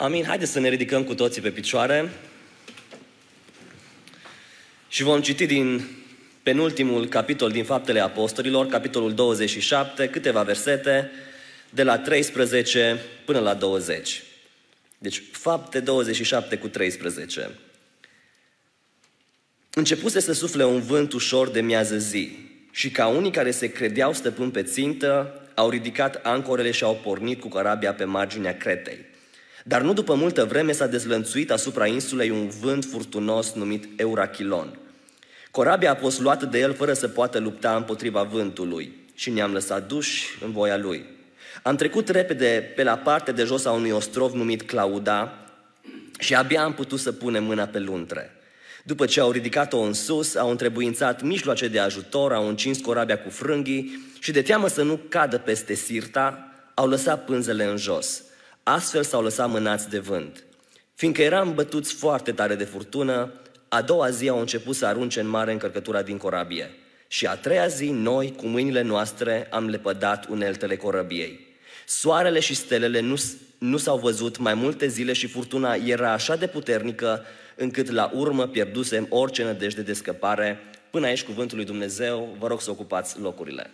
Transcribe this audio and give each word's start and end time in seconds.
Amin. 0.00 0.24
Haideți 0.24 0.52
să 0.52 0.60
ne 0.60 0.68
ridicăm 0.68 1.04
cu 1.04 1.14
toții 1.14 1.42
pe 1.42 1.50
picioare 1.50 2.10
și 4.88 5.02
vom 5.02 5.20
citi 5.20 5.46
din 5.46 5.84
penultimul 6.42 7.08
capitol 7.08 7.50
din 7.50 7.64
Faptele 7.64 8.00
Apostolilor, 8.00 8.66
capitolul 8.66 9.14
27, 9.14 10.08
câteva 10.08 10.42
versete, 10.42 11.10
de 11.70 11.82
la 11.82 11.98
13 11.98 13.00
până 13.24 13.38
la 13.38 13.54
20. 13.54 14.22
Deci, 14.98 15.22
Fapte 15.32 15.80
27 15.80 16.56
cu 16.56 16.68
13. 16.68 17.50
Începuse 19.74 20.20
să 20.20 20.32
sufle 20.32 20.64
un 20.64 20.80
vânt 20.80 21.12
ușor 21.12 21.48
de 21.48 21.60
miază 21.60 21.96
zi 21.96 22.36
și 22.70 22.90
ca 22.90 23.06
unii 23.06 23.30
care 23.30 23.50
se 23.50 23.66
credeau 23.72 24.12
stăpâni 24.12 24.50
pe 24.50 24.62
țintă, 24.62 25.40
au 25.54 25.70
ridicat 25.70 26.14
ancorele 26.22 26.70
și 26.70 26.84
au 26.84 27.00
pornit 27.02 27.40
cu 27.40 27.48
corabia 27.48 27.94
pe 27.94 28.04
marginea 28.04 28.56
Cretei. 28.56 29.07
Dar 29.68 29.82
nu 29.82 29.92
după 29.92 30.14
multă 30.14 30.44
vreme 30.44 30.72
s-a 30.72 30.86
dezlănțuit 30.86 31.50
asupra 31.50 31.86
insulei 31.86 32.30
un 32.30 32.48
vânt 32.60 32.84
furtunos 32.84 33.52
numit 33.52 34.00
Eurachilon. 34.00 34.78
Corabia 35.50 35.90
a 35.90 35.94
fost 35.94 36.20
luată 36.20 36.44
de 36.44 36.58
el 36.58 36.74
fără 36.74 36.92
să 36.92 37.08
poată 37.08 37.38
lupta 37.38 37.76
împotriva 37.76 38.22
vântului 38.22 38.92
și 39.14 39.30
ne-am 39.30 39.52
lăsat 39.52 39.86
duși 39.86 40.26
în 40.44 40.52
voia 40.52 40.76
lui. 40.76 41.04
Am 41.62 41.76
trecut 41.76 42.08
repede 42.08 42.72
pe 42.76 42.82
la 42.82 42.96
parte 42.96 43.32
de 43.32 43.44
jos 43.44 43.64
a 43.64 43.70
unui 43.70 43.90
ostrov 43.90 44.32
numit 44.32 44.62
Clauda 44.62 45.38
și 46.18 46.34
abia 46.34 46.62
am 46.62 46.74
putut 46.74 46.98
să 46.98 47.12
punem 47.12 47.44
mâna 47.44 47.64
pe 47.64 47.78
luntre. 47.78 48.36
După 48.84 49.06
ce 49.06 49.20
au 49.20 49.30
ridicat-o 49.30 49.78
în 49.78 49.92
sus, 49.92 50.34
au 50.34 50.50
întrebuințat 50.50 51.22
mijloace 51.22 51.68
de 51.68 51.78
ajutor, 51.78 52.32
au 52.32 52.48
încins 52.48 52.78
corabia 52.78 53.18
cu 53.18 53.30
frânghii 53.30 54.06
și 54.18 54.32
de 54.32 54.42
teamă 54.42 54.68
să 54.68 54.82
nu 54.82 55.00
cadă 55.08 55.38
peste 55.38 55.74
sirta, 55.74 56.52
au 56.74 56.88
lăsat 56.88 57.24
pânzele 57.24 57.64
în 57.64 57.76
jos. 57.76 58.22
Astfel 58.68 59.02
s-au 59.02 59.22
lăsat 59.22 59.48
mânați 59.48 59.88
de 59.88 59.98
vânt. 59.98 60.44
Fiindcă 60.94 61.22
eram 61.22 61.54
bătuți 61.54 61.94
foarte 61.94 62.32
tare 62.32 62.54
de 62.54 62.64
furtună, 62.64 63.32
a 63.68 63.82
doua 63.82 64.10
zi 64.10 64.28
au 64.28 64.40
început 64.40 64.76
să 64.76 64.86
arunce 64.86 65.20
în 65.20 65.28
mare 65.28 65.52
încărcătura 65.52 66.02
din 66.02 66.16
corabie. 66.16 66.70
Și 67.06 67.26
a 67.26 67.36
treia 67.36 67.66
zi, 67.66 67.90
noi, 67.90 68.34
cu 68.36 68.46
mâinile 68.46 68.82
noastre, 68.82 69.48
am 69.50 69.68
lepădat 69.68 70.26
uneltele 70.26 70.76
corăbiei. 70.76 71.46
Soarele 71.86 72.40
și 72.40 72.54
stelele 72.54 73.00
nu, 73.00 73.14
nu 73.58 73.76
s-au 73.76 73.98
văzut 73.98 74.38
mai 74.38 74.54
multe 74.54 74.86
zile 74.86 75.12
și 75.12 75.26
furtuna 75.26 75.74
era 75.74 76.12
așa 76.12 76.36
de 76.36 76.46
puternică 76.46 77.24
încât 77.56 77.90
la 77.90 78.10
urmă 78.14 78.46
pierdusem 78.46 79.06
orice 79.08 79.44
nădejde 79.44 79.82
de 79.82 79.92
scăpare. 79.92 80.58
Până 80.90 81.06
aici 81.06 81.24
cuvântul 81.24 81.56
lui 81.56 81.66
Dumnezeu, 81.66 82.36
vă 82.38 82.46
rog 82.46 82.60
să 82.60 82.70
ocupați 82.70 83.20
locurile. 83.20 83.70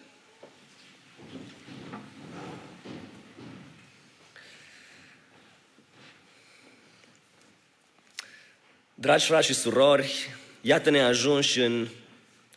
Dragi 9.05 9.27
frați 9.27 9.47
și 9.47 9.55
surori, 9.55 10.29
iată-ne 10.61 11.01
ajunși 11.01 11.61
în, 11.61 11.87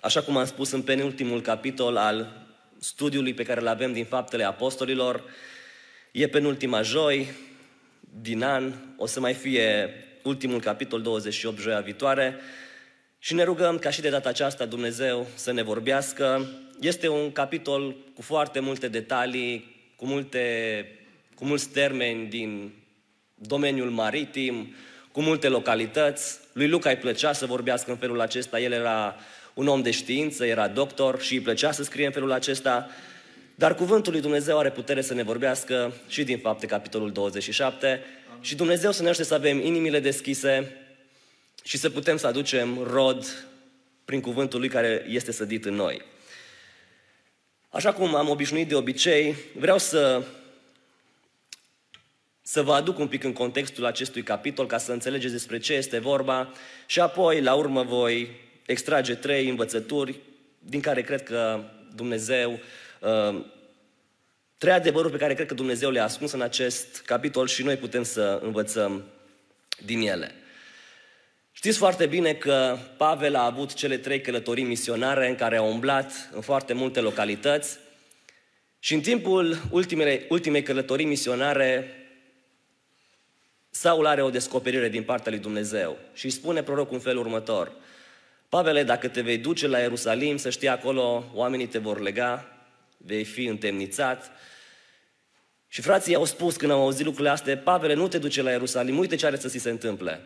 așa 0.02 0.22
cum 0.22 0.38
am 0.38 0.46
spus 0.46 0.72
în 0.72 0.82
penultimul 0.82 1.42
capitol 1.42 1.98
al 1.98 2.48
studiului 2.80 3.34
pe 3.34 3.44
care 3.44 3.60
îl 3.60 3.68
avem 3.68 3.94
din 3.94 4.06
Faptele 4.06 4.44
Apostolilor. 4.44 5.24
E 6.12 6.28
penultima 6.28 6.82
joi 6.82 7.28
din 8.22 8.44
an, 8.44 8.74
o 8.98 9.06
să 9.06 9.20
mai 9.20 9.34
fie 9.34 9.90
ultimul 10.24 10.60
capitol 10.60 11.02
28 11.02 11.60
joia 11.60 11.80
viitoare 11.80 12.36
și 13.20 13.34
ne 13.34 13.44
rugăm 13.44 13.78
ca 13.78 13.90
și 13.90 14.02
de 14.02 14.10
data 14.10 14.30
aceasta 14.30 14.66
Dumnezeu 14.66 15.28
să 15.36 15.52
ne 15.52 15.62
vorbească. 15.62 16.50
Este 16.80 17.08
un 17.08 17.32
capitol 17.32 17.96
cu 18.16 18.22
foarte 18.22 18.60
multe 18.60 18.88
detalii, 18.88 19.76
cu, 19.96 20.06
multe, 20.06 20.86
cu 21.36 21.46
mulți 21.46 21.70
termeni 21.70 22.28
din 22.28 22.74
domeniul 23.36 23.90
maritim, 23.90 24.76
cu 25.18 25.24
multe 25.24 25.48
localități. 25.48 26.40
Lui 26.54 26.68
Luca 26.68 26.90
îi 26.90 26.96
plăcea 26.96 27.34
să 27.34 27.46
vorbească 27.46 27.92
în 27.92 27.98
felul 27.98 28.22
acesta, 28.22 28.60
el 28.60 28.72
era 28.72 29.16
un 29.54 29.68
om 29.68 29.82
de 29.82 29.92
știință, 29.92 30.46
era 30.46 30.68
doctor 30.68 31.22
și 31.22 31.34
îi 31.34 31.42
plăcea 31.42 31.72
să 31.72 31.84
scrie 31.84 32.06
în 32.06 32.12
felul 32.12 32.32
acesta, 32.32 32.90
dar 33.56 33.76
cuvântul 33.76 34.12
lui 34.12 34.22
Dumnezeu 34.22 34.58
are 34.58 34.72
putere 34.72 35.02
să 35.02 35.14
ne 35.14 35.24
vorbească 35.24 35.94
și 36.08 36.24
din 36.24 36.38
fapte 36.38 36.66
capitolul 36.66 37.12
27 37.12 37.88
Amin. 37.88 38.44
și 38.44 38.56
Dumnezeu 38.56 38.92
să 38.92 39.02
ne 39.02 39.10
ajute 39.10 39.24
să 39.24 39.34
avem 39.34 39.60
inimile 39.60 40.00
deschise 40.00 40.78
și 41.64 41.78
să 41.78 41.90
putem 41.90 42.18
să 42.18 42.28
aducem 42.28 42.84
rod 42.92 43.48
prin 44.06 44.22
cuvântul 44.22 44.60
lui 44.60 44.70
care 44.70 45.06
este 45.08 45.32
sădit 45.32 45.66
în 45.66 45.74
noi. 45.74 46.02
Așa 47.70 47.94
cum 47.94 48.16
am 48.16 48.30
obișnuit 48.30 48.68
de 48.68 48.76
obicei, 48.76 49.36
vreau 49.56 49.78
să 49.78 50.24
să 52.50 52.62
vă 52.62 52.74
aduc 52.74 53.00
un 53.00 53.08
pic 53.08 53.24
în 53.24 53.34
contextul 53.34 53.86
acestui 53.86 54.24
capitol 54.24 54.66
ca 54.66 54.78
să 54.78 54.92
înțelegeți 54.92 55.34
despre 55.34 55.60
ce 55.60 55.74
este 55.74 56.00
vorba 56.00 56.52
și 56.86 57.00
apoi, 57.00 57.42
la 57.42 57.54
urmă, 57.54 57.84
voi 57.84 58.30
extrage 58.66 59.16
trei 59.16 59.50
învățături 59.50 60.20
din 60.60 60.80
care 60.80 61.02
cred 61.02 61.24
că 61.24 61.64
Dumnezeu, 61.96 62.60
uh, 63.00 63.44
trei 64.58 64.74
adevăruri 64.74 65.12
pe 65.12 65.18
care 65.18 65.34
cred 65.34 65.48
că 65.48 65.54
Dumnezeu 65.54 65.90
le-a 65.90 66.04
ascuns 66.04 66.32
în 66.32 66.42
acest 66.42 67.02
capitol 67.06 67.48
și 67.48 67.64
noi 67.64 67.76
putem 67.76 68.04
să 68.04 68.40
învățăm 68.44 69.04
din 69.86 70.02
ele. 70.02 70.32
Știți 71.52 71.78
foarte 71.78 72.06
bine 72.06 72.34
că 72.34 72.78
Pavel 72.98 73.36
a 73.36 73.46
avut 73.46 73.74
cele 73.74 73.98
trei 73.98 74.22
călătorii 74.22 74.64
misionare 74.64 75.30
în 75.30 75.36
care 75.36 75.58
a 75.58 75.62
umblat 75.62 76.30
în 76.34 76.42
foarte 76.42 76.74
multe 76.74 77.00
localități 77.00 77.78
și 78.80 78.94
în 78.94 79.02
timpul 79.02 79.62
ultimei, 79.70 80.26
ultimei 80.30 80.64
călătorii 80.64 81.06
misionare 81.06 81.97
Saul 83.80 84.06
are 84.06 84.22
o 84.22 84.30
descoperire 84.30 84.90
din 84.90 85.04
partea 85.04 85.32
lui 85.32 85.42
Dumnezeu 85.42 85.98
și 86.14 86.26
îi 86.26 86.32
spune 86.32 86.64
prorocul 86.64 86.94
în 86.94 87.00
felul 87.00 87.22
următor. 87.22 87.72
Pavele, 88.50 88.84
dacă 88.84 89.08
te 89.08 89.22
vei 89.22 89.38
duce 89.38 89.68
la 89.68 89.80
Ierusalim, 89.80 90.38
să 90.38 90.50
știi 90.50 90.68
acolo, 90.68 91.24
oamenii 91.34 91.68
te 91.68 91.78
vor 91.78 92.00
lega, 92.00 92.48
vei 92.98 93.24
fi 93.24 93.46
întemnițat. 93.46 94.32
Și 95.68 95.82
frații 95.82 96.16
au 96.16 96.26
spus 96.26 96.56
când 96.56 96.72
au 96.72 96.82
auzit 96.82 97.06
lucrurile 97.06 97.30
astea, 97.30 97.58
Pavele, 97.58 97.94
nu 97.94 98.08
te 98.08 98.18
duce 98.18 98.42
la 98.42 98.52
Ierusalim, 98.52 98.98
uite 98.98 99.16
ce 99.16 99.26
are 99.26 99.38
să 99.38 99.48
ți 99.48 99.58
se 99.58 99.70
întâmple. 99.70 100.22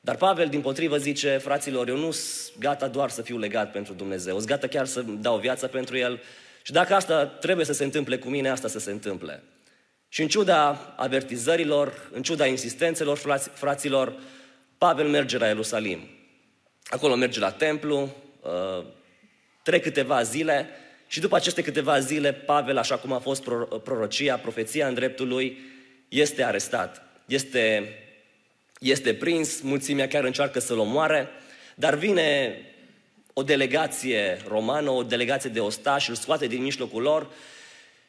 Dar 0.00 0.16
Pavel, 0.16 0.48
din 0.48 0.60
potrivă, 0.60 0.96
zice, 0.96 1.36
fraților, 1.36 1.88
eu 1.88 1.96
nu 1.96 2.10
sunt 2.10 2.58
gata 2.58 2.88
doar 2.88 3.10
să 3.10 3.22
fiu 3.22 3.38
legat 3.38 3.72
pentru 3.72 3.92
Dumnezeu, 3.92 4.36
sunt 4.36 4.48
gata 4.48 4.66
chiar 4.66 4.86
să 4.86 5.02
dau 5.02 5.38
viața 5.38 5.66
pentru 5.66 5.96
El. 5.96 6.20
Și 6.62 6.72
dacă 6.72 6.94
asta 6.94 7.26
trebuie 7.26 7.66
să 7.66 7.72
se 7.72 7.84
întâmple 7.84 8.18
cu 8.18 8.28
mine, 8.28 8.48
asta 8.48 8.68
să 8.68 8.78
se 8.78 8.90
întâmple. 8.90 9.42
Și 10.12 10.22
în 10.22 10.28
ciuda 10.28 10.94
avertizărilor, 10.96 12.10
în 12.10 12.22
ciuda 12.22 12.46
insistențelor 12.46 13.40
fraților, 13.52 14.14
Pavel 14.78 15.08
merge 15.08 15.38
la 15.38 15.46
Ierusalim. 15.46 16.00
Acolo 16.84 17.14
merge 17.14 17.38
la 17.38 17.50
templu, 17.50 18.14
uh, 18.40 18.84
trec 19.62 19.82
câteva 19.82 20.22
zile 20.22 20.68
și 21.06 21.20
după 21.20 21.36
aceste 21.36 21.62
câteva 21.62 21.98
zile, 21.98 22.32
Pavel, 22.32 22.76
așa 22.78 22.96
cum 22.96 23.12
a 23.12 23.18
fost 23.18 23.42
prorocia, 23.82 24.36
profeția 24.36 24.86
în 24.86 24.94
dreptul 24.94 25.28
lui, 25.28 25.58
este 26.08 26.44
arestat. 26.44 27.02
Este, 27.26 27.94
este 28.78 29.14
prins, 29.14 29.60
mulțimea 29.60 30.08
chiar 30.08 30.24
încearcă 30.24 30.60
să-l 30.60 30.78
omoare, 30.78 31.28
dar 31.74 31.94
vine 31.94 32.56
o 33.32 33.42
delegație 33.42 34.40
romană, 34.48 34.90
o 34.90 35.02
delegație 35.02 35.50
de 35.50 35.60
ostași, 35.60 36.10
îl 36.10 36.16
scoate 36.16 36.46
din 36.46 36.62
mijlocul 36.62 37.02
lor 37.02 37.30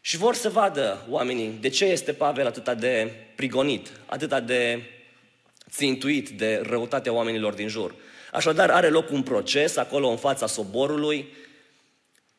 și 0.05 0.17
vor 0.17 0.35
să 0.35 0.49
vadă 0.49 1.05
oamenii 1.09 1.57
de 1.61 1.69
ce 1.69 1.85
este 1.85 2.13
Pavel 2.13 2.45
atât 2.45 2.69
de 2.69 3.11
prigonit, 3.35 3.91
atât 4.05 4.45
de 4.45 4.81
țintuit 5.69 6.29
de 6.29 6.61
răutatea 6.65 7.13
oamenilor 7.13 7.53
din 7.53 7.67
jur. 7.67 7.95
Așadar, 8.31 8.69
are 8.69 8.89
loc 8.89 9.11
un 9.11 9.23
proces 9.23 9.77
acolo 9.77 10.07
în 10.07 10.17
fața 10.17 10.47
soborului 10.47 11.33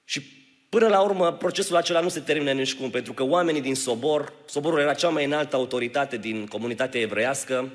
și 0.05 0.23
până 0.69 0.89
la 0.89 1.01
urmă 1.01 1.33
procesul 1.33 1.77
acela 1.77 2.01
nu 2.01 2.09
se 2.09 2.21
termină 2.21 2.53
nici 2.53 2.75
cum, 2.75 2.91
pentru 2.91 3.13
că 3.13 3.23
oamenii 3.23 3.61
din 3.61 3.75
sobor, 3.75 4.33
soborul 4.47 4.81
era 4.81 4.95
cea 4.95 5.09
mai 5.09 5.25
înaltă 5.25 5.57
autoritate 5.57 6.17
din 6.17 6.47
comunitatea 6.47 7.01
evreiască, 7.01 7.73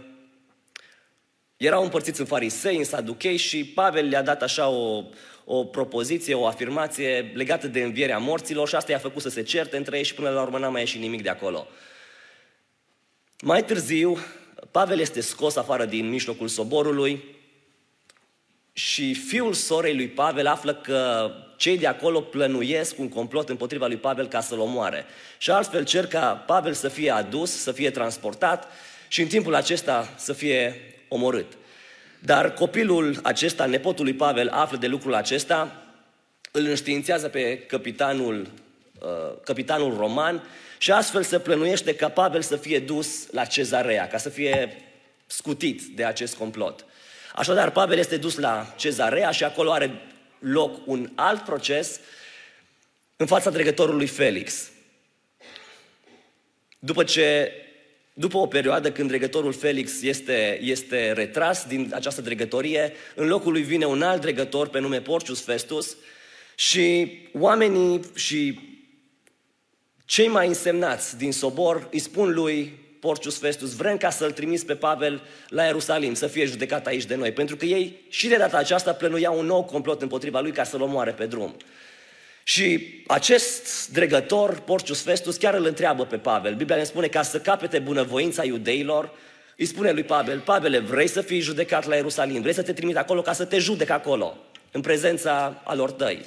erau 1.57 1.83
împărțiți 1.83 2.19
în 2.19 2.25
farisei, 2.25 2.77
în 2.77 2.83
saduchei 2.83 3.37
și 3.37 3.65
Pavel 3.65 4.07
le-a 4.07 4.23
dat 4.23 4.41
așa 4.41 4.67
o, 4.67 5.03
o 5.51 5.63
propoziție, 5.63 6.33
o 6.33 6.45
afirmație 6.45 7.31
legată 7.33 7.67
de 7.67 7.81
învierea 7.81 8.17
morților 8.17 8.67
și 8.67 8.75
asta 8.75 8.91
i-a 8.91 8.97
făcut 8.97 9.21
să 9.21 9.29
se 9.29 9.43
certe 9.43 9.77
între 9.77 9.97
ei 9.97 10.03
și 10.03 10.13
până 10.13 10.29
la 10.29 10.41
urmă 10.41 10.57
n-a 10.57 10.69
mai 10.69 10.79
ieșit 10.79 11.01
nimic 11.01 11.21
de 11.21 11.29
acolo. 11.29 11.67
Mai 13.41 13.63
târziu, 13.63 14.17
Pavel 14.71 14.99
este 14.99 15.21
scos 15.21 15.55
afară 15.55 15.85
din 15.85 16.09
mijlocul 16.09 16.47
soborului 16.47 17.23
și 18.73 19.13
fiul 19.13 19.53
sorei 19.53 19.95
lui 19.95 20.07
Pavel 20.07 20.47
află 20.47 20.73
că 20.75 21.31
cei 21.57 21.77
de 21.77 21.87
acolo 21.87 22.21
plănuiesc 22.21 22.99
un 22.99 23.09
complot 23.09 23.49
împotriva 23.49 23.87
lui 23.87 23.97
Pavel 23.97 24.27
ca 24.27 24.41
să-l 24.41 24.59
omoare. 24.59 25.05
Și 25.37 25.51
altfel 25.51 25.85
cer 25.85 26.07
ca 26.07 26.43
Pavel 26.47 26.73
să 26.73 26.87
fie 26.87 27.11
adus, 27.11 27.51
să 27.51 27.71
fie 27.71 27.91
transportat 27.91 28.67
și 29.07 29.21
în 29.21 29.27
timpul 29.27 29.55
acesta 29.55 30.13
să 30.17 30.33
fie 30.33 30.75
omorât. 31.07 31.57
Dar 32.19 32.53
copilul 32.53 33.19
acesta, 33.23 33.65
nepotul 33.65 34.03
lui 34.03 34.13
Pavel, 34.13 34.49
află 34.49 34.77
de 34.77 34.87
lucrul 34.87 35.13
acesta, 35.13 35.83
îl 36.51 36.65
înștiințează 36.65 37.29
pe 37.29 37.57
capitanul 37.57 38.47
uh, 38.99 39.41
capitanul 39.43 39.97
roman 39.97 40.43
și 40.77 40.91
astfel 40.91 41.23
se 41.23 41.39
plănuiește 41.39 41.95
ca 41.95 42.09
Pavel 42.09 42.41
să 42.41 42.55
fie 42.55 42.79
dus 42.79 43.31
la 43.31 43.45
cezarea, 43.45 44.07
ca 44.07 44.17
să 44.17 44.29
fie 44.29 44.75
scutit 45.25 45.81
de 45.81 46.05
acest 46.05 46.35
complot. 46.35 46.85
Așadar, 47.35 47.71
Pavel 47.71 47.97
este 47.97 48.17
dus 48.17 48.37
la 48.37 48.73
cezarea 48.77 49.31
și 49.31 49.43
acolo 49.43 49.71
are 49.71 50.01
loc 50.39 50.87
un 50.87 51.09
alt 51.15 51.41
proces 51.41 51.99
în 53.15 53.25
fața 53.25 53.49
dregătorului 53.49 54.07
Felix. 54.07 54.69
După 56.79 57.03
ce 57.03 57.51
după 58.19 58.37
o 58.37 58.47
perioadă 58.47 58.91
când 58.91 59.07
dregătorul 59.07 59.53
Felix 59.53 60.01
este, 60.01 60.59
este 60.61 61.11
retras 61.11 61.65
din 61.67 61.91
această 61.93 62.21
dregătorie, 62.21 62.93
în 63.15 63.27
locul 63.27 63.51
lui 63.51 63.61
vine 63.61 63.85
un 63.85 64.01
alt 64.01 64.21
dregător 64.21 64.67
pe 64.67 64.79
nume 64.79 65.01
Porcius 65.01 65.41
Festus 65.41 65.97
și 66.55 67.17
oamenii 67.33 68.01
și 68.15 68.59
cei 70.05 70.27
mai 70.27 70.47
însemnați 70.47 71.17
din 71.17 71.31
sobor 71.31 71.87
îi 71.91 71.99
spun 71.99 72.33
lui 72.33 72.73
Porcius 72.99 73.37
Festus, 73.37 73.75
vrem 73.75 73.97
ca 73.97 74.09
să-l 74.09 74.31
trimis 74.31 74.63
pe 74.63 74.75
Pavel 74.75 75.21
la 75.47 75.63
Ierusalim, 75.63 76.13
să 76.13 76.27
fie 76.27 76.45
judecat 76.45 76.87
aici 76.87 77.05
de 77.05 77.15
noi, 77.15 77.31
pentru 77.31 77.55
că 77.55 77.65
ei 77.65 78.05
și 78.09 78.27
de 78.27 78.35
data 78.35 78.57
aceasta 78.57 78.93
plănuiau 78.93 79.39
un 79.39 79.45
nou 79.45 79.63
complot 79.63 80.01
împotriva 80.01 80.39
lui 80.39 80.51
ca 80.51 80.63
să-l 80.63 80.81
omoare 80.81 81.11
pe 81.11 81.25
drum. 81.25 81.55
Și 82.49 83.01
acest 83.07 83.89
dregător, 83.89 84.59
Porcius 84.59 85.01
Festus, 85.01 85.37
chiar 85.37 85.53
îl 85.53 85.65
întreabă 85.65 86.05
pe 86.05 86.17
Pavel. 86.17 86.55
Biblia 86.55 86.77
ne 86.77 86.83
spune 86.83 87.07
ca 87.07 87.21
să 87.21 87.39
capete 87.39 87.79
bunăvoința 87.79 88.45
iudeilor, 88.45 89.11
îi 89.57 89.65
spune 89.65 89.91
lui 89.91 90.03
Pavel, 90.03 90.39
Pavel, 90.39 90.83
vrei 90.83 91.07
să 91.07 91.21
fii 91.21 91.39
judecat 91.39 91.85
la 91.85 91.95
Ierusalim, 91.95 92.41
vrei 92.41 92.53
să 92.53 92.61
te 92.61 92.73
trimit 92.73 92.97
acolo 92.97 93.21
ca 93.21 93.33
să 93.33 93.45
te 93.45 93.57
judec 93.57 93.89
acolo, 93.89 94.37
în 94.71 94.81
prezența 94.81 95.61
alor 95.63 95.91
tăi. 95.91 96.25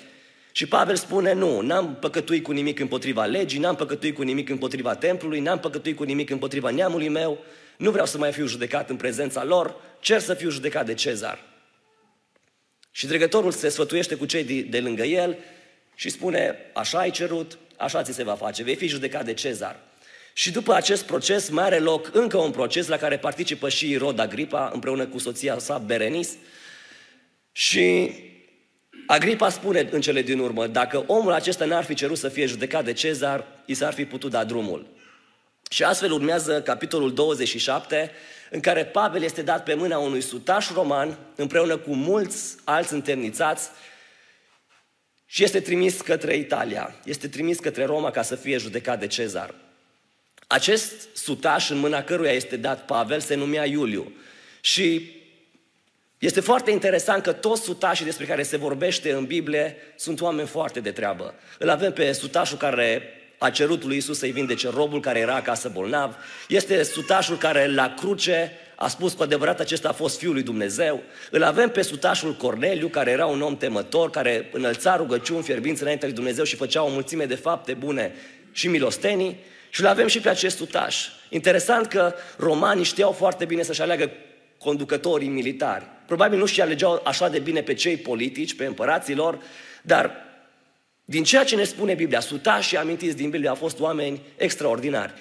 Și 0.52 0.66
Pavel 0.66 0.96
spune, 0.96 1.32
nu, 1.32 1.60
n-am 1.60 1.96
păcătuit 2.00 2.42
cu 2.42 2.52
nimic 2.52 2.80
împotriva 2.80 3.24
legii, 3.24 3.60
n-am 3.60 3.76
păcătuit 3.76 4.14
cu 4.14 4.22
nimic 4.22 4.48
împotriva 4.48 4.94
templului, 4.94 5.40
n-am 5.40 5.58
păcătuit 5.58 5.96
cu 5.96 6.02
nimic 6.02 6.30
împotriva 6.30 6.70
neamului 6.70 7.08
meu, 7.08 7.38
nu 7.76 7.90
vreau 7.90 8.06
să 8.06 8.18
mai 8.18 8.32
fiu 8.32 8.46
judecat 8.46 8.90
în 8.90 8.96
prezența 8.96 9.44
lor, 9.44 9.74
cer 10.00 10.20
să 10.20 10.34
fiu 10.34 10.50
judecat 10.50 10.86
de 10.86 10.94
cezar. 10.94 11.38
Și 12.90 13.06
dregătorul 13.06 13.50
se 13.52 13.68
sfătuiește 13.68 14.14
cu 14.14 14.24
cei 14.24 14.44
de, 14.44 14.60
de 14.60 14.80
lângă 14.80 15.02
el 15.02 15.36
și 16.02 16.08
spune, 16.08 16.56
așa 16.72 16.98
ai 16.98 17.10
cerut, 17.10 17.58
așa 17.76 18.02
ți 18.02 18.12
se 18.12 18.22
va 18.22 18.34
face, 18.34 18.62
vei 18.62 18.74
fi 18.74 18.86
judecat 18.86 19.24
de 19.24 19.34
cezar. 19.34 19.76
Și 20.32 20.50
după 20.50 20.74
acest 20.74 21.04
proces 21.04 21.48
mai 21.48 21.64
are 21.64 21.78
loc 21.78 22.10
încă 22.12 22.36
un 22.36 22.50
proces 22.50 22.86
la 22.86 22.96
care 22.96 23.18
participă 23.18 23.68
și 23.68 23.96
Rod 23.96 24.18
Agripa 24.18 24.70
împreună 24.72 25.06
cu 25.06 25.18
soția 25.18 25.58
sa 25.58 25.78
Berenis. 25.78 26.30
Și 27.52 28.14
Agripa 29.06 29.48
spune 29.48 29.88
în 29.90 30.00
cele 30.00 30.22
din 30.22 30.38
urmă, 30.38 30.66
dacă 30.66 31.04
omul 31.06 31.32
acesta 31.32 31.64
n-ar 31.64 31.84
fi 31.84 31.94
cerut 31.94 32.18
să 32.18 32.28
fie 32.28 32.46
judecat 32.46 32.84
de 32.84 32.92
cezar, 32.92 33.44
i 33.64 33.74
s-ar 33.74 33.92
fi 33.92 34.04
putut 34.04 34.30
da 34.30 34.44
drumul. 34.44 34.86
Și 35.70 35.84
astfel 35.84 36.12
urmează 36.12 36.62
capitolul 36.62 37.14
27, 37.14 38.10
în 38.50 38.60
care 38.60 38.84
Pavel 38.84 39.22
este 39.22 39.42
dat 39.42 39.64
pe 39.64 39.74
mâna 39.74 39.98
unui 39.98 40.20
sutaș 40.20 40.70
roman, 40.70 41.18
împreună 41.36 41.76
cu 41.76 41.94
mulți 41.94 42.56
alți 42.64 42.92
întemnițați, 42.92 43.70
și 45.34 45.42
este 45.42 45.60
trimis 45.60 46.00
către 46.00 46.36
Italia, 46.36 46.94
este 47.04 47.28
trimis 47.28 47.58
către 47.58 47.84
Roma 47.84 48.10
ca 48.10 48.22
să 48.22 48.34
fie 48.34 48.56
judecat 48.56 48.98
de 48.98 49.06
cezar. 49.06 49.54
Acest 50.46 50.92
sutaș 51.12 51.70
în 51.70 51.78
mâna 51.78 52.02
căruia 52.02 52.32
este 52.32 52.56
dat 52.56 52.84
Pavel 52.84 53.20
se 53.20 53.34
numea 53.34 53.66
Iuliu. 53.66 54.12
Și 54.60 55.12
este 56.18 56.40
foarte 56.40 56.70
interesant 56.70 57.22
că 57.22 57.32
toți 57.32 57.62
sutașii 57.62 58.04
despre 58.04 58.24
care 58.24 58.42
se 58.42 58.56
vorbește 58.56 59.12
în 59.12 59.24
Biblie 59.24 59.76
sunt 59.96 60.20
oameni 60.20 60.48
foarte 60.48 60.80
de 60.80 60.90
treabă. 60.90 61.34
Îl 61.58 61.68
avem 61.68 61.92
pe 61.92 62.12
sutașul 62.12 62.58
care 62.58 63.02
a 63.38 63.50
cerut 63.50 63.84
lui 63.84 63.96
Isus 63.96 64.18
să-i 64.18 64.30
vindece 64.32 64.68
robul 64.68 65.00
care 65.00 65.18
era 65.18 65.34
acasă 65.34 65.68
bolnav. 65.68 66.16
Este 66.48 66.82
sutașul 66.82 67.36
care 67.36 67.66
la 67.66 67.94
cruce 67.94 68.52
a 68.82 68.88
spus 68.88 69.12
cu 69.12 69.22
adevărat 69.22 69.60
acesta 69.60 69.88
a 69.88 69.92
fost 69.92 70.18
Fiul 70.18 70.32
lui 70.32 70.42
Dumnezeu. 70.42 71.02
Îl 71.30 71.42
avem 71.42 71.68
pe 71.68 71.82
sutașul 71.82 72.34
Corneliu, 72.34 72.88
care 72.88 73.10
era 73.10 73.26
un 73.26 73.42
om 73.42 73.56
temător, 73.56 74.10
care 74.10 74.48
înălța 74.52 74.96
rugăciuni 74.96 75.42
fierbinți 75.42 75.82
înaintea 75.82 76.06
lui 76.06 76.16
Dumnezeu 76.16 76.44
și 76.44 76.56
făcea 76.56 76.82
o 76.82 76.88
mulțime 76.88 77.24
de 77.24 77.34
fapte 77.34 77.74
bune 77.74 78.14
și 78.52 78.68
milostenii. 78.68 79.38
Și 79.70 79.80
îl 79.80 79.86
avem 79.86 80.06
și 80.06 80.20
pe 80.20 80.28
acest 80.28 80.56
sutaș. 80.56 81.08
Interesant 81.28 81.86
că 81.86 82.14
romanii 82.36 82.84
știau 82.84 83.12
foarte 83.12 83.44
bine 83.44 83.62
să-și 83.62 83.82
aleagă 83.82 84.10
conducătorii 84.58 85.28
militari. 85.28 85.84
Probabil 86.06 86.38
nu 86.38 86.46
și 86.46 86.60
alegeau 86.60 87.02
așa 87.04 87.28
de 87.28 87.38
bine 87.38 87.62
pe 87.62 87.74
cei 87.74 87.96
politici, 87.96 88.54
pe 88.54 88.64
împărații 88.64 89.14
lor, 89.14 89.38
dar 89.82 90.10
din 91.04 91.24
ceea 91.24 91.44
ce 91.44 91.56
ne 91.56 91.64
spune 91.64 91.94
Biblia, 91.94 92.20
sutașii 92.20 92.76
amintiți 92.76 93.16
din 93.16 93.30
Biblie 93.30 93.48
au 93.48 93.54
fost 93.54 93.80
oameni 93.80 94.20
extraordinari. 94.36 95.12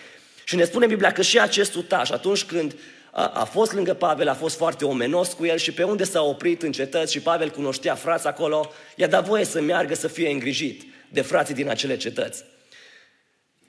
Și 0.44 0.56
ne 0.56 0.64
spune 0.64 0.86
Biblia 0.86 1.12
că 1.12 1.22
și 1.22 1.40
acest 1.40 1.72
sutaș, 1.72 2.10
atunci 2.10 2.44
când 2.44 2.76
a, 3.12 3.26
a 3.28 3.44
fost 3.44 3.74
lângă 3.74 3.94
Pavel, 3.94 4.28
a 4.28 4.34
fost 4.34 4.58
foarte 4.58 4.86
omenos 4.86 5.34
cu 5.34 5.46
el 5.46 5.58
și 5.58 5.72
pe 5.72 5.84
unde 5.84 6.04
s-a 6.04 6.22
oprit 6.22 6.62
în 6.62 6.72
cetăți 6.72 7.12
și 7.12 7.20
Pavel 7.20 7.50
cunoștea 7.50 7.96
frați 7.96 8.28
acolo, 8.28 8.72
i-a 8.96 9.08
dat 9.08 9.26
voie 9.26 9.46
să 9.46 9.62
meargă 9.62 9.96
să 9.96 10.08
fie 10.08 10.30
îngrijit 10.30 10.84
de 11.10 11.22
frații 11.22 11.54
din 11.54 11.70
acele 11.70 11.98
cetăți. 11.98 12.44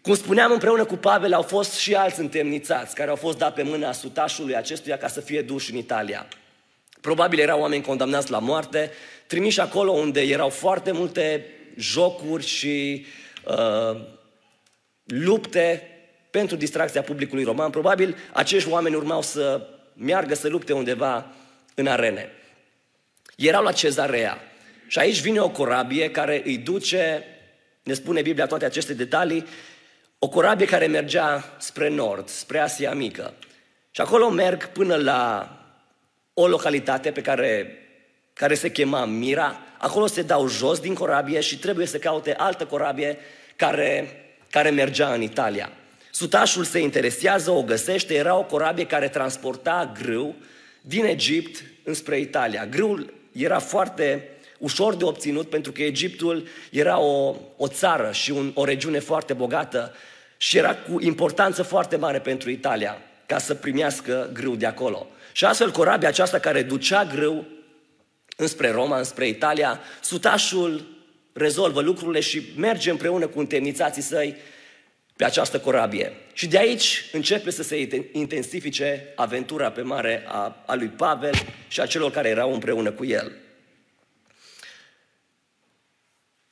Cum 0.03 0.15
spuneam, 0.15 0.53
împreună 0.53 0.85
cu 0.85 0.97
Pavel 0.97 1.33
au 1.33 1.43
fost 1.43 1.73
și 1.73 1.94
alți 1.94 2.21
întemnițați 2.21 2.94
care 2.94 3.11
au 3.11 3.17
fost 3.17 3.39
dat 3.39 3.55
pe 3.55 3.62
mâna 3.62 3.93
sutașului 3.93 4.56
acestuia 4.56 4.99
ca 4.99 5.09
să 5.09 5.21
fie 5.21 5.43
duși 5.43 5.71
în 5.71 5.77
Italia. 5.77 6.27
Probabil 7.00 7.39
erau 7.39 7.61
oameni 7.61 7.83
condamnați 7.83 8.31
la 8.31 8.39
moarte, 8.39 8.91
trimiși 9.27 9.61
acolo 9.61 9.91
unde 9.93 10.21
erau 10.21 10.49
foarte 10.49 10.93
multe 10.93 11.47
jocuri 11.77 12.47
și 12.47 13.06
uh, 13.47 14.00
lupte 15.05 15.92
pentru 16.32 16.56
distracția 16.56 17.02
publicului 17.02 17.44
roman. 17.44 17.70
Probabil 17.70 18.17
acești 18.32 18.70
oameni 18.70 18.94
urmau 18.94 19.23
să 19.23 19.67
meargă 19.94 20.34
să 20.34 20.49
lupte 20.49 20.73
undeva 20.73 21.26
în 21.75 21.87
arene. 21.87 22.31
Erau 23.37 23.62
la 23.62 23.73
cezarea 23.73 24.38
și 24.87 24.99
aici 24.99 25.20
vine 25.20 25.40
o 25.40 25.50
corabie 25.50 26.11
care 26.11 26.43
îi 26.44 26.58
duce, 26.58 27.25
ne 27.82 27.93
spune 27.93 28.23
Biblia 28.23 28.46
toate 28.46 28.64
aceste 28.64 28.94
detalii, 28.94 29.46
o 30.19 30.29
corabie 30.29 30.67
care 30.67 30.87
mergea 30.87 31.56
spre 31.58 31.88
nord, 31.88 32.29
spre 32.29 32.58
Asia 32.58 32.94
Mică. 32.94 33.34
Și 33.90 34.00
acolo 34.00 34.31
merg 34.31 34.67
până 34.67 34.96
la 34.96 35.50
o 36.34 36.49
localitate 36.49 37.11
pe 37.11 37.20
care, 37.20 37.79
care 38.32 38.55
se 38.55 38.70
chema 38.70 39.05
Mira. 39.05 39.58
Acolo 39.79 40.06
se 40.06 40.22
dau 40.22 40.48
jos 40.48 40.81
din 40.81 40.94
corabie 40.94 41.41
și 41.41 41.58
trebuie 41.58 41.86
să 41.86 41.98
caute 41.98 42.34
altă 42.34 42.67
corabie 42.67 43.19
care, 43.56 44.08
care 44.51 44.70
mergea 44.70 45.12
în 45.12 45.22
Italia. 45.22 45.72
Sutașul 46.14 46.64
se 46.64 46.78
interesează, 46.78 47.50
o 47.50 47.62
găsește, 47.62 48.14
era 48.14 48.36
o 48.36 48.42
corabie 48.42 48.86
care 48.86 49.08
transporta 49.08 49.92
grâu 50.02 50.34
din 50.81 51.04
Egipt 51.04 51.62
înspre 51.84 52.20
Italia. 52.20 52.66
Grâul 52.66 53.14
era 53.32 53.58
foarte 53.58 54.28
ușor 54.58 54.94
de 54.94 55.04
obținut 55.04 55.48
pentru 55.48 55.72
că 55.72 55.82
Egiptul 55.82 56.46
era 56.70 56.98
o, 56.98 57.36
o 57.56 57.69
țară 57.69 58.10
și 58.12 58.31
un, 58.31 58.50
o 58.54 58.64
regiune 58.64 58.98
foarte 58.98 59.32
bogată 59.32 59.94
și 60.36 60.56
era 60.56 60.76
cu 60.76 61.00
importanță 61.00 61.62
foarte 61.62 61.96
mare 61.96 62.19
pentru 62.19 62.50
Italia 62.50 62.98
ca 63.26 63.38
să 63.38 63.54
primească 63.54 64.31
grâu 64.32 64.54
de 64.56 64.66
acolo. 64.66 65.06
Și 65.32 65.44
astfel 65.44 65.70
corabia 65.70 66.08
aceasta 66.08 66.38
care 66.38 66.62
ducea 66.62 67.04
grâu 67.04 67.46
înspre 68.36 68.70
Roma, 68.70 68.98
înspre 68.98 69.28
Italia, 69.28 69.81
sutașul 70.00 70.86
rezolvă 71.32 71.81
lucrurile 71.81 72.20
și 72.20 72.42
merge 72.56 72.90
împreună 72.90 73.26
cu 73.26 73.38
întemnițații 73.38 74.02
săi 74.02 74.36
pe 75.22 75.29
această 75.29 75.60
corabie. 75.60 76.12
Și 76.32 76.46
de 76.46 76.58
aici 76.58 77.05
începe 77.12 77.50
să 77.50 77.62
se 77.62 77.88
intensifice 78.12 79.12
aventura 79.14 79.70
pe 79.70 79.82
mare 79.82 80.24
a, 80.26 80.62
a 80.67 80.74
lui 80.74 80.86
Pavel 80.86 81.34
și 81.69 81.81
a 81.81 81.86
celor 81.86 82.10
care 82.10 82.29
erau 82.29 82.52
împreună 82.52 82.91
cu 82.91 83.05
el. 83.05 83.32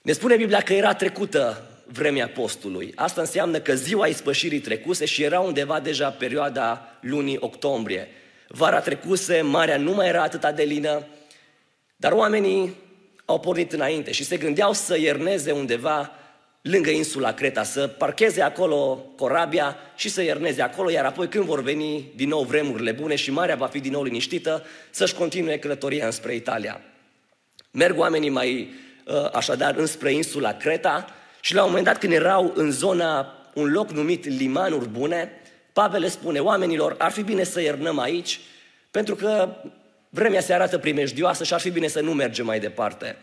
Ne 0.02 0.12
spune 0.12 0.36
Biblia 0.36 0.60
că 0.60 0.72
era 0.72 0.94
trecută 0.94 1.68
vremea 1.86 2.28
postului. 2.28 2.92
Asta 2.96 3.20
înseamnă 3.20 3.60
că 3.60 3.74
ziua 3.74 4.06
ispășirii 4.06 4.60
trecuse 4.60 5.04
și 5.04 5.22
era 5.22 5.40
undeva 5.40 5.80
deja 5.80 6.10
perioada 6.10 6.98
lunii 7.00 7.36
octombrie. 7.40 8.08
Vara 8.48 8.80
trecuse, 8.80 9.40
marea 9.40 9.76
nu 9.76 9.92
mai 9.92 10.08
era 10.08 10.22
atât 10.22 10.54
de 10.56 10.62
lină, 10.62 11.06
dar 11.96 12.12
oamenii 12.12 12.76
au 13.24 13.40
pornit 13.40 13.72
înainte 13.72 14.12
și 14.12 14.24
se 14.24 14.36
gândeau 14.36 14.72
să 14.72 14.98
ierneze 14.98 15.52
undeva 15.52 16.14
lângă 16.62 16.90
insula 16.90 17.32
Creta, 17.32 17.62
să 17.62 17.86
parcheze 17.86 18.42
acolo 18.42 19.06
corabia 19.16 19.76
și 19.96 20.08
să 20.08 20.22
ierneze 20.22 20.62
acolo, 20.62 20.90
iar 20.90 21.04
apoi 21.04 21.28
când 21.28 21.44
vor 21.44 21.62
veni 21.62 22.12
din 22.16 22.28
nou 22.28 22.42
vremurile 22.42 22.92
bune 22.92 23.14
și 23.14 23.30
marea 23.30 23.56
va 23.56 23.66
fi 23.66 23.80
din 23.80 23.92
nou 23.92 24.02
liniștită, 24.02 24.64
să-și 24.90 25.14
continue 25.14 25.58
călătoria 25.58 26.04
înspre 26.04 26.34
Italia. 26.34 26.80
Merg 27.70 27.98
oamenii 27.98 28.30
mai 28.30 28.68
uh, 29.06 29.28
așadar 29.32 29.74
înspre 29.76 30.12
insula 30.12 30.52
Creta 30.52 31.14
și 31.40 31.54
la 31.54 31.62
un 31.62 31.68
moment 31.68 31.86
dat 31.86 31.98
când 31.98 32.12
erau 32.12 32.52
în 32.54 32.70
zona, 32.70 33.34
un 33.54 33.72
loc 33.72 33.90
numit 33.90 34.24
Limanuri 34.24 34.88
Bune, 34.88 35.32
Pavel 35.72 36.00
le 36.00 36.08
spune 36.08 36.38
oamenilor, 36.38 36.94
ar 36.98 37.10
fi 37.10 37.22
bine 37.22 37.44
să 37.44 37.60
iernăm 37.60 37.98
aici, 37.98 38.40
pentru 38.90 39.14
că 39.14 39.56
vremea 40.08 40.40
se 40.40 40.54
arată 40.54 40.78
primejdioasă 40.78 41.44
și 41.44 41.54
ar 41.54 41.60
fi 41.60 41.70
bine 41.70 41.86
să 41.86 42.00
nu 42.00 42.12
mergem 42.12 42.46
mai 42.46 42.60
departe. 42.60 43.16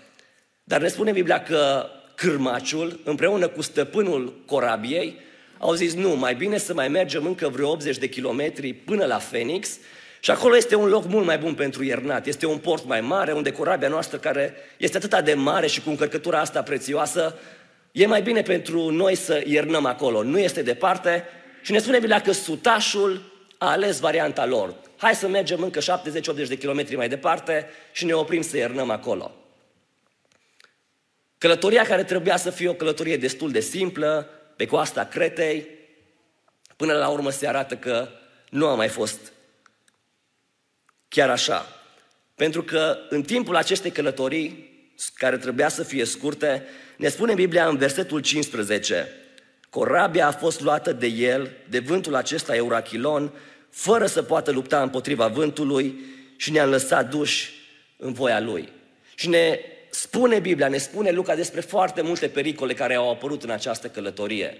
Dar 0.63 0.82
ne 0.82 0.88
spune 0.88 1.12
Biblia 1.12 1.44
că 1.44 1.89
cârmaciul, 2.18 3.00
împreună 3.04 3.48
cu 3.48 3.62
stăpânul 3.62 4.42
corabiei, 4.46 5.20
au 5.58 5.74
zis 5.74 5.94
nu, 5.94 6.16
mai 6.16 6.36
bine 6.36 6.58
să 6.58 6.74
mai 6.74 6.88
mergem 6.88 7.26
încă 7.26 7.50
vreo 7.50 7.70
80 7.70 7.98
de 7.98 8.10
kilometri 8.10 8.74
până 8.74 9.06
la 9.06 9.16
Phoenix 9.16 9.78
și 10.20 10.32
acolo 10.32 10.56
este 10.56 10.76
un 10.76 10.88
loc 10.88 11.06
mult 11.06 11.26
mai 11.26 11.38
bun 11.38 11.54
pentru 11.54 11.84
iernat. 11.84 12.26
Este 12.28 12.46
un 12.46 12.58
port 12.58 12.86
mai 12.86 13.02
mare, 13.02 13.32
unde 13.32 13.52
corabia 13.52 13.88
noastră, 13.88 14.18
care 14.18 14.54
este 14.78 14.98
atât 14.98 15.26
de 15.26 15.34
mare 15.34 15.68
și 15.68 15.82
cu 15.82 15.90
încărcătura 15.90 16.40
asta 16.40 16.62
prețioasă, 16.62 17.40
e 17.92 18.06
mai 18.06 18.22
bine 18.22 18.42
pentru 18.42 18.90
noi 18.90 19.16
să 19.16 19.44
iernăm 19.46 19.86
acolo. 19.86 20.24
Nu 20.24 20.40
este 20.40 20.62
departe 20.62 21.24
și 21.62 21.72
ne 21.72 21.80
spune 21.80 22.00
Biblia 22.00 22.22
că 22.22 22.32
sutașul 22.32 23.22
a 23.58 23.72
ales 23.72 24.00
varianta 24.00 24.46
lor. 24.46 24.74
Hai 24.98 25.16
să 25.16 25.28
mergem 25.28 25.62
încă 25.62 25.80
70-80 25.80 26.48
de 26.48 26.58
kilometri 26.58 26.96
mai 26.96 27.10
departe 27.10 27.66
și 27.92 28.06
ne 28.06 28.14
oprim 28.14 28.42
să 28.42 28.58
iernăm 28.58 28.90
acolo. 28.90 29.47
Călătoria 31.38 31.84
care 31.84 32.03
trebuia 32.03 32.38
să 32.38 32.50
fie 32.50 32.70
o 32.70 32.74
călătorie 32.74 33.17
destul 33.17 33.51
de 33.51 33.60
simplă, 33.60 34.29
pe 34.56 34.65
coasta 34.65 35.06
Cretei, 35.06 35.67
până 36.75 36.94
la 36.94 37.08
urmă 37.08 37.29
se 37.29 37.48
arată 37.48 37.75
că 37.75 38.10
nu 38.50 38.67
a 38.67 38.75
mai 38.75 38.88
fost 38.88 39.32
chiar 41.08 41.29
așa. 41.29 41.65
Pentru 42.36 42.63
că 42.63 42.98
în 43.10 43.22
timpul 43.22 43.56
acestei 43.56 43.91
călătorii, 43.91 44.75
care 45.13 45.38
trebuia 45.38 45.70
să 45.70 45.84
fie 45.84 46.06
scurte, 46.06 46.65
ne 46.98 47.08
spune 47.08 47.34
Biblia 47.34 47.67
în 47.67 47.77
versetul 47.77 48.20
15, 48.20 49.08
corabia 49.70 50.27
a 50.27 50.32
fost 50.32 50.62
luată 50.62 50.94
de 50.94 51.08
el, 51.08 51.51
de 51.70 51.79
vântul 51.79 52.15
acesta 52.15 52.56
Eurachilon, 52.56 53.32
fără 53.70 54.06
să 54.06 54.24
poată 54.24 54.51
lupta 54.51 54.82
împotriva 54.82 55.27
vântului 55.27 56.00
și 56.36 56.51
ne-a 56.51 56.65
lăsat 56.65 57.10
duși 57.10 57.53
în 57.98 58.13
voia 58.13 58.39
lui. 58.39 58.70
Și 59.15 59.29
ne 59.29 59.60
spune 59.98 60.39
Biblia, 60.39 60.68
ne 60.68 60.77
spune 60.77 61.12
Luca 61.12 61.36
despre 61.36 61.62
foarte 61.62 62.01
multe 62.01 62.27
pericole 62.27 62.74
care 62.74 62.96
au 62.96 63.12
apărut 63.12 63.44
în 63.44 63.50
această 63.50 63.88
călătorie. 63.88 64.58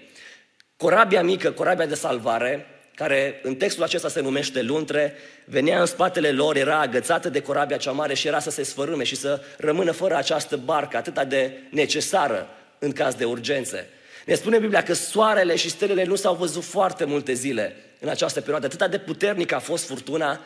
Corabia 0.76 1.22
mică, 1.22 1.50
corabia 1.50 1.86
de 1.86 1.94
salvare, 1.94 2.66
care 2.94 3.40
în 3.42 3.54
textul 3.54 3.82
acesta 3.82 4.08
se 4.08 4.20
numește 4.20 4.62
luntre, 4.62 5.14
venea 5.44 5.80
în 5.80 5.86
spatele 5.86 6.30
lor, 6.30 6.56
era 6.56 6.80
agățată 6.80 7.28
de 7.28 7.40
corabia 7.40 7.76
cea 7.76 7.90
mare 7.90 8.14
și 8.14 8.26
era 8.26 8.38
să 8.38 8.50
se 8.50 8.62
sfărâme 8.62 9.04
și 9.04 9.16
să 9.16 9.42
rămână 9.56 9.90
fără 9.90 10.16
această 10.16 10.56
barcă 10.56 10.96
atât 10.96 11.22
de 11.22 11.52
necesară 11.70 12.48
în 12.78 12.92
caz 12.92 13.14
de 13.14 13.24
urgențe. 13.24 13.88
Ne 14.26 14.34
spune 14.34 14.58
Biblia 14.58 14.82
că 14.82 14.92
soarele 14.92 15.56
și 15.56 15.70
stelele 15.70 16.04
nu 16.04 16.14
s-au 16.14 16.34
văzut 16.34 16.64
foarte 16.64 17.04
multe 17.04 17.32
zile 17.32 17.76
în 18.00 18.08
această 18.08 18.40
perioadă. 18.40 18.66
Atât 18.66 18.90
de 18.90 18.98
puternică 18.98 19.54
a 19.54 19.58
fost 19.58 19.86
furtuna, 19.86 20.40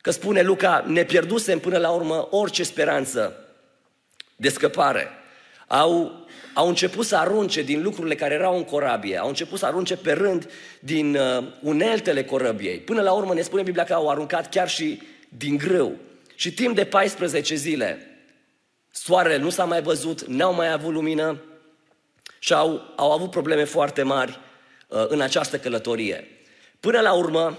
că 0.00 0.10
spune 0.10 0.42
Luca, 0.42 0.84
ne 0.86 1.04
pierdusem 1.04 1.58
până 1.58 1.78
la 1.78 1.90
urmă 1.90 2.28
orice 2.30 2.62
speranță 2.62 3.36
de 4.42 4.48
scăpare. 4.48 5.08
Au, 5.66 6.24
au 6.54 6.68
început 6.68 7.06
să 7.06 7.16
arunce 7.16 7.62
din 7.62 7.82
lucrurile 7.82 8.14
care 8.14 8.34
erau 8.34 8.56
în 8.56 8.64
corabie, 8.64 9.18
au 9.18 9.28
început 9.28 9.58
să 9.58 9.66
arunce 9.66 9.96
pe 9.96 10.12
rând 10.12 10.50
din 10.80 11.16
uh, 11.16 11.44
uneltele 11.60 12.24
corăbiei. 12.24 12.78
Până 12.78 13.02
la 13.02 13.12
urmă 13.12 13.34
ne 13.34 13.42
spune 13.42 13.62
Biblia 13.62 13.84
că 13.84 13.92
au 13.92 14.08
aruncat 14.08 14.48
chiar 14.48 14.68
și 14.68 15.02
din 15.28 15.56
grâu. 15.56 15.96
Și 16.34 16.52
timp 16.52 16.74
de 16.74 16.84
14 16.84 17.54
zile, 17.54 18.06
soarele 18.90 19.36
nu 19.36 19.50
s-a 19.50 19.64
mai 19.64 19.82
văzut, 19.82 20.26
n-au 20.26 20.54
mai 20.54 20.72
avut 20.72 20.92
lumină 20.92 21.40
și 22.38 22.52
au, 22.52 22.92
au 22.96 23.12
avut 23.12 23.30
probleme 23.30 23.64
foarte 23.64 24.02
mari 24.02 24.38
uh, 24.88 25.04
în 25.08 25.20
această 25.20 25.58
călătorie. 25.58 26.26
Până 26.80 27.00
la 27.00 27.12
urmă, 27.12 27.58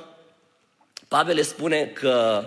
Pavel 1.08 1.36
le 1.36 1.42
spune 1.42 1.86
că 1.86 2.46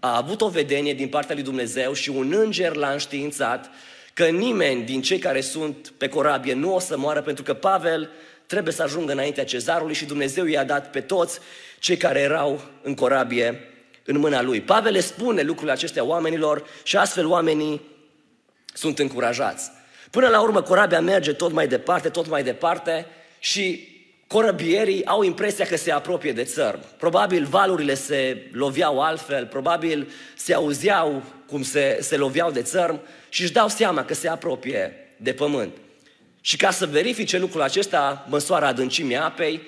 a 0.00 0.16
avut 0.16 0.40
o 0.40 0.48
vedenie 0.48 0.94
din 0.94 1.08
partea 1.08 1.34
lui 1.34 1.44
Dumnezeu 1.44 1.92
și 1.92 2.10
un 2.10 2.32
înger 2.32 2.74
l-a 2.74 2.90
înștiințat 2.90 3.70
că 4.14 4.24
nimeni 4.24 4.84
din 4.84 5.02
cei 5.02 5.18
care 5.18 5.40
sunt 5.40 5.92
pe 5.96 6.08
corabie 6.08 6.54
nu 6.54 6.74
o 6.74 6.78
să 6.78 6.98
moară 6.98 7.22
pentru 7.22 7.44
că 7.44 7.54
Pavel 7.54 8.10
trebuie 8.46 8.72
să 8.72 8.82
ajungă 8.82 9.12
înaintea 9.12 9.44
cezarului 9.44 9.94
și 9.94 10.04
Dumnezeu 10.04 10.44
i-a 10.44 10.64
dat 10.64 10.90
pe 10.90 11.00
toți 11.00 11.38
cei 11.78 11.96
care 11.96 12.20
erau 12.20 12.60
în 12.82 12.94
corabie 12.94 13.64
în 14.04 14.18
mâna 14.18 14.42
lui. 14.42 14.60
Pavel 14.60 14.92
le 14.92 15.00
spune 15.00 15.42
lucrurile 15.42 15.72
acestea 15.72 16.04
oamenilor 16.04 16.66
și 16.82 16.96
astfel 16.96 17.26
oamenii 17.26 17.80
sunt 18.74 18.98
încurajați. 18.98 19.70
Până 20.10 20.28
la 20.28 20.40
urmă 20.40 20.62
corabia 20.62 21.00
merge 21.00 21.32
tot 21.32 21.52
mai 21.52 21.68
departe, 21.68 22.08
tot 22.08 22.28
mai 22.28 22.42
departe 22.42 23.06
și 23.38 23.89
corăbierii 24.32 25.06
au 25.06 25.22
impresia 25.22 25.66
că 25.66 25.76
se 25.76 25.92
apropie 25.92 26.32
de 26.32 26.44
țărm. 26.44 26.80
Probabil 26.98 27.44
valurile 27.44 27.94
se 27.94 28.48
loveau 28.52 29.00
altfel, 29.02 29.46
probabil 29.46 30.08
se 30.36 30.54
auzeau 30.54 31.22
cum 31.46 31.62
se, 31.62 31.98
se 32.00 32.16
loveau 32.16 32.50
de 32.50 32.62
țărm 32.62 33.00
și 33.28 33.42
își 33.42 33.52
dau 33.52 33.68
seama 33.68 34.04
că 34.04 34.14
se 34.14 34.28
apropie 34.28 34.94
de 35.16 35.32
pământ. 35.32 35.72
Și 36.40 36.56
ca 36.56 36.70
să 36.70 36.86
verifice 36.86 37.38
lucrul 37.38 37.62
acesta, 37.62 38.26
măsoară 38.28 38.64
adâncimea 38.64 39.24
apei, 39.24 39.60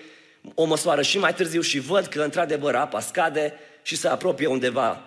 o 0.54 0.64
măsoară 0.64 1.02
și 1.02 1.18
mai 1.18 1.34
târziu 1.34 1.60
și 1.60 1.78
văd 1.78 2.06
că 2.06 2.22
într-adevăr 2.22 2.74
apa 2.74 3.00
scade 3.00 3.54
și 3.82 3.96
se 3.96 4.08
apropie 4.08 4.46
undeva 4.46 5.00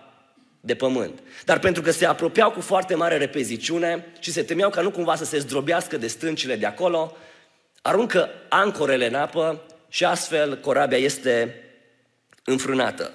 de 0.60 0.76
pământ. 0.76 1.20
Dar 1.46 1.60
pentru 1.60 1.82
că 1.82 1.92
se 1.92 2.06
apropiau 2.06 2.52
cu 2.52 2.62
foarte 2.62 2.96
mare 2.96 3.18
repeziciune 3.18 4.06
și 4.20 4.32
se 4.32 4.44
temeau 4.44 4.70
ca 4.70 4.82
nu 4.82 4.92
cumva 4.92 5.16
să 5.16 5.26
se 5.26 5.40
zdrobească 5.40 5.98
de 5.98 6.08
stâncile 6.08 6.56
de 6.56 6.66
acolo, 6.66 7.18
aruncă 7.86 8.30
ancorele 8.50 9.08
în 9.08 9.16
apă 9.16 9.62
și 9.90 10.06
astfel 10.06 10.60
corabia 10.60 10.98
este 10.98 11.64
înfrânată. 12.44 13.12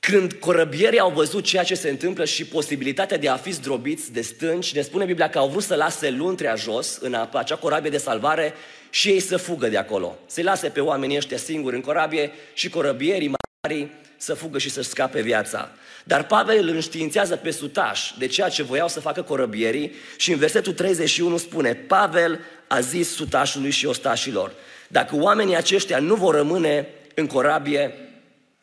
Când 0.00 0.32
corăbierii 0.32 0.98
au 0.98 1.10
văzut 1.10 1.44
ceea 1.44 1.62
ce 1.62 1.74
se 1.74 1.90
întâmplă 1.90 2.24
și 2.24 2.46
posibilitatea 2.46 3.18
de 3.18 3.28
a 3.28 3.36
fi 3.36 3.50
zdrobiți 3.50 4.12
de 4.12 4.20
stânci, 4.20 4.74
ne 4.74 4.80
spune 4.80 5.04
Biblia 5.04 5.30
că 5.30 5.38
au 5.38 5.48
vrut 5.48 5.62
să 5.62 5.74
lase 5.74 6.10
luntrea 6.10 6.54
jos 6.54 6.98
în 7.00 7.14
apă, 7.14 7.38
acea 7.38 7.56
corabie 7.56 7.90
de 7.90 7.98
salvare, 7.98 8.54
și 8.90 9.08
ei 9.08 9.20
să 9.20 9.36
fugă 9.36 9.68
de 9.68 9.76
acolo. 9.76 10.18
Să-i 10.26 10.42
lase 10.42 10.68
pe 10.68 10.80
oamenii 10.80 11.16
ăștia 11.16 11.36
singuri 11.36 11.76
în 11.76 11.82
corabie 11.82 12.32
și 12.52 12.68
corăbierii 12.68 13.34
mari 13.62 13.88
să 14.20 14.34
fugă 14.34 14.58
și 14.58 14.70
să 14.70 14.82
scape 14.82 15.20
viața. 15.20 15.70
Dar 16.04 16.26
Pavel 16.26 16.58
îl 16.58 16.68
înștiințează 16.68 17.36
pe 17.36 17.50
sutaș 17.50 18.12
de 18.18 18.26
ceea 18.26 18.48
ce 18.48 18.62
voiau 18.62 18.88
să 18.88 19.00
facă 19.00 19.22
corăbierii 19.22 19.92
și 20.16 20.32
în 20.32 20.38
versetul 20.38 20.72
31 20.72 21.36
spune 21.36 21.74
Pavel 21.74 22.40
a 22.66 22.80
zis 22.80 23.14
sutașului 23.14 23.70
și 23.70 23.86
ostașilor 23.86 24.52
dacă 24.92 25.16
oamenii 25.16 25.56
aceștia 25.56 25.98
nu 25.98 26.14
vor 26.14 26.34
rămâne 26.34 26.88
în 27.14 27.26
corabie, 27.26 27.94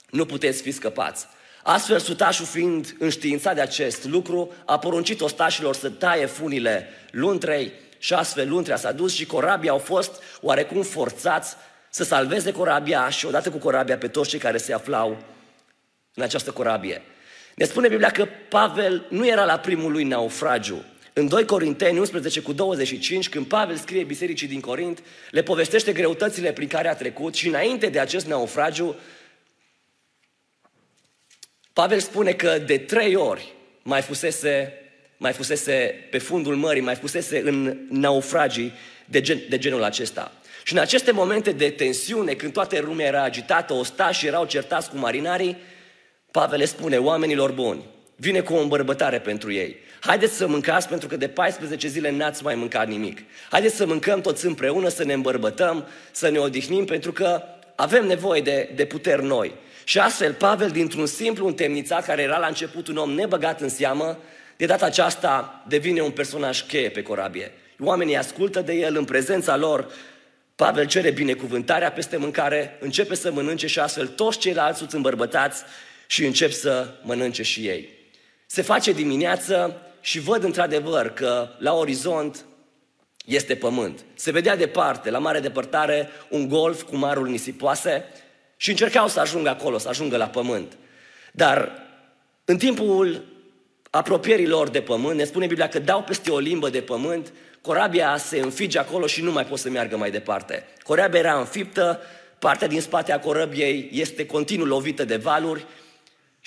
nu 0.09 0.25
puteți 0.25 0.61
fi 0.61 0.71
scăpați. 0.71 1.27
Astfel, 1.63 1.99
sutașul 1.99 2.45
fiind 2.45 2.95
înștiințat 2.99 3.55
de 3.55 3.61
acest 3.61 4.05
lucru, 4.05 4.53
a 4.65 4.79
poruncit 4.79 5.21
ostașilor 5.21 5.75
să 5.75 5.89
taie 5.89 6.25
funile 6.25 6.87
luntrei 7.11 7.71
și 7.97 8.13
astfel 8.13 8.49
luntrea 8.49 8.75
s-a 8.75 8.91
dus 8.91 9.13
și 9.13 9.25
corabia 9.25 9.71
au 9.71 9.77
fost 9.77 10.21
oarecum 10.41 10.81
forțați 10.81 11.55
să 11.89 12.03
salveze 12.03 12.51
corabia 12.51 13.09
și 13.09 13.25
odată 13.25 13.49
cu 13.49 13.57
corabia 13.57 13.97
pe 13.97 14.07
toți 14.07 14.29
cei 14.29 14.39
care 14.39 14.57
se 14.57 14.73
aflau 14.73 15.17
în 16.17 16.23
această 16.23 16.51
corabie. 16.51 17.01
Ne 17.55 17.65
spune 17.65 17.87
Biblia 17.87 18.09
că 18.09 18.27
Pavel 18.49 19.05
nu 19.09 19.27
era 19.27 19.45
la 19.45 19.59
primul 19.59 19.91
lui 19.91 20.03
naufragiu. 20.03 20.85
În 21.13 21.27
2 21.27 21.45
Corinteni 21.45 21.97
11 21.97 22.41
cu 22.41 22.53
25, 22.53 23.29
când 23.29 23.45
Pavel 23.45 23.75
scrie 23.75 24.03
bisericii 24.03 24.47
din 24.47 24.59
Corint, 24.59 25.03
le 25.31 25.43
povestește 25.43 25.91
greutățile 25.91 26.51
prin 26.51 26.67
care 26.67 26.87
a 26.87 26.95
trecut 26.95 27.35
și 27.35 27.47
înainte 27.47 27.87
de 27.87 27.99
acest 27.99 28.25
naufragiu, 28.25 28.95
Pavel 31.73 31.99
spune 31.99 32.33
că 32.33 32.57
de 32.65 32.77
trei 32.77 33.15
ori 33.15 33.53
mai 33.83 34.01
fusese, 34.01 34.73
mai 35.17 35.33
fusese 35.33 36.07
pe 36.11 36.17
fundul 36.17 36.55
mării, 36.55 36.81
mai 36.81 36.95
fusese 36.95 37.41
în 37.45 37.77
naufragii 37.89 38.73
de, 39.05 39.21
gen, 39.21 39.41
de 39.49 39.57
genul 39.57 39.83
acesta. 39.83 40.31
Și 40.63 40.73
în 40.73 40.79
aceste 40.79 41.11
momente 41.11 41.51
de 41.51 41.69
tensiune, 41.69 42.33
când 42.33 42.53
toată 42.53 42.79
lumea 42.79 43.05
era 43.05 43.23
agitată, 43.23 43.73
ostașii 43.73 44.27
erau 44.27 44.45
certați 44.45 44.89
cu 44.89 44.97
marinarii, 44.97 45.57
Pavel 46.31 46.59
le 46.59 46.65
spune 46.65 46.97
oamenilor 46.97 47.51
buni, 47.51 47.83
vine 48.15 48.39
cu 48.39 48.53
o 48.53 48.61
îmbărbătare 48.61 49.19
pentru 49.19 49.51
ei. 49.51 49.75
Haideți 49.99 50.33
să 50.33 50.47
mâncați 50.47 50.87
pentru 50.87 51.07
că 51.07 51.17
de 51.17 51.27
14 51.27 51.87
zile 51.87 52.11
n-ați 52.11 52.43
mai 52.43 52.55
mâncat 52.55 52.87
nimic. 52.87 53.19
Haideți 53.49 53.75
să 53.75 53.85
mâncăm 53.85 54.21
toți 54.21 54.45
împreună, 54.45 54.87
să 54.87 55.03
ne 55.03 55.13
îmbărbătăm, 55.13 55.87
să 56.11 56.29
ne 56.29 56.37
odihnim 56.37 56.85
pentru 56.85 57.11
că 57.11 57.43
avem 57.75 58.05
nevoie 58.05 58.41
de, 58.41 58.71
de 58.75 58.85
puteri 58.85 59.23
noi. 59.23 59.53
Și 59.83 59.99
astfel 59.99 60.33
Pavel, 60.33 60.69
dintr-un 60.69 61.05
simplu 61.05 61.47
întemnițat 61.47 62.05
care 62.05 62.21
era 62.21 62.37
la 62.37 62.47
început 62.47 62.87
un 62.87 62.97
om 62.97 63.11
nebăgat 63.11 63.61
în 63.61 63.69
seamă, 63.69 64.17
de 64.57 64.65
data 64.65 64.85
aceasta 64.85 65.63
devine 65.67 66.01
un 66.01 66.11
personaj 66.11 66.65
cheie 66.65 66.89
pe 66.89 67.01
corabie. 67.01 67.51
Oamenii 67.79 68.17
ascultă 68.17 68.61
de 68.61 68.73
el 68.73 68.97
în 68.97 69.05
prezența 69.05 69.55
lor, 69.55 69.91
Pavel 70.55 70.85
cere 70.85 71.11
binecuvântarea 71.11 71.91
peste 71.91 72.17
mâncare, 72.17 72.77
începe 72.79 73.15
să 73.15 73.31
mănânce 73.31 73.67
și 73.67 73.79
astfel 73.79 74.07
toți 74.07 74.37
ceilalți 74.37 74.77
sunt 74.77 74.93
îmbărbătați 74.93 75.63
și 76.07 76.25
încep 76.25 76.51
să 76.51 76.87
mănânce 77.01 77.43
și 77.43 77.67
ei. 77.67 77.89
Se 78.45 78.61
face 78.61 78.91
dimineață 78.91 79.81
și 80.01 80.19
văd 80.19 80.43
într-adevăr 80.43 81.09
că 81.09 81.49
la 81.57 81.73
orizont 81.73 82.45
este 83.25 83.55
pământ. 83.55 84.05
Se 84.15 84.31
vedea 84.31 84.55
departe, 84.55 85.09
la 85.09 85.19
mare 85.19 85.39
depărtare, 85.39 86.09
un 86.29 86.47
golf 86.47 86.81
cu 86.81 86.95
marul 86.95 87.27
nisipoase 87.27 88.05
și 88.57 88.69
încercau 88.69 89.07
să 89.07 89.19
ajungă 89.19 89.49
acolo, 89.49 89.77
să 89.77 89.89
ajungă 89.89 90.17
la 90.17 90.27
pământ. 90.27 90.77
Dar 91.31 91.71
în 92.45 92.57
timpul 92.57 93.25
apropierii 93.89 94.47
lor 94.47 94.69
de 94.69 94.81
pământ, 94.81 95.17
ne 95.17 95.23
spune 95.23 95.45
Biblia 95.45 95.67
că 95.67 95.79
dau 95.79 96.03
peste 96.03 96.31
o 96.31 96.39
limbă 96.39 96.69
de 96.69 96.81
pământ, 96.81 97.33
corabia 97.61 98.17
se 98.17 98.39
înfige 98.39 98.79
acolo 98.79 99.07
și 99.07 99.21
nu 99.21 99.31
mai 99.31 99.45
poate 99.45 99.61
să 99.61 99.69
meargă 99.69 99.97
mai 99.97 100.11
departe. 100.11 100.65
Corabia 100.83 101.19
era 101.19 101.39
înfiptă, 101.39 101.99
partea 102.39 102.67
din 102.67 102.81
spate 102.81 103.11
a 103.11 103.19
corăbiei 103.19 103.89
este 103.91 104.25
continuu 104.25 104.65
lovită 104.65 105.05
de 105.05 105.15
valuri 105.15 105.65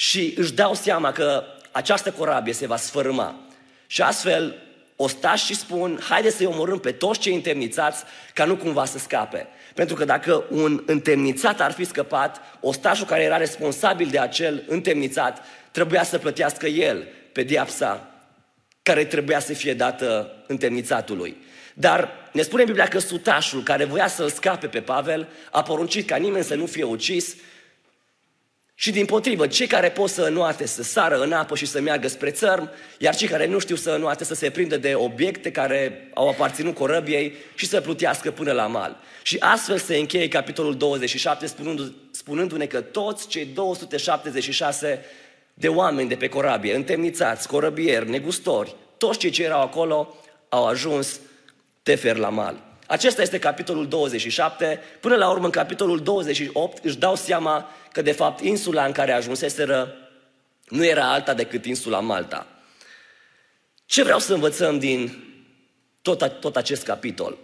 și 0.01 0.35
își 0.37 0.53
dau 0.53 0.75
seama 0.75 1.13
că 1.13 1.45
această 1.71 2.11
corabie 2.11 2.53
se 2.53 2.67
va 2.67 2.77
sfărâma. 2.77 3.41
Și 3.87 4.03
astfel 4.03 4.57
ostași 4.97 5.45
și 5.45 5.55
spun, 5.55 6.01
haide 6.09 6.31
să-i 6.31 6.47
omorâm 6.47 6.79
pe 6.79 6.93
toți 6.93 7.21
cei 7.21 7.35
întemnițați 7.35 8.05
ca 8.35 8.45
nu 8.45 8.57
cumva 8.57 8.85
să 8.85 8.99
scape. 8.99 9.47
Pentru 9.75 9.95
că 9.95 10.05
dacă 10.05 10.45
un 10.51 10.83
întemnițat 10.87 11.61
ar 11.61 11.73
fi 11.73 11.85
scăpat, 11.85 12.41
ostașul 12.61 13.07
care 13.07 13.23
era 13.23 13.37
responsabil 13.37 14.09
de 14.11 14.19
acel 14.19 14.65
întemnițat 14.67 15.43
trebuia 15.71 16.03
să 16.03 16.19
plătească 16.19 16.67
el 16.67 17.07
diapsa 17.45 18.11
care 18.83 19.05
trebuia 19.05 19.41
să 19.41 19.53
fie 19.53 19.75
dată 19.75 20.37
întemnițatului. 20.47 21.37
Dar 21.75 22.09
ne 22.33 22.43
spune 22.43 22.65
Biblia 22.65 22.89
că 22.89 22.99
sutașul 22.99 23.63
care 23.63 23.85
voia 23.85 24.09
să-l 24.09 24.31
scape 24.31 24.67
pe 24.67 24.81
Pavel 24.81 25.29
a 25.51 25.63
poruncit 25.63 26.07
ca 26.07 26.17
nimeni 26.17 26.45
să 26.45 26.55
nu 26.55 26.67
fie 26.67 26.85
ucis 26.85 27.35
și 28.83 28.91
din 28.91 29.05
potrivă, 29.05 29.47
cei 29.47 29.67
care 29.67 29.91
pot 29.91 30.11
să 30.11 30.23
înoate, 30.23 30.67
să 30.67 30.83
sară 30.83 31.21
în 31.21 31.33
apă 31.33 31.57
și 31.57 31.67
să 31.67 31.81
meargă 31.81 32.09
spre 32.09 32.31
țărm, 32.31 32.71
iar 32.99 33.17
cei 33.17 33.29
care 33.29 33.47
nu 33.47 33.59
știu 33.59 33.77
să 33.77 33.91
înoate, 33.91 34.25
să 34.25 34.35
se 34.35 34.51
prindă 34.51 34.77
de 34.77 34.95
obiecte 34.95 35.51
care 35.51 36.11
au 36.15 36.29
aparținut 36.29 36.75
corăbiei 36.75 37.35
și 37.55 37.67
să 37.67 37.81
plutească 37.81 38.31
până 38.31 38.53
la 38.53 38.67
mal. 38.67 38.97
Și 39.23 39.37
astfel 39.41 39.79
se 39.79 39.97
încheie 39.97 40.29
capitolul 40.29 40.77
27 40.77 41.47
spunându-ne 42.11 42.67
că 42.67 42.81
toți 42.81 43.29
cei 43.29 43.45
276 43.45 45.05
de 45.55 45.69
oameni 45.69 46.09
de 46.09 46.15
pe 46.15 46.29
corabie, 46.29 46.75
întemnițați, 46.75 47.49
corăbieri, 47.49 48.11
negustori, 48.11 48.75
toți 48.97 49.19
cei 49.19 49.31
ce 49.31 49.43
erau 49.43 49.61
acolo 49.61 50.17
au 50.49 50.67
ajuns 50.67 51.21
tefer 51.83 52.17
la 52.17 52.29
mal. 52.29 52.70
Acesta 52.91 53.23
este 53.23 53.39
capitolul 53.39 53.89
27. 53.89 54.81
Până 55.01 55.17
la 55.17 55.31
urmă, 55.31 55.45
în 55.45 55.51
capitolul 55.51 56.03
28, 56.03 56.85
își 56.85 56.99
dau 56.99 57.17
seama 57.17 57.71
că, 57.93 58.03
de 58.03 58.13
fapt, 58.13 58.41
insula 58.41 58.85
în 58.85 58.93
care 58.93 59.13
ajunseseră 59.13 59.95
nu 60.69 60.85
era 60.85 61.13
alta 61.13 61.35
decât 61.35 61.65
insula 61.65 62.01
Malta. 62.01 62.47
Ce 63.87 64.03
vreau 64.03 64.19
să 64.19 64.35
învățăm 64.35 64.79
din 64.79 65.25
tot, 66.03 66.41
tot 66.41 66.57
acest 66.57 66.83
capitol? 66.83 67.39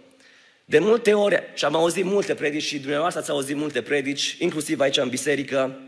De 0.65 0.79
multe 0.79 1.13
ori, 1.13 1.43
și 1.53 1.65
am 1.65 1.75
auzit 1.75 2.05
multe 2.05 2.33
predici 2.33 2.63
și 2.63 2.79
dumneavoastră 2.79 3.21
ați 3.21 3.29
auzit 3.29 3.55
multe 3.55 3.81
predici, 3.81 4.35
inclusiv 4.39 4.79
aici 4.79 4.97
în 4.97 5.09
biserică, 5.09 5.79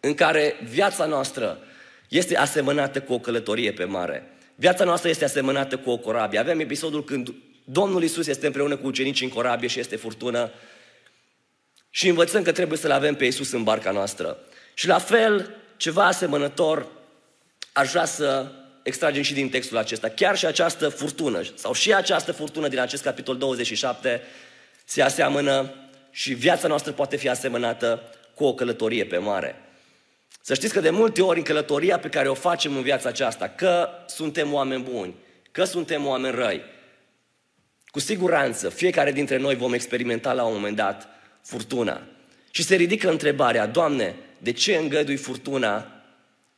în 0.00 0.14
care 0.14 0.54
viața 0.70 1.06
noastră 1.06 1.58
este 2.08 2.36
asemănată 2.36 3.00
cu 3.00 3.12
o 3.12 3.18
călătorie 3.18 3.72
pe 3.72 3.84
mare. 3.84 4.36
Viața 4.54 4.84
noastră 4.84 5.08
este 5.08 5.24
asemănată 5.24 5.76
cu 5.76 5.90
o 5.90 5.98
corabie. 5.98 6.38
Avem 6.38 6.60
episodul 6.60 7.04
când 7.04 7.34
Domnul 7.72 8.02
Isus 8.02 8.26
este 8.26 8.46
împreună 8.46 8.76
cu 8.76 8.86
ucenicii 8.86 9.26
în 9.26 9.32
corabie 9.32 9.68
și 9.68 9.78
este 9.80 9.96
furtună 9.96 10.50
și 11.90 12.08
învățăm 12.08 12.42
că 12.42 12.52
trebuie 12.52 12.78
să-L 12.78 12.90
avem 12.90 13.14
pe 13.14 13.24
Isus 13.24 13.52
în 13.52 13.62
barca 13.62 13.90
noastră. 13.90 14.38
Și 14.74 14.86
la 14.86 14.98
fel, 14.98 15.56
ceva 15.76 16.06
asemănător, 16.06 16.86
aș 17.72 17.90
vrea 17.90 18.04
să 18.04 18.52
extragem 18.82 19.22
și 19.22 19.34
din 19.34 19.48
textul 19.48 19.76
acesta. 19.76 20.08
Chiar 20.08 20.36
și 20.36 20.46
această 20.46 20.88
furtună, 20.88 21.42
sau 21.54 21.72
și 21.72 21.94
această 21.94 22.32
furtună 22.32 22.68
din 22.68 22.78
acest 22.78 23.02
capitol 23.02 23.36
27, 23.36 24.22
se 24.84 25.02
aseamănă 25.02 25.74
și 26.10 26.34
viața 26.34 26.68
noastră 26.68 26.92
poate 26.92 27.16
fi 27.16 27.28
asemănată 27.28 28.02
cu 28.34 28.44
o 28.44 28.54
călătorie 28.54 29.04
pe 29.04 29.18
mare. 29.18 29.62
Să 30.40 30.54
știți 30.54 30.72
că 30.72 30.80
de 30.80 30.90
multe 30.90 31.22
ori 31.22 31.38
în 31.38 31.44
călătoria 31.44 31.98
pe 31.98 32.08
care 32.08 32.28
o 32.28 32.34
facem 32.34 32.76
în 32.76 32.82
viața 32.82 33.08
aceasta, 33.08 33.48
că 33.48 33.88
suntem 34.06 34.52
oameni 34.52 34.82
buni, 34.82 35.14
că 35.50 35.64
suntem 35.64 36.06
oameni 36.06 36.34
răi, 36.34 36.62
cu 37.90 38.00
siguranță 38.00 38.68
fiecare 38.68 39.12
dintre 39.12 39.36
noi 39.36 39.54
vom 39.54 39.72
experimenta 39.72 40.32
la 40.32 40.44
un 40.44 40.52
moment 40.52 40.76
dat 40.76 41.08
furtuna. 41.42 42.02
Și 42.50 42.62
se 42.62 42.74
ridică 42.74 43.10
întrebarea, 43.10 43.66
Doamne, 43.66 44.14
de 44.38 44.52
ce 44.52 44.76
îngădui 44.76 45.16
furtuna 45.16 46.02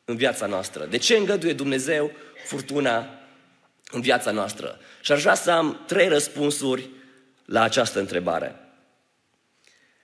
în 0.04 0.16
viața 0.16 0.46
noastră? 0.46 0.86
De 0.90 0.96
ce 0.96 1.16
îngăduie 1.16 1.52
Dumnezeu 1.52 2.10
furtuna 2.44 3.08
în 3.90 4.00
viața 4.00 4.30
noastră? 4.30 4.78
Și 5.00 5.12
aș 5.12 5.20
vrea 5.20 5.34
să 5.34 5.50
am 5.50 5.84
trei 5.86 6.08
răspunsuri 6.08 6.88
la 7.44 7.62
această 7.62 7.98
întrebare. 7.98 8.54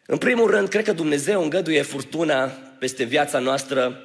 În 0.07 0.19
primul 0.19 0.51
rând, 0.51 0.69
cred 0.69 0.85
că 0.85 0.93
Dumnezeu 0.93 1.43
îngăduie 1.43 1.83
furtuna 1.83 2.47
peste 2.79 3.05
viața 3.05 3.39
noastră 3.39 4.03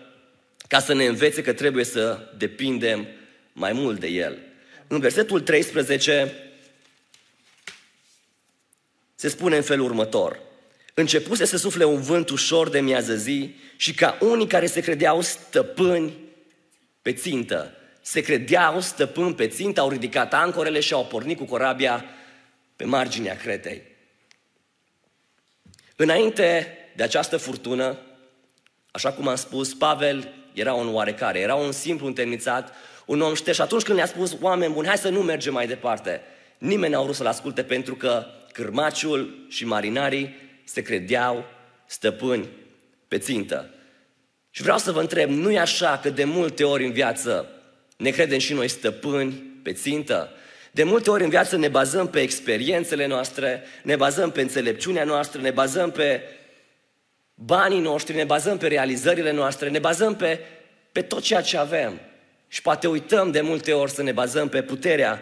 ca 0.68 0.80
să 0.80 0.94
ne 0.94 1.06
învețe 1.06 1.42
că 1.42 1.54
trebuie 1.54 1.84
să 1.84 2.20
depindem 2.38 3.08
mai 3.54 3.74
mult 3.74 4.00
de 4.00 4.08
El. 4.08 4.38
În 4.88 5.00
versetul 5.00 5.42
13 5.42 6.34
se 9.24 9.30
spune 9.30 9.56
în 9.56 9.62
felul 9.62 9.86
următor. 9.86 10.40
Începuse 10.94 11.46
să 11.46 11.58
sufle 11.58 11.84
un 11.84 12.02
vânt 12.02 12.30
ușor 12.30 12.70
de 12.70 12.80
miază 12.80 13.16
zi 13.16 13.56
și 13.78 13.94
ca 13.94 14.18
unii 14.22 14.48
care 14.48 14.66
se 14.66 14.82
credeau 14.82 15.22
stăpâni 15.22 16.14
pe 17.02 17.14
țintă, 17.14 17.74
se 18.02 18.22
credeau 18.22 18.80
stăpâni 18.80 19.36
pe 19.36 19.48
țintă, 19.48 19.82
au 19.82 19.90
ridicat 19.90 20.34
ancorele 20.34 20.80
și 20.80 20.94
au 20.94 21.06
pornit 21.06 21.38
cu 21.38 21.46
corabia 21.46 22.06
pe 22.76 22.84
marginea 22.84 23.36
Cretei. 23.36 23.82
Înainte 25.96 26.78
de 26.96 27.04
această 27.04 27.38
furtună, 27.38 27.98
așa 28.92 29.12
cum 29.12 29.28
am 29.28 29.36
spus, 29.36 29.74
Pavel 29.74 30.34
era 30.54 30.74
un 30.74 30.94
oarecare, 30.94 31.40
era 31.40 31.56
un 31.56 31.72
simplu 31.72 32.08
întemnițat, 32.08 32.74
un 33.06 33.22
om 33.22 33.34
șteș. 33.34 33.56
Și 33.56 33.62
atunci 33.62 33.84
când 33.84 33.98
ne-a 33.98 34.08
spus, 34.08 34.36
oameni 34.42 34.74
buni, 34.74 34.88
hai 34.88 34.98
să 34.98 35.10
nu 35.10 35.22
mergem 35.22 35.54
mai 35.54 35.68
departe, 35.68 36.22
nimeni 36.58 36.94
n-a 36.94 37.02
vrut 37.02 37.16
să-l 37.16 37.28
asculte 37.28 37.64
pentru 37.64 37.96
că 37.96 38.26
cârmaciul 38.54 39.46
și 39.50 39.66
marinarii 39.66 40.36
se 40.64 40.82
credeau 40.82 41.46
stăpâni 41.86 42.50
pe 43.08 43.18
țintă. 43.18 43.70
Și 44.50 44.62
vreau 44.62 44.78
să 44.78 44.92
vă 44.92 45.00
întreb, 45.00 45.30
nu 45.30 45.52
e 45.52 45.60
așa 45.60 46.00
că 46.02 46.10
de 46.10 46.24
multe 46.24 46.64
ori 46.64 46.86
în 46.86 46.92
viață 46.92 47.50
ne 47.98 48.10
credem 48.10 48.40
și 48.40 48.54
noi 48.54 48.68
stăpâni 48.68 49.34
pe 49.64 49.74
țintă? 49.74 50.30
De 50.72 50.84
multe 50.84 51.10
ori 51.10 51.24
în 51.24 51.30
viață 51.30 51.58
ne 51.58 51.68
bazăm 51.68 52.08
pe 52.08 52.22
experiențele 52.22 53.08
noastre, 53.08 53.64
ne 53.84 53.96
bazăm 53.96 54.32
pe 54.32 54.42
înțelepciunea 54.42 55.04
noastră, 55.04 55.42
ne 55.42 55.52
bazăm 55.52 55.92
pe 55.92 56.22
banii 57.36 57.80
noștri, 57.80 58.16
ne 58.16 58.24
bazăm 58.24 58.58
pe 58.58 58.68
realizările 58.68 59.32
noastre, 59.32 59.70
ne 59.70 59.80
bazăm 59.80 60.16
pe, 60.16 60.40
pe 60.92 61.02
tot 61.02 61.22
ceea 61.22 61.42
ce 61.42 61.58
avem. 61.58 62.00
Și 62.48 62.62
poate 62.62 62.88
uităm 62.88 63.32
de 63.32 63.42
multe 63.42 63.74
ori 63.74 63.92
să 63.92 64.04
ne 64.04 64.12
bazăm 64.12 64.50
pe 64.50 64.62
puterea 64.62 65.20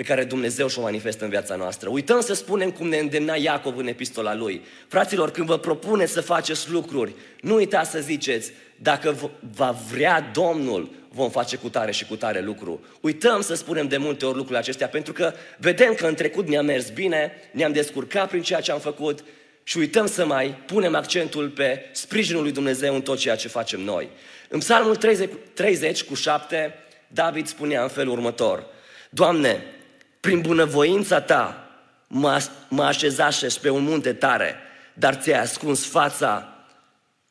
pe 0.00 0.06
care 0.06 0.24
Dumnezeu 0.24 0.68
și-o 0.68 0.82
manifestă 0.82 1.24
în 1.24 1.30
viața 1.30 1.54
noastră. 1.54 1.88
Uităm 1.88 2.20
să 2.20 2.34
spunem 2.34 2.70
cum 2.70 2.88
ne 2.88 2.98
îndemna 2.98 3.34
Iacov 3.34 3.76
în 3.76 3.86
epistola 3.86 4.34
lui. 4.34 4.62
Fraților, 4.88 5.30
când 5.30 5.46
vă 5.46 5.58
propuneți 5.58 6.12
să 6.12 6.20
faceți 6.20 6.70
lucruri, 6.70 7.14
nu 7.40 7.54
uitați 7.54 7.90
să 7.90 8.00
ziceți, 8.00 8.52
dacă 8.76 9.30
va 9.56 9.76
vrea 9.92 10.30
Domnul, 10.32 10.90
vom 11.08 11.30
face 11.30 11.56
cu 11.56 11.68
tare 11.68 11.92
și 11.92 12.06
cu 12.06 12.16
tare 12.16 12.40
lucru. 12.40 12.80
Uităm 13.00 13.40
să 13.40 13.54
spunem 13.54 13.88
de 13.88 13.96
multe 13.96 14.24
ori 14.24 14.34
lucrurile 14.34 14.58
acestea, 14.58 14.88
pentru 14.88 15.12
că 15.12 15.32
vedem 15.58 15.94
că 15.94 16.06
în 16.06 16.14
trecut 16.14 16.48
ne-a 16.48 16.62
mers 16.62 16.90
bine, 16.90 17.32
ne-am 17.52 17.72
descurcat 17.72 18.28
prin 18.28 18.42
ceea 18.42 18.60
ce 18.60 18.72
am 18.72 18.80
făcut 18.80 19.24
și 19.62 19.78
uităm 19.78 20.06
să 20.06 20.26
mai 20.26 20.56
punem 20.66 20.94
accentul 20.94 21.48
pe 21.48 21.84
sprijinul 21.92 22.42
lui 22.42 22.52
Dumnezeu 22.52 22.94
în 22.94 23.02
tot 23.02 23.18
ceea 23.18 23.36
ce 23.36 23.48
facem 23.48 23.80
noi. 23.80 24.08
În 24.48 24.58
Psalmul 24.58 24.96
30, 24.96 25.30
30 25.54 26.02
cu 26.02 26.14
7, 26.14 26.74
David 27.06 27.46
spunea 27.46 27.82
în 27.82 27.88
felul 27.88 28.12
următor, 28.12 28.66
Doamne, 29.12 29.64
prin 30.20 30.40
bunăvoința 30.40 31.20
ta 31.20 31.70
mă, 32.06 32.42
mă 32.68 32.84
așezașești 32.84 33.60
pe 33.60 33.70
un 33.70 33.82
munte 33.82 34.12
tare, 34.12 34.54
dar 34.92 35.14
ți-ai 35.14 35.40
ascuns 35.40 35.86
fața 35.86 36.54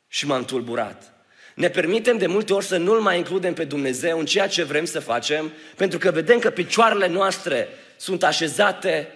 și 0.08 0.26
m-am 0.26 0.46
tulburat. 0.46 1.14
Ne 1.56 1.70
permitem 1.70 2.18
de 2.18 2.28
multe 2.28 2.54
ori 2.54 2.66
să 2.66 2.78
nu-L 2.78 3.00
mai 3.00 3.18
includem 3.18 3.54
pe 3.54 3.64
Dumnezeu 3.64 4.20
în 4.20 4.26
ceea 4.26 4.48
ce 4.48 4.64
vrem 4.64 4.86
să 4.86 5.00
facem, 5.00 5.52
pentru 5.76 5.98
că 5.98 6.12
vedem 6.12 6.40
că 6.40 6.50
picioarele 6.50 7.08
noastre 7.08 7.68
sunt 7.98 8.24
așezate 8.24 9.08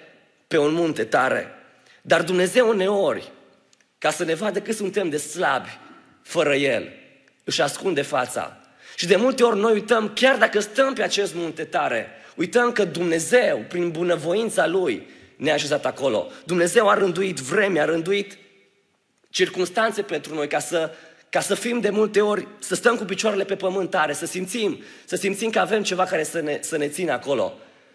pe 0.48 0.58
un 0.58 0.74
munte 0.74 1.04
tare. 1.04 1.52
Dar 2.02 2.22
Dumnezeu 2.22 2.70
uneori, 2.70 3.32
ca 3.98 4.12
să 4.12 4.24
ne 4.24 4.34
vadă 4.34 4.62
cât 4.62 4.76
suntem 4.76 5.10
de 5.10 5.18
slabi 5.18 5.80
fără 6.22 6.56
El, 6.56 6.90
își 7.44 7.62
ascunde 7.62 8.02
fața. 8.02 8.58
Și 8.96 9.08
de 9.08 9.16
multe 9.16 9.44
ori 9.44 9.60
noi 9.60 9.74
uităm, 9.74 10.12
chiar 10.14 10.38
dacă 10.38 10.60
stăm 10.60 10.94
pe 10.94 11.04
acest 11.04 11.34
munte 11.34 11.64
tare, 11.64 12.08
Uităm 12.36 12.72
că 12.72 12.86
Dumnezeu, 12.86 13.66
prin 13.70 13.92
bunăvoința 13.92 14.68
Lui, 14.68 15.08
ne-a 15.36 15.54
așezat 15.54 15.86
acolo. 15.86 16.28
Dumnezeu 16.46 16.90
a 16.90 16.94
rânduit 16.94 17.38
vreme, 17.38 17.80
a 17.80 17.86
rânduit 17.86 18.38
circunstanțe 19.30 20.02
pentru 20.02 20.34
noi 20.34 20.48
ca 20.48 20.60
să, 20.60 20.92
ca 21.30 21.40
să 21.40 21.56
fim 21.56 21.80
de 21.80 21.90
multe 21.90 22.22
ori, 22.22 22.48
să 22.60 22.76
stăm 22.76 22.96
cu 22.96 23.04
picioarele 23.04 23.44
pe 23.44 23.56
pământ 23.56 23.90
tare, 23.90 24.14
să 24.14 24.26
simțim, 24.26 24.84
să 25.06 25.16
simțim 25.16 25.50
că 25.50 25.60
avem 25.60 25.84
ceva 25.84 26.04
care 26.04 26.24
să 26.24 26.42
ne, 26.42 26.58
să 26.62 26.78
ne 26.78 26.88
țină 26.88 27.12
acolo. 27.12 27.54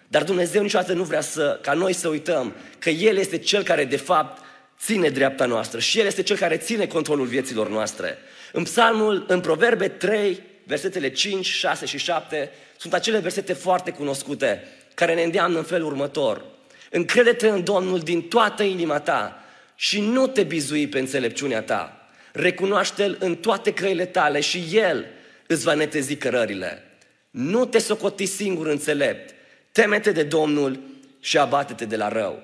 Dar 0.08 0.24
Dumnezeu 0.24 0.62
niciodată 0.62 0.92
nu 0.92 1.02
vrea 1.02 1.20
să, 1.20 1.58
ca 1.62 1.72
noi 1.72 1.92
să 1.92 2.08
uităm 2.08 2.54
că 2.78 2.90
El 2.90 3.16
este 3.16 3.38
Cel 3.38 3.62
care 3.62 3.84
de 3.84 3.96
fapt 3.96 4.42
ține 4.80 5.08
dreapta 5.08 5.44
noastră 5.44 5.78
și 5.78 5.98
El 5.98 6.06
este 6.06 6.22
Cel 6.22 6.36
care 6.36 6.56
ține 6.56 6.86
controlul 6.86 7.26
vieților 7.26 7.68
noastre. 7.68 8.18
În 8.52 8.62
psalmul, 8.62 9.24
în 9.28 9.40
Proverbe 9.40 9.88
3, 9.88 10.42
versetele 10.68 11.10
5, 11.10 11.46
6 11.46 11.86
și 11.86 11.98
7, 11.98 12.50
sunt 12.76 12.92
acele 12.92 13.18
versete 13.18 13.52
foarte 13.52 13.90
cunoscute, 13.90 14.64
care 14.94 15.14
ne 15.14 15.22
îndeamnă 15.22 15.58
în 15.58 15.64
felul 15.64 15.86
următor. 15.86 16.44
Încrede-te 16.90 17.48
în 17.48 17.64
Domnul 17.64 17.98
din 17.98 18.22
toată 18.22 18.62
inima 18.62 19.00
ta 19.00 19.44
și 19.74 20.00
nu 20.00 20.26
te 20.26 20.42
bizui 20.42 20.88
pe 20.88 20.98
înțelepciunea 20.98 21.62
ta. 21.62 22.08
Recunoaște-L 22.32 23.16
în 23.20 23.36
toate 23.36 23.72
căile 23.72 24.06
tale 24.06 24.40
și 24.40 24.64
El 24.72 25.06
îți 25.46 25.64
va 25.64 25.74
netezi 25.74 26.16
cărările. 26.16 26.82
Nu 27.30 27.64
te 27.64 27.78
socoti 27.78 28.26
singur 28.26 28.66
înțelept. 28.66 29.34
Temete 29.72 30.12
de 30.12 30.22
Domnul 30.22 30.80
și 31.20 31.38
abate-te 31.38 31.84
de 31.84 31.96
la 31.96 32.08
rău. 32.08 32.42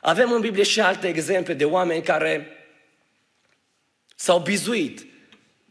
Avem 0.00 0.32
în 0.32 0.40
Biblie 0.40 0.64
și 0.64 0.80
alte 0.80 1.08
exemple 1.08 1.54
de 1.54 1.64
oameni 1.64 2.02
care 2.02 2.46
s-au 4.14 4.38
bizuit 4.38 5.06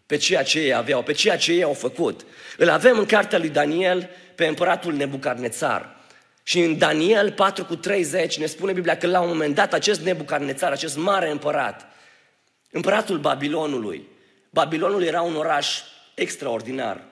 pe 0.05 0.17
ceea 0.17 0.43
ce 0.43 0.59
ei 0.59 0.73
aveau, 0.73 1.03
pe 1.03 1.11
ceea 1.11 1.37
ce 1.37 1.51
ei 1.51 1.63
au 1.63 1.73
făcut. 1.73 2.25
Îl 2.57 2.69
avem 2.69 2.97
în 2.97 3.05
cartea 3.05 3.39
lui 3.39 3.49
Daniel 3.49 4.09
pe 4.35 4.45
împăratul 4.45 4.93
Nebucarnețar. 4.93 5.95
Și 6.43 6.59
în 6.59 6.77
Daniel 6.77 7.31
4 7.31 7.65
cu 7.65 7.75
30 7.75 8.37
ne 8.37 8.45
spune 8.45 8.71
Biblia 8.71 8.97
că 8.97 9.07
la 9.07 9.21
un 9.21 9.27
moment 9.27 9.55
dat 9.55 9.73
acest 9.73 10.01
Nebucarnețar, 10.01 10.71
acest 10.71 10.97
mare 10.97 11.31
împărat, 11.31 11.87
împăratul 12.71 13.17
Babilonului, 13.17 14.07
Babilonul 14.49 15.03
era 15.03 15.21
un 15.21 15.35
oraș 15.35 15.81
extraordinar. 16.13 17.03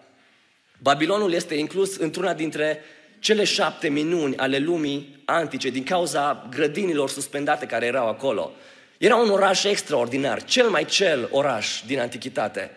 Babilonul 0.78 1.34
este 1.34 1.56
inclus 1.56 1.98
într-una 1.98 2.34
dintre 2.34 2.80
cele 3.20 3.44
șapte 3.44 3.90
minuni 3.90 4.38
ale 4.38 4.58
lumii 4.58 5.22
antice 5.26 5.70
din 5.70 5.84
cauza 5.84 6.48
grădinilor 6.50 7.10
suspendate 7.10 7.66
care 7.66 7.86
erau 7.86 8.08
acolo. 8.08 8.52
Era 8.98 9.16
un 9.16 9.30
oraș 9.30 9.64
extraordinar, 9.64 10.44
cel 10.44 10.70
mai 10.70 10.86
cel 10.86 11.28
oraș 11.32 11.82
din 11.86 12.00
antichitate. 12.00 12.72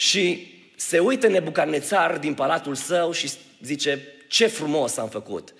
Și 0.00 0.54
se 0.76 0.98
uită 0.98 1.28
Nebucarnețar 1.28 2.18
din 2.18 2.34
palatul 2.34 2.74
său 2.74 3.12
și 3.12 3.30
zice, 3.62 4.00
ce 4.28 4.46
frumos 4.46 4.96
am 4.96 5.08
făcut. 5.08 5.54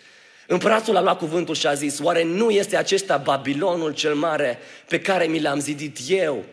Împăratul 0.47 0.97
a 0.97 1.01
luat 1.01 1.19
cuvântul 1.19 1.55
și 1.55 1.67
a 1.67 1.75
zis, 1.75 1.99
oare 1.99 2.23
nu 2.23 2.51
este 2.51 2.77
acesta 2.77 3.17
Babilonul 3.17 3.95
cel 3.95 4.15
mare 4.15 4.59
pe 4.89 5.01
care 5.01 5.27
mi 5.27 5.41
l-am 5.41 5.61
zidit 5.61 5.99
eu 6.09 6.45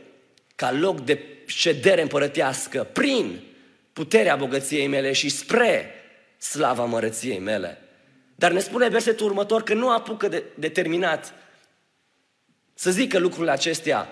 ca 0.56 0.72
loc 0.72 1.02
de 1.02 1.20
ședere 1.46 2.02
împărătească 2.02 2.88
prin 2.94 3.40
puterea 3.94 4.36
bogăției 4.36 4.88
mele 4.88 5.12
și 5.12 5.30
spre 5.30 5.92
slava 6.38 6.86
mărăției 6.86 7.40
mele. 7.40 7.82
Dar 8.36 8.52
ne 8.52 8.60
spune 8.60 8.88
versetul 8.88 9.26
următor 9.26 9.64
că 9.64 9.74
nu 9.74 9.92
apucă 9.92 10.28
de 10.28 10.44
determinat 10.56 11.34
să 12.74 12.92
zică 12.92 13.18
lucrurile 13.20 13.52
acestea 13.52 14.10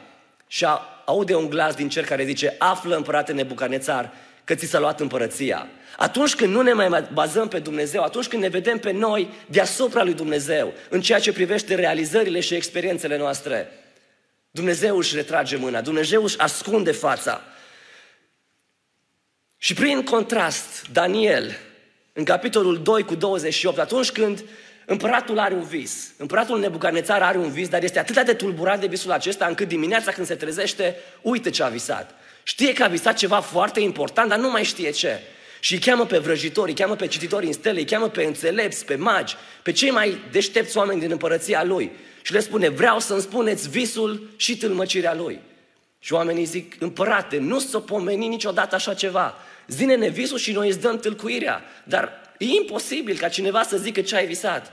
și 0.54 0.66
aude 1.06 1.36
un 1.36 1.50
glas 1.50 1.76
din 1.76 1.90
cer 1.90 2.06
care 2.06 2.26
zice, 2.26 2.56
află 2.58 2.96
împărate 2.96 3.32
Nebucanețar 3.32 4.14
că 4.44 4.56
ți 4.56 4.66
s-a 4.66 4.80
luat 4.80 5.00
împărăția. 5.00 5.68
Atunci 5.98 6.36
când 6.36 6.54
nu 6.54 6.62
ne 6.62 6.74
mai 6.74 7.08
bazăm 7.14 7.48
pe 7.48 7.60
Dumnezeu, 7.60 8.04
atunci 8.04 8.28
când 8.28 8.42
ne 8.42 8.48
vedem 8.48 8.78
pe 8.78 8.92
noi 8.92 9.30
deasupra 9.48 10.04
lui 10.04 10.14
Dumnezeu, 10.14 10.74
în 10.90 11.02
ceea 11.02 11.20
ce 11.20 11.34
privește 11.34 11.76
realizările 11.76 12.40
și 12.40 12.54
experiențele 12.54 13.18
noastre, 13.18 13.72
Dumnezeu 14.52 14.98
își 14.98 15.16
retrage 15.16 15.56
mâna, 15.56 15.82
Dumnezeu 15.82 16.24
își 16.24 16.40
ascunde 16.40 16.92
fața. 16.92 17.42
Și 19.58 19.74
prin 19.74 20.04
contrast, 20.04 20.86
Daniel, 20.92 21.58
în 22.14 22.24
capitolul 22.24 22.82
2 22.82 23.04
cu 23.04 23.16
28, 23.16 23.78
atunci 23.78 24.12
când 24.12 24.44
împăratul 24.86 25.40
are 25.40 25.54
un 25.54 25.64
vis, 25.64 26.14
împăratul 26.18 26.60
Nebucanețar 26.60 27.22
are 27.22 27.38
un 27.38 27.52
vis, 27.52 27.68
dar 27.68 27.84
este 27.84 28.00
atât 28.00 28.26
de 28.26 28.34
tulburat 28.34 28.80
de 28.80 28.88
visul 28.88 29.12
acesta 29.12 29.46
încât 29.46 29.68
dimineața 29.68 30.12
când 30.12 30.28
se 30.28 30.36
trezește, 30.36 30.96
uite 31.22 31.50
ce 31.50 31.64
a 31.64 31.68
visat. 31.68 32.16
Știe 32.44 32.74
că 32.74 32.84
a 32.84 32.88
visat 32.88 33.16
ceva 33.16 33.40
foarte 33.40 33.80
important, 33.80 34.30
dar 34.30 34.40
nu 34.40 34.50
mai 34.50 34.64
știe 34.64 34.90
ce. 34.90 35.20
Și 35.60 35.74
îi 35.74 35.80
cheamă 35.80 36.06
pe 36.06 36.18
vrăjitori, 36.18 36.70
îi 36.70 36.76
cheamă 36.76 36.96
pe 36.96 37.08
cititori 37.08 37.46
în 37.46 37.54
stele, 37.54 37.80
îi 37.80 37.86
cheamă 37.86 38.10
pe 38.10 38.24
înțelepți, 38.24 38.86
pe 38.86 38.96
magi, 38.96 39.36
pe 39.62 39.72
cei 39.72 39.92
mai 39.92 40.18
deștepți 40.32 40.78
oameni 40.78 41.00
din 41.00 41.12
împărăția 41.12 41.64
lui. 41.64 41.92
Și 42.22 42.34
le 42.34 42.40
spune, 42.40 42.70
vreau 42.70 43.00
să-mi 43.00 43.22
spuneți 43.22 43.70
visul 43.70 44.30
și 44.36 44.58
tâlmăcirea 44.58 45.14
lui. 45.14 45.40
Și 46.00 46.14
oamenii 46.14 46.46
zic, 46.46 46.76
împărate, 46.80 47.38
nu 47.38 47.60
s-o 47.60 47.80
pomeni 47.80 48.28
niciodată 48.28 48.76
așa 48.76 48.94
ceva. 48.94 49.36
Zine-ne 49.68 50.08
visul 50.08 50.38
și 50.38 50.52
noi 50.52 50.68
îți 50.68 50.80
dăm 50.80 51.00
tâlcuirea. 51.00 51.62
Dar 51.84 52.22
e 52.38 52.46
imposibil 52.46 53.18
ca 53.18 53.30
cineva 53.30 53.64
să 53.64 53.78
zică 53.78 54.02
ce 54.02 54.16
ai 54.16 54.26
visat. 54.26 54.72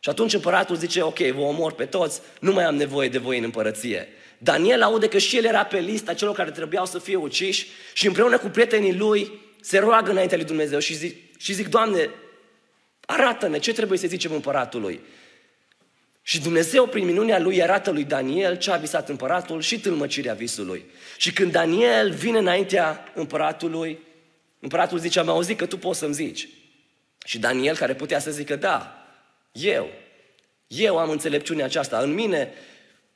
Și 0.00 0.08
atunci 0.08 0.34
împăratul 0.34 0.76
zice, 0.76 1.02
ok, 1.02 1.18
vă 1.18 1.40
omor 1.40 1.72
pe 1.72 1.84
toți, 1.84 2.20
nu 2.40 2.52
mai 2.52 2.64
am 2.64 2.74
nevoie 2.74 3.08
de 3.08 3.18
voi 3.18 3.38
în 3.38 3.44
împărăție. 3.44 4.08
Daniel 4.38 4.82
aude 4.82 5.08
că 5.08 5.18
și 5.18 5.36
el 5.36 5.44
era 5.44 5.64
pe 5.64 5.78
lista 5.78 6.14
celor 6.14 6.34
care 6.34 6.50
trebuiau 6.50 6.86
să 6.86 6.98
fie 6.98 7.16
uciși 7.16 7.66
și 7.92 8.06
împreună 8.06 8.38
cu 8.38 8.48
prietenii 8.48 8.94
lui 8.94 9.32
se 9.60 9.78
roagă 9.78 10.10
înaintea 10.10 10.36
lui 10.36 10.46
Dumnezeu 10.46 10.78
și 10.78 10.94
zic, 10.94 11.38
și 11.38 11.52
zic 11.52 11.68
Doamne, 11.68 12.10
arată-ne 13.00 13.58
ce 13.58 13.72
trebuie 13.72 13.98
să 13.98 14.06
zicem 14.06 14.32
împăratului. 14.32 15.00
Și 16.22 16.40
Dumnezeu, 16.40 16.86
prin 16.86 17.04
minunea 17.04 17.38
lui, 17.38 17.62
arată 17.62 17.90
lui 17.90 18.04
Daniel 18.04 18.56
ce 18.56 18.70
a 18.70 18.76
visat 18.76 19.08
împăratul 19.08 19.60
și 19.60 19.80
tâlmăcirea 19.80 20.34
visului. 20.34 20.84
Și 21.16 21.32
când 21.32 21.52
Daniel 21.52 22.10
vine 22.10 22.38
înaintea 22.38 23.12
împăratului, 23.14 23.98
împăratul 24.60 24.98
zice, 24.98 25.18
am 25.18 25.28
auzit 25.28 25.58
că 25.58 25.66
tu 25.66 25.78
poți 25.78 25.98
să-mi 25.98 26.14
zici. 26.14 26.48
Și 27.24 27.38
Daniel, 27.38 27.76
care 27.76 27.94
putea 27.94 28.18
să 28.18 28.30
zică, 28.30 28.56
da, 28.56 29.06
eu, 29.52 29.88
eu 30.66 30.98
am 30.98 31.10
înțelepciunea 31.10 31.64
aceasta, 31.64 31.98
în 31.98 32.14
mine 32.14 32.52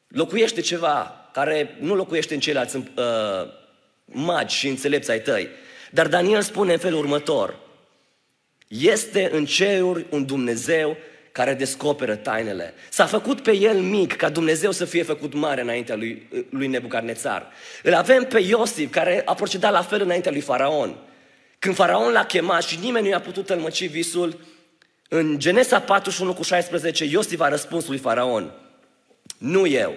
locuiește 0.08 0.60
ceva 0.60 1.28
care 1.32 1.76
nu 1.80 1.94
locuiește 1.94 2.34
în 2.34 2.40
ceilalți 2.40 2.76
uh, 2.76 2.84
magi 4.04 4.56
și 4.56 4.68
înțelepți 4.68 5.10
ai 5.10 5.20
tăi. 5.20 5.48
Dar 5.90 6.06
Daniel 6.06 6.42
spune 6.42 6.72
în 6.72 6.78
felul 6.78 6.98
următor, 6.98 7.58
este 8.68 9.30
în 9.32 9.44
ceruri 9.44 10.06
un 10.10 10.26
Dumnezeu 10.26 10.96
care 11.32 11.54
descoperă 11.54 12.14
tainele. 12.14 12.74
S-a 12.90 13.06
făcut 13.06 13.40
pe 13.40 13.56
el 13.56 13.80
mic 13.80 14.16
ca 14.16 14.28
Dumnezeu 14.28 14.70
să 14.70 14.84
fie 14.84 15.02
făcut 15.02 15.34
mare 15.34 15.60
înaintea 15.60 15.96
lui, 15.96 16.28
lui 16.50 16.66
Nebucarnețar. 16.66 17.46
Îl 17.82 17.94
avem 17.94 18.24
pe 18.24 18.40
Iosif 18.40 18.90
care 18.90 19.22
a 19.24 19.34
procedat 19.34 19.72
la 19.72 19.82
fel 19.82 20.00
înaintea 20.00 20.30
lui 20.30 20.40
Faraon. 20.40 20.96
Când 21.58 21.74
Faraon 21.74 22.12
l-a 22.12 22.24
chemat 22.24 22.62
și 22.62 22.78
nimeni 22.78 23.04
nu 23.04 23.10
i-a 23.10 23.20
putut 23.20 23.46
tălmăci 23.46 23.88
visul, 23.88 24.40
în 25.08 25.38
Genesa 25.38 25.80
41 25.80 26.34
cu 26.34 26.42
16, 26.42 27.04
Iosif 27.04 27.40
a 27.40 27.48
răspuns 27.48 27.86
lui 27.86 27.98
Faraon, 27.98 28.52
nu 29.38 29.66
eu. 29.66 29.94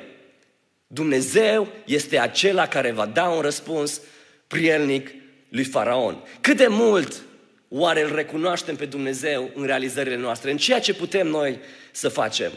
Dumnezeu 0.88 1.68
este 1.86 2.20
acela 2.20 2.68
care 2.68 2.92
va 2.92 3.06
da 3.06 3.30
un 3.30 3.42
răspuns 3.42 4.02
prielnic 4.48 5.10
lui 5.50 5.64
Faraon. 5.64 6.24
Cât 6.42 6.58
de 6.58 6.68
mult 6.70 7.22
oare 7.68 8.02
îl 8.02 8.16
recunoaștem 8.16 8.76
pe 8.76 8.86
Dumnezeu 8.86 9.52
în 9.56 9.66
realizările 9.66 10.16
noastre, 10.16 10.52
în 10.52 10.58
ceea 10.58 10.80
ce 10.80 10.94
putem 10.94 11.28
noi 11.28 11.60
să 11.92 12.10
facem? 12.10 12.52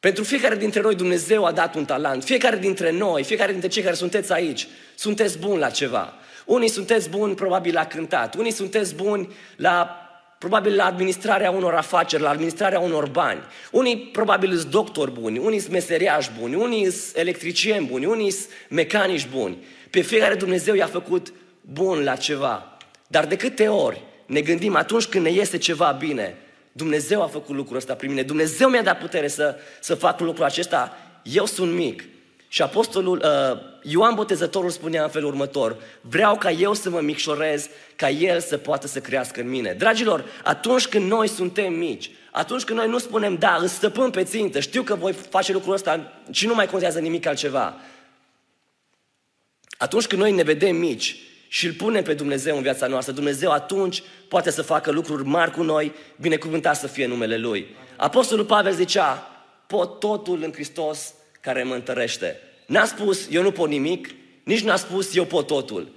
Pentru 0.00 0.24
fiecare 0.24 0.56
dintre 0.56 0.80
noi 0.80 0.94
Dumnezeu 0.94 1.44
a 1.44 1.52
dat 1.52 1.74
un 1.74 1.84
talent. 1.84 2.24
Fiecare 2.24 2.56
dintre 2.56 2.90
noi, 2.90 3.24
fiecare 3.24 3.52
dintre 3.52 3.68
cei 3.68 3.82
care 3.82 3.94
sunteți 3.94 4.32
aici, 4.32 4.68
sunteți 4.94 5.38
buni 5.38 5.58
la 5.58 5.70
ceva. 5.70 6.14
Unii 6.48 6.68
sunteți 6.68 7.08
buni 7.08 7.34
probabil 7.34 7.74
la 7.74 7.86
cântat, 7.86 8.34
unii 8.34 8.50
sunteți 8.50 8.94
buni 8.94 9.28
la 9.56 10.02
probabil 10.38 10.74
la 10.74 10.84
administrarea 10.84 11.50
unor 11.50 11.74
afaceri, 11.74 12.22
la 12.22 12.28
administrarea 12.28 12.80
unor 12.80 13.08
bani. 13.08 13.40
Unii 13.70 13.98
probabil 13.98 14.56
sunt 14.56 14.70
doctori 14.70 15.10
buni, 15.10 15.38
unii 15.38 15.58
sunt 15.58 15.72
meseriași 15.72 16.30
buni, 16.38 16.54
unii 16.54 16.90
sunt 16.90 17.16
electricieni 17.16 17.86
buni, 17.86 18.04
unii 18.04 18.30
sunt 18.30 18.48
mecanici 18.68 19.28
buni. 19.28 19.58
Pe 19.90 20.00
fiecare 20.00 20.34
Dumnezeu 20.34 20.74
i-a 20.74 20.86
făcut 20.86 21.32
bun 21.60 22.04
la 22.04 22.16
ceva. 22.16 22.76
Dar 23.06 23.26
de 23.26 23.36
câte 23.36 23.68
ori 23.68 24.02
ne 24.26 24.40
gândim 24.40 24.76
atunci 24.76 25.06
când 25.06 25.24
ne 25.24 25.30
iese 25.30 25.58
ceva 25.58 25.96
bine, 25.98 26.36
Dumnezeu 26.72 27.22
a 27.22 27.26
făcut 27.26 27.54
lucrul 27.54 27.76
ăsta 27.76 27.94
prin 27.94 28.10
mine, 28.10 28.22
Dumnezeu 28.22 28.68
mi-a 28.68 28.82
dat 28.82 28.98
putere 28.98 29.28
să, 29.28 29.56
să 29.80 29.94
fac 29.94 30.20
lucrul 30.20 30.44
acesta, 30.44 30.96
eu 31.22 31.46
sunt 31.46 31.72
mic. 31.72 32.04
Și 32.48 32.62
apostolul 32.62 33.22
uh, 33.24 33.60
Ioan 33.82 34.14
Botezătorul 34.14 34.70
spunea 34.70 35.02
în 35.02 35.08
felul 35.08 35.28
următor, 35.28 35.76
vreau 36.00 36.36
ca 36.36 36.50
eu 36.50 36.74
să 36.74 36.90
mă 36.90 37.00
micșorez, 37.00 37.68
ca 37.96 38.10
El 38.10 38.40
să 38.40 38.56
poată 38.56 38.86
să 38.86 39.00
crească 39.00 39.40
în 39.40 39.48
mine. 39.48 39.72
Dragilor, 39.72 40.24
atunci 40.44 40.86
când 40.86 41.10
noi 41.10 41.28
suntem 41.28 41.72
mici, 41.72 42.10
atunci 42.30 42.62
când 42.62 42.78
noi 42.78 42.88
nu 42.88 42.98
spunem, 42.98 43.34
da, 43.34 43.58
îți 43.60 43.74
stăpân 43.74 44.10
pe 44.10 44.24
țintă, 44.24 44.60
știu 44.60 44.82
că 44.82 44.94
voi 44.94 45.12
face 45.12 45.52
lucrul 45.52 45.74
ăsta 45.74 46.12
și 46.30 46.46
nu 46.46 46.54
mai 46.54 46.66
contează 46.66 46.98
nimic 46.98 47.26
altceva. 47.26 47.76
Atunci 49.78 50.06
când 50.06 50.20
noi 50.20 50.32
ne 50.32 50.42
vedem 50.42 50.76
mici, 50.76 51.16
și 51.48 51.66
îl 51.66 51.72
punem 51.72 52.02
pe 52.02 52.14
Dumnezeu 52.14 52.56
în 52.56 52.62
viața 52.62 52.86
noastră, 52.86 53.12
Dumnezeu 53.12 53.50
atunci 53.50 54.02
poate 54.28 54.50
să 54.50 54.62
facă 54.62 54.90
lucruri 54.90 55.24
mari 55.24 55.50
cu 55.50 55.62
noi, 55.62 55.92
binecuvântat 56.16 56.76
să 56.76 56.86
fie 56.86 57.06
numele 57.06 57.36
Lui. 57.36 57.76
Apostolul 57.96 58.44
Pavel 58.44 58.72
zicea, 58.72 59.30
pot 59.66 59.98
totul 59.98 60.42
în 60.42 60.52
Hristos 60.52 61.14
care 61.40 61.62
mă 61.62 61.74
întărește. 61.74 62.40
N-a 62.66 62.84
spus, 62.84 63.26
eu 63.30 63.42
nu 63.42 63.50
pot 63.50 63.68
nimic, 63.68 64.08
nici 64.44 64.62
n-a 64.62 64.76
spus, 64.76 65.14
eu 65.14 65.24
pot 65.24 65.46
totul. 65.46 65.96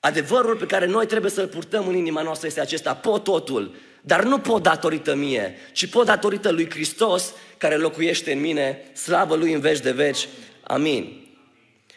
Adevărul 0.00 0.56
pe 0.56 0.66
care 0.66 0.86
noi 0.86 1.06
trebuie 1.06 1.30
să-l 1.30 1.46
purtăm 1.46 1.88
în 1.88 1.94
inima 1.94 2.22
noastră 2.22 2.46
este 2.46 2.60
acesta, 2.60 2.94
pot 2.94 3.24
totul, 3.24 3.74
dar 4.00 4.24
nu 4.24 4.38
pot 4.38 4.62
datorită 4.62 5.14
mie, 5.14 5.56
ci 5.72 5.86
pot 5.86 6.06
datorită 6.06 6.50
lui 6.50 6.70
Hristos 6.70 7.34
care 7.56 7.76
locuiește 7.76 8.32
în 8.32 8.40
mine, 8.40 8.82
slavă 8.92 9.34
Lui 9.34 9.52
în 9.52 9.60
veci 9.60 9.80
de 9.80 9.90
veci. 9.90 10.28
Amin. 10.62 11.26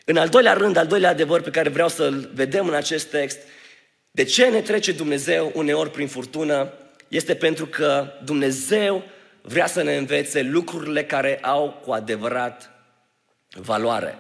În 0.06 0.18
al 0.18 0.30
doilea 0.30 0.54
rând, 0.54 0.78
al 0.78 0.88
doilea 0.88 1.10
adevăr 1.10 1.42
pe 1.42 1.50
care 1.50 1.70
vreau 1.70 1.90
să-l 1.90 2.30
vedem 2.34 2.68
în 2.68 2.74
acest 2.74 3.06
text, 3.10 3.38
De 4.12 4.24
ce 4.24 4.46
ne 4.46 4.62
trece 4.62 4.92
Dumnezeu 4.92 5.52
uneori 5.56 5.92
prin 5.92 6.08
furtună? 6.08 6.74
Este 7.08 7.36
pentru 7.36 7.66
că 7.66 8.08
Dumnezeu 8.24 9.04
vrea 9.42 9.68
să 9.68 9.84
ne 9.84 9.96
învețe 9.96 10.42
lucrurile 10.42 11.04
care 11.04 11.40
au 11.42 11.82
cu 11.86 11.92
adevărat 11.92 12.72
valoare. 13.56 14.18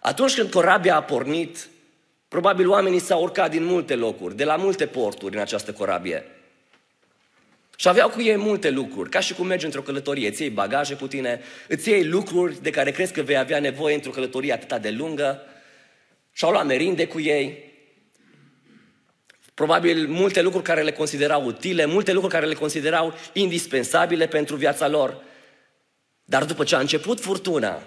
Atunci 0.00 0.34
când 0.34 0.50
corabia 0.50 0.96
a 0.96 1.02
pornit, 1.02 1.68
probabil 2.28 2.68
oamenii 2.68 2.98
s-au 2.98 3.22
urcat 3.22 3.50
din 3.50 3.64
multe 3.64 3.94
locuri, 3.94 4.36
de 4.36 4.44
la 4.44 4.56
multe 4.56 4.86
porturi 4.86 5.34
în 5.34 5.40
această 5.40 5.72
corabie. 5.72 6.24
Și 7.76 7.88
aveau 7.88 8.08
cu 8.08 8.22
ei 8.22 8.36
multe 8.36 8.70
lucruri, 8.70 9.10
ca 9.10 9.20
și 9.20 9.34
cum 9.34 9.46
mergi 9.46 9.64
într-o 9.64 9.82
călătorie, 9.82 10.28
îți 10.28 10.40
iei 10.40 10.50
bagaje 10.50 10.94
cu 10.94 11.06
tine, 11.06 11.40
îți 11.68 11.88
iei 11.88 12.04
lucruri 12.04 12.62
de 12.62 12.70
care 12.70 12.90
crezi 12.90 13.12
că 13.12 13.22
vei 13.22 13.36
avea 13.36 13.60
nevoie 13.60 13.94
într-o 13.94 14.10
călătorie 14.10 14.52
atât 14.52 14.82
de 14.82 14.90
lungă, 14.90 15.42
și-au 16.32 16.50
luat 16.50 16.66
merinde 16.66 17.06
cu 17.06 17.20
ei, 17.20 17.69
probabil 19.60 20.08
multe 20.08 20.42
lucruri 20.42 20.64
care 20.64 20.82
le 20.82 20.92
considerau 20.92 21.44
utile, 21.44 21.84
multe 21.84 22.12
lucruri 22.12 22.34
care 22.34 22.46
le 22.46 22.54
considerau 22.54 23.14
indispensabile 23.32 24.26
pentru 24.26 24.56
viața 24.56 24.88
lor. 24.88 25.22
Dar 26.24 26.44
după 26.44 26.64
ce 26.64 26.74
a 26.74 26.78
început 26.78 27.20
furtuna, 27.20 27.82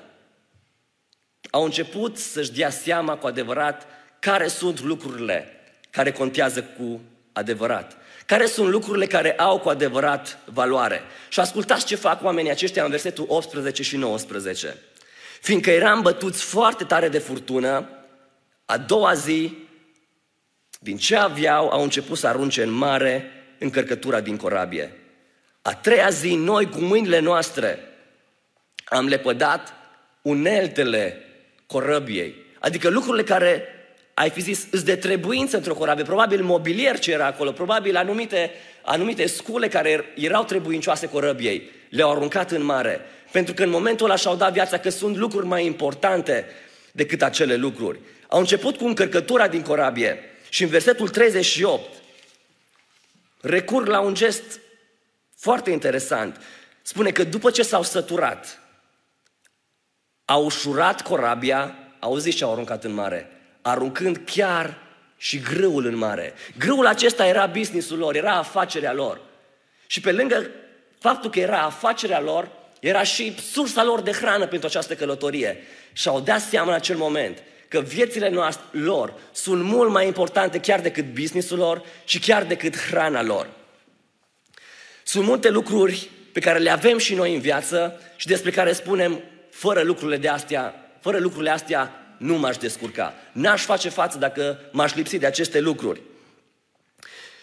au 1.50 1.64
început 1.64 2.18
să-și 2.18 2.52
dea 2.52 2.70
seama 2.70 3.16
cu 3.16 3.28
adevărat 3.28 3.88
care 4.20 4.48
sunt 4.48 4.82
lucrurile 4.82 5.48
care 5.90 6.12
contează 6.12 6.64
cu 6.64 7.02
adevărat. 7.32 7.98
Care 8.26 8.46
sunt 8.46 8.70
lucrurile 8.70 9.06
care 9.06 9.32
au 9.32 9.60
cu 9.60 9.70
adevărat 9.70 10.38
valoare. 10.46 11.02
Și 11.30 11.40
ascultați 11.40 11.86
ce 11.86 11.96
fac 11.96 12.24
oamenii 12.24 12.52
aceștia 12.52 12.84
în 12.84 12.90
versetul 12.90 13.26
18 13.28 13.84
și 13.84 13.98
19. 13.98 14.78
Fiindcă 15.42 15.70
eram 15.70 16.02
bătuți 16.02 16.44
foarte 16.44 16.84
tare 16.84 17.10
de 17.10 17.20
furtună, 17.20 17.90
a 18.66 18.78
doua 18.78 19.14
zi, 19.14 19.63
din 20.84 20.98
ce 20.98 21.16
aveau, 21.16 21.70
au 21.70 21.84
început 21.84 22.18
să 22.18 22.28
arunce 22.28 22.64
în 22.64 22.72
mare 22.72 23.32
încărcătura 23.58 24.22
din 24.22 24.38
corabie. 24.38 24.92
A 25.62 25.76
treia 25.76 26.10
zi, 26.10 26.36
noi 26.36 26.70
cu 26.70 26.80
mâinile 26.80 27.20
noastre 27.20 27.80
am 28.86 29.08
lepădat 29.08 29.74
uneltele 30.22 31.18
corăbiei. 31.66 32.36
Adică 32.60 32.90
lucrurile 32.90 33.24
care 33.24 33.68
ai 34.14 34.30
fi 34.30 34.42
zis, 34.42 34.68
îți 34.72 34.86
de 34.86 34.96
trebuință 34.96 35.58
într-o 35.58 35.74
corabie, 35.74 36.04
probabil 36.04 36.44
mobilier 36.44 37.00
ce 37.00 37.12
era 37.12 37.26
acolo, 37.26 37.52
probabil 37.52 37.96
anumite, 37.96 38.52
anumite 38.82 39.26
scule 39.26 39.68
care 39.68 40.06
erau 40.16 40.44
trebuincioase 40.44 41.10
corăbiei, 41.10 41.70
le-au 41.90 42.12
aruncat 42.12 42.52
în 42.52 42.64
mare. 42.64 43.02
Pentru 43.32 43.54
că 43.54 43.64
în 43.64 43.70
momentul 43.70 44.06
ăla 44.06 44.16
și-au 44.16 44.36
dat 44.36 44.54
viața 44.54 44.78
că 44.78 44.90
sunt 44.90 45.18
lucruri 45.18 45.46
mai 45.46 45.66
importante 45.66 46.46
decât 46.92 47.22
acele 47.22 47.56
lucruri. 47.56 48.00
Au 48.28 48.40
început 48.40 48.78
cu 48.78 48.86
încărcătura 48.86 49.48
din 49.48 49.62
corabie 49.62 50.20
și 50.54 50.64
în 50.64 50.70
versetul 50.70 51.10
38 51.10 51.90
recurg 53.42 53.88
la 53.88 54.00
un 54.00 54.14
gest 54.14 54.60
foarte 55.36 55.72
interesant. 55.72 56.42
Spune 56.82 57.12
că 57.12 57.24
după 57.24 57.52
ce 57.52 57.64
s-au 57.64 57.84
săturat, 57.84 58.60
au 60.26 60.46
ușurat 60.46 61.02
corabia, 61.02 61.76
auziți 62.00 62.38
ce 62.38 62.44
au 62.44 62.52
aruncat 62.52 62.84
în 62.84 62.94
mare? 62.94 63.30
Aruncând 63.62 64.22
chiar 64.26 64.78
și 65.18 65.40
grâul 65.40 65.86
în 65.86 65.96
mare. 65.96 66.34
Grâul 66.58 66.88
acesta 66.88 67.26
era 67.26 67.46
businessul 67.46 67.98
lor, 67.98 68.16
era 68.16 68.34
afacerea 68.34 68.94
lor. 68.94 69.22
Și 69.88 70.02
pe 70.02 70.12
lângă 70.12 70.50
faptul 71.00 71.30
că 71.30 71.40
era 71.40 71.62
afacerea 71.62 72.22
lor, 72.22 72.50
era 72.80 73.04
și 73.04 73.40
sursa 73.40 73.84
lor 73.84 74.02
de 74.02 74.12
hrană 74.12 74.48
pentru 74.48 74.68
această 74.68 74.96
călătorie. 74.96 75.64
Și 75.94 76.08
au 76.08 76.20
dat 76.20 76.42
seama 76.42 76.70
în 76.70 76.76
acel 76.76 76.98
moment 76.98 77.44
că 77.74 77.80
viețile 77.80 78.30
noastre 78.30 78.64
lor 78.72 79.14
sunt 79.32 79.64
mult 79.64 79.92
mai 79.92 80.06
importante 80.06 80.60
chiar 80.60 80.82
decât 80.82 81.14
businessul 81.14 81.58
lor 81.58 81.84
și 82.06 82.20
chiar 82.20 82.44
decât 82.44 82.78
hrana 82.78 83.22
lor. 83.22 83.50
Sunt 85.04 85.26
multe 85.26 85.50
lucruri 85.50 86.10
pe 86.34 86.40
care 86.40 86.60
le 86.60 86.70
avem 86.70 86.98
și 86.98 87.14
noi 87.14 87.34
în 87.34 87.40
viață 87.40 88.00
și 88.16 88.28
despre 88.28 88.52
care 88.52 88.74
spunem, 88.74 89.22
fără 89.50 89.82
lucrurile 89.82 90.18
de 90.18 90.28
astea, 90.28 90.92
fără 91.00 91.18
lucrurile 91.18 91.50
astea 91.50 91.92
nu 92.18 92.38
m-aș 92.38 92.58
descurca. 92.58 93.14
N-aș 93.32 93.64
face 93.64 93.90
față 93.90 94.18
dacă 94.18 94.60
m-aș 94.72 94.94
lipsi 94.94 95.18
de 95.18 95.26
aceste 95.26 95.60
lucruri. 95.60 96.02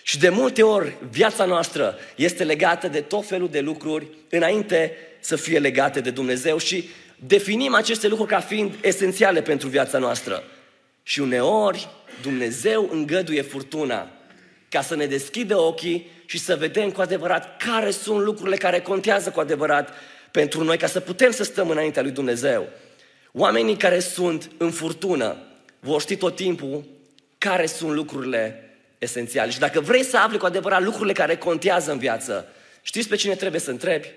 Și 0.02 0.18
de 0.18 0.28
multe 0.28 0.62
ori 0.62 0.96
viața 1.10 1.44
noastră 1.44 1.98
este 2.16 2.44
legată 2.44 2.88
de 2.88 3.00
tot 3.00 3.26
felul 3.26 3.48
de 3.48 3.60
lucruri 3.60 4.06
înainte 4.28 4.96
să 5.20 5.36
fie 5.36 5.58
legate 5.58 6.00
de 6.00 6.10
Dumnezeu 6.10 6.58
și 6.58 6.88
definim 7.26 7.74
aceste 7.74 8.08
lucruri 8.08 8.30
ca 8.30 8.40
fiind 8.40 8.74
esențiale 8.82 9.42
pentru 9.42 9.68
viața 9.68 9.98
noastră. 9.98 10.42
Și 11.02 11.20
uneori 11.20 11.88
Dumnezeu 12.22 12.88
îngăduie 12.92 13.42
furtuna 13.42 14.10
ca 14.68 14.82
să 14.82 14.96
ne 14.96 15.06
deschidă 15.06 15.56
ochii 15.56 16.10
și 16.26 16.38
să 16.38 16.56
vedem 16.56 16.90
cu 16.90 17.00
adevărat 17.00 17.62
care 17.62 17.90
sunt 17.90 18.20
lucrurile 18.20 18.56
care 18.56 18.80
contează 18.80 19.30
cu 19.30 19.40
adevărat 19.40 19.92
pentru 20.30 20.64
noi, 20.64 20.76
ca 20.76 20.86
să 20.86 21.00
putem 21.00 21.30
să 21.30 21.44
stăm 21.44 21.70
înaintea 21.70 22.02
lui 22.02 22.10
Dumnezeu. 22.10 22.68
Oamenii 23.32 23.76
care 23.76 23.98
sunt 23.98 24.50
în 24.56 24.70
furtună 24.70 25.36
vor 25.80 26.00
ști 26.00 26.16
tot 26.16 26.36
timpul 26.36 26.84
care 27.38 27.66
sunt 27.66 27.90
lucrurile 27.90 28.70
esențiale. 28.98 29.50
Și 29.50 29.58
dacă 29.58 29.80
vrei 29.80 30.04
să 30.04 30.16
afli 30.16 30.38
cu 30.38 30.46
adevărat 30.46 30.82
lucrurile 30.82 31.12
care 31.12 31.36
contează 31.36 31.92
în 31.92 31.98
viață, 31.98 32.46
știți 32.82 33.08
pe 33.08 33.16
cine 33.16 33.34
trebuie 33.34 33.60
să 33.60 33.70
întrebi? 33.70 34.08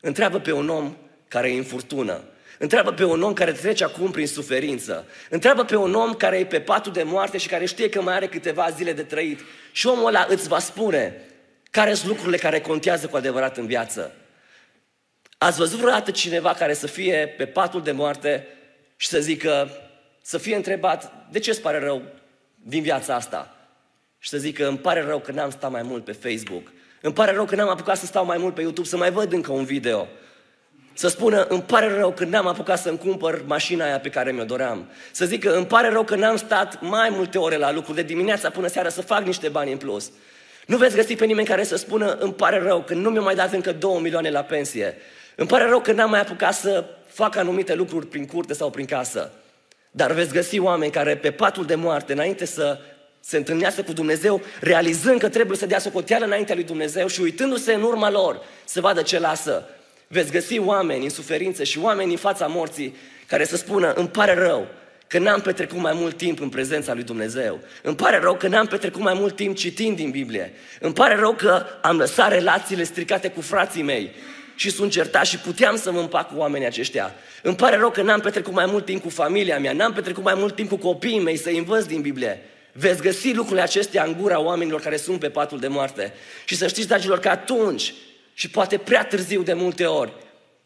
Întreabă 0.00 0.38
pe 0.38 0.52
un 0.52 0.68
om 0.68 0.96
care 1.32 1.50
e 1.50 1.56
în 1.56 1.64
furtună. 1.64 2.20
Întreabă 2.58 2.92
pe 2.92 3.04
un 3.04 3.22
om 3.22 3.32
care 3.32 3.52
trece 3.52 3.84
acum 3.84 4.10
prin 4.10 4.26
suferință. 4.26 5.06
Întreabă 5.30 5.64
pe 5.64 5.76
un 5.76 5.94
om 5.94 6.14
care 6.14 6.38
e 6.38 6.44
pe 6.44 6.60
patul 6.60 6.92
de 6.92 7.02
moarte 7.02 7.38
și 7.38 7.48
care 7.48 7.64
știe 7.64 7.88
că 7.88 8.02
mai 8.02 8.14
are 8.14 8.26
câteva 8.26 8.70
zile 8.70 8.92
de 8.92 9.02
trăit. 9.02 9.40
Și 9.72 9.86
omul 9.86 10.06
ăla 10.06 10.26
îți 10.28 10.48
va 10.48 10.58
spune 10.58 11.14
care 11.70 11.94
sunt 11.94 12.08
lucrurile 12.08 12.36
care 12.36 12.60
contează 12.60 13.06
cu 13.06 13.16
adevărat 13.16 13.56
în 13.56 13.66
viață. 13.66 14.12
Ați 15.38 15.58
văzut 15.58 15.78
vreodată 15.78 16.10
cineva 16.10 16.54
care 16.54 16.74
să 16.74 16.86
fie 16.86 17.34
pe 17.36 17.46
patul 17.46 17.82
de 17.82 17.92
moarte 17.92 18.46
și 18.96 19.08
să 19.08 19.20
zică, 19.20 19.70
să 20.22 20.38
fie 20.38 20.56
întrebat, 20.56 21.12
de 21.30 21.38
ce 21.38 21.50
îți 21.50 21.60
pare 21.60 21.78
rău 21.78 22.02
din 22.54 22.82
viața 22.82 23.14
asta? 23.14 23.56
Și 24.18 24.28
să 24.28 24.38
zică, 24.38 24.68
îmi 24.68 24.78
pare 24.78 25.02
rău 25.02 25.18
că 25.18 25.32
n-am 25.32 25.50
stat 25.50 25.70
mai 25.70 25.82
mult 25.82 26.04
pe 26.04 26.12
Facebook. 26.12 26.72
Îmi 27.00 27.14
pare 27.14 27.32
rău 27.32 27.44
că 27.44 27.54
n-am 27.54 27.68
apucat 27.68 27.98
să 27.98 28.06
stau 28.06 28.24
mai 28.24 28.38
mult 28.38 28.54
pe 28.54 28.60
YouTube, 28.60 28.88
să 28.88 28.96
mai 28.96 29.10
văd 29.10 29.32
încă 29.32 29.52
un 29.52 29.64
video. 29.64 30.08
Să 30.94 31.08
spună, 31.08 31.46
îmi 31.48 31.62
pare 31.62 31.96
rău 31.96 32.12
că 32.12 32.24
n-am 32.24 32.46
apucat 32.46 32.78
să-mi 32.78 32.98
cumpăr 32.98 33.42
mașina 33.46 33.84
aia 33.84 34.00
pe 34.00 34.08
care 34.08 34.32
mi-o 34.32 34.44
doream. 34.44 34.88
Să 35.10 35.24
zică, 35.24 35.56
îmi 35.56 35.66
pare 35.66 35.88
rău 35.88 36.04
că 36.04 36.14
n-am 36.14 36.36
stat 36.36 36.80
mai 36.80 37.08
multe 37.10 37.38
ore 37.38 37.56
la 37.56 37.72
lucru, 37.72 37.92
de 37.92 38.02
dimineața 38.02 38.50
până 38.50 38.66
seara, 38.66 38.88
să 38.88 39.02
fac 39.02 39.24
niște 39.24 39.48
bani 39.48 39.72
în 39.72 39.78
plus. 39.78 40.10
Nu 40.66 40.76
veți 40.76 40.96
găsi 40.96 41.14
pe 41.14 41.24
nimeni 41.24 41.46
care 41.46 41.64
să 41.64 41.76
spună, 41.76 42.16
îmi 42.20 42.34
pare 42.34 42.58
rău 42.58 42.82
că 42.82 42.94
nu 42.94 43.10
mi-a 43.10 43.20
mai 43.20 43.34
dat 43.34 43.52
încă 43.52 43.72
două 43.72 44.00
milioane 44.00 44.30
la 44.30 44.42
pensie. 44.42 44.96
Îmi 45.36 45.48
pare 45.48 45.68
rău 45.68 45.80
că 45.80 45.92
n-am 45.92 46.10
mai 46.10 46.20
apucat 46.20 46.54
să 46.54 46.84
fac 47.06 47.36
anumite 47.36 47.74
lucruri 47.74 48.06
prin 48.06 48.26
curte 48.26 48.54
sau 48.54 48.70
prin 48.70 48.86
casă. 48.86 49.32
Dar 49.90 50.12
veți 50.12 50.32
găsi 50.32 50.58
oameni 50.58 50.92
care 50.92 51.16
pe 51.16 51.30
patul 51.30 51.64
de 51.64 51.74
moarte, 51.74 52.12
înainte 52.12 52.44
să 52.44 52.78
se 53.20 53.36
întâlnească 53.36 53.82
cu 53.82 53.92
Dumnezeu, 53.92 54.40
realizând 54.60 55.20
că 55.20 55.28
trebuie 55.28 55.56
să 55.56 55.66
dea 55.66 55.78
socoteală 55.78 56.24
înaintea 56.24 56.54
lui 56.54 56.64
Dumnezeu 56.64 57.06
și 57.06 57.20
uitându-se 57.20 57.72
în 57.72 57.82
urma 57.82 58.10
lor 58.10 58.40
să 58.64 58.80
vadă 58.80 59.02
ce 59.02 59.18
lasă. 59.18 59.66
Veți 60.12 60.30
găsi 60.30 60.58
oameni 60.58 61.04
în 61.04 61.10
suferință 61.10 61.64
și 61.64 61.78
oameni 61.78 62.10
în 62.10 62.16
fața 62.16 62.46
morții 62.46 62.96
care 63.26 63.44
să 63.44 63.56
spună, 63.56 63.92
îmi 63.92 64.08
pare 64.08 64.34
rău 64.34 64.68
că 65.06 65.18
n-am 65.18 65.40
petrecut 65.40 65.78
mai 65.78 65.92
mult 65.94 66.16
timp 66.16 66.40
în 66.40 66.48
prezența 66.48 66.94
lui 66.94 67.02
Dumnezeu. 67.02 67.60
Îmi 67.82 67.96
pare 67.96 68.18
rău 68.18 68.34
că 68.34 68.48
n-am 68.48 68.66
petrecut 68.66 69.00
mai 69.00 69.14
mult 69.14 69.36
timp 69.36 69.56
citind 69.56 69.96
din 69.96 70.10
Biblie. 70.10 70.52
Îmi 70.80 70.92
pare 70.94 71.16
rău 71.16 71.32
că 71.32 71.64
am 71.82 71.96
lăsat 71.96 72.30
relațiile 72.30 72.82
stricate 72.82 73.28
cu 73.28 73.40
frații 73.40 73.82
mei 73.82 74.10
și 74.54 74.70
sunt 74.70 74.90
certat 74.90 75.26
și 75.26 75.38
puteam 75.38 75.76
să 75.76 75.92
mă 75.92 76.00
împac 76.00 76.28
cu 76.28 76.38
oamenii 76.38 76.66
aceștia. 76.66 77.14
Îmi 77.42 77.56
pare 77.56 77.76
rău 77.76 77.90
că 77.90 78.02
n-am 78.02 78.20
petrecut 78.20 78.52
mai 78.52 78.66
mult 78.66 78.84
timp 78.84 79.02
cu 79.02 79.08
familia 79.08 79.58
mea, 79.58 79.72
n-am 79.72 79.92
petrecut 79.92 80.24
mai 80.24 80.34
mult 80.34 80.54
timp 80.54 80.68
cu 80.68 80.76
copiii 80.76 81.20
mei 81.20 81.36
să 81.36 81.50
învăț 81.50 81.84
din 81.84 82.00
Biblie. 82.00 82.42
Veți 82.72 83.02
găsi 83.02 83.32
lucrurile 83.32 83.62
acestea 83.62 84.04
în 84.04 84.16
gura 84.20 84.40
oamenilor 84.40 84.80
care 84.80 84.96
sunt 84.96 85.18
pe 85.18 85.28
patul 85.28 85.58
de 85.58 85.68
moarte. 85.68 86.12
Și 86.44 86.56
să 86.56 86.66
știți, 86.66 86.88
dragilor, 86.88 87.18
că 87.18 87.28
atunci, 87.28 87.94
și 88.42 88.50
poate 88.50 88.78
prea 88.78 89.04
târziu 89.04 89.42
de 89.42 89.52
multe 89.52 89.84
ori, 89.84 90.12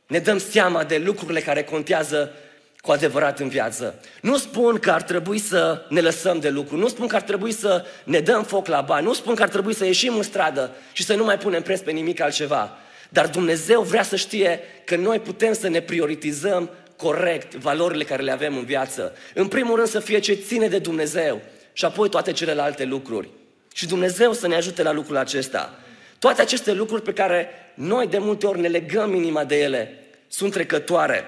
ne 0.06 0.18
dăm 0.18 0.38
seama 0.38 0.84
de 0.84 0.98
lucrurile 0.98 1.40
care 1.40 1.64
contează 1.64 2.32
cu 2.80 2.92
adevărat 2.92 3.40
în 3.40 3.48
viață. 3.48 4.00
Nu 4.20 4.36
spun 4.36 4.78
că 4.78 4.90
ar 4.90 5.02
trebui 5.02 5.38
să 5.38 5.82
ne 5.88 6.00
lăsăm 6.00 6.38
de 6.38 6.48
lucru, 6.48 6.76
nu 6.76 6.88
spun 6.88 7.06
că 7.06 7.16
ar 7.16 7.22
trebui 7.22 7.52
să 7.52 7.84
ne 8.04 8.20
dăm 8.20 8.44
foc 8.44 8.66
la 8.66 8.80
bani, 8.80 9.06
nu 9.06 9.12
spun 9.12 9.34
că 9.34 9.42
ar 9.42 9.48
trebui 9.48 9.74
să 9.74 9.84
ieșim 9.84 10.16
în 10.16 10.22
stradă 10.22 10.70
și 10.92 11.04
să 11.04 11.14
nu 11.14 11.24
mai 11.24 11.38
punem 11.38 11.62
preț 11.62 11.80
pe 11.80 11.90
nimic 11.90 12.20
altceva. 12.20 12.76
Dar 13.08 13.28
Dumnezeu 13.28 13.82
vrea 13.82 14.02
să 14.02 14.16
știe 14.16 14.60
că 14.84 14.96
noi 14.96 15.20
putem 15.20 15.52
să 15.52 15.68
ne 15.68 15.80
prioritizăm 15.80 16.70
corect 16.96 17.54
valorile 17.54 18.04
care 18.04 18.22
le 18.22 18.32
avem 18.32 18.56
în 18.56 18.64
viață. 18.64 19.16
În 19.34 19.48
primul 19.48 19.76
rând 19.76 19.88
să 19.88 20.00
fie 20.00 20.18
ce 20.18 20.32
ține 20.32 20.68
de 20.68 20.78
Dumnezeu 20.78 21.40
și 21.72 21.84
apoi 21.84 22.08
toate 22.08 22.32
celelalte 22.32 22.84
lucruri. 22.84 23.28
Și 23.74 23.86
Dumnezeu 23.86 24.32
să 24.32 24.46
ne 24.46 24.54
ajute 24.54 24.82
la 24.82 24.92
lucrul 24.92 25.16
acesta. 25.16 25.78
Toate 26.18 26.42
aceste 26.42 26.72
lucruri 26.72 27.02
pe 27.02 27.12
care 27.12 27.65
noi 27.76 28.06
de 28.06 28.18
multe 28.18 28.46
ori 28.46 28.60
ne 28.60 28.68
legăm 28.68 29.14
inima 29.14 29.44
de 29.44 29.62
ele 29.62 29.98
sunt 30.28 30.52
trecătoare. 30.52 31.24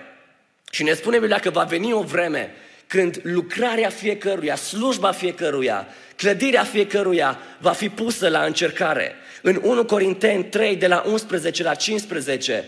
Și 0.70 0.82
ne 0.82 0.92
spune 0.92 1.18
Biblia 1.18 1.38
că 1.38 1.50
va 1.50 1.62
veni 1.62 1.92
o 1.92 2.02
vreme 2.02 2.54
când 2.86 3.20
lucrarea 3.22 3.88
fiecăruia, 3.88 4.54
slujba 4.54 5.12
fiecăruia, 5.12 5.86
clădirea 6.16 6.64
fiecăruia 6.64 7.38
va 7.58 7.72
fi 7.72 7.88
pusă 7.88 8.28
la 8.28 8.44
încercare. 8.44 9.14
În 9.42 9.60
1 9.62 9.84
Corinteni 9.84 10.44
3, 10.44 10.76
de 10.76 10.86
la 10.86 11.02
11 11.06 11.62
la 11.62 11.74
15, 11.74 12.64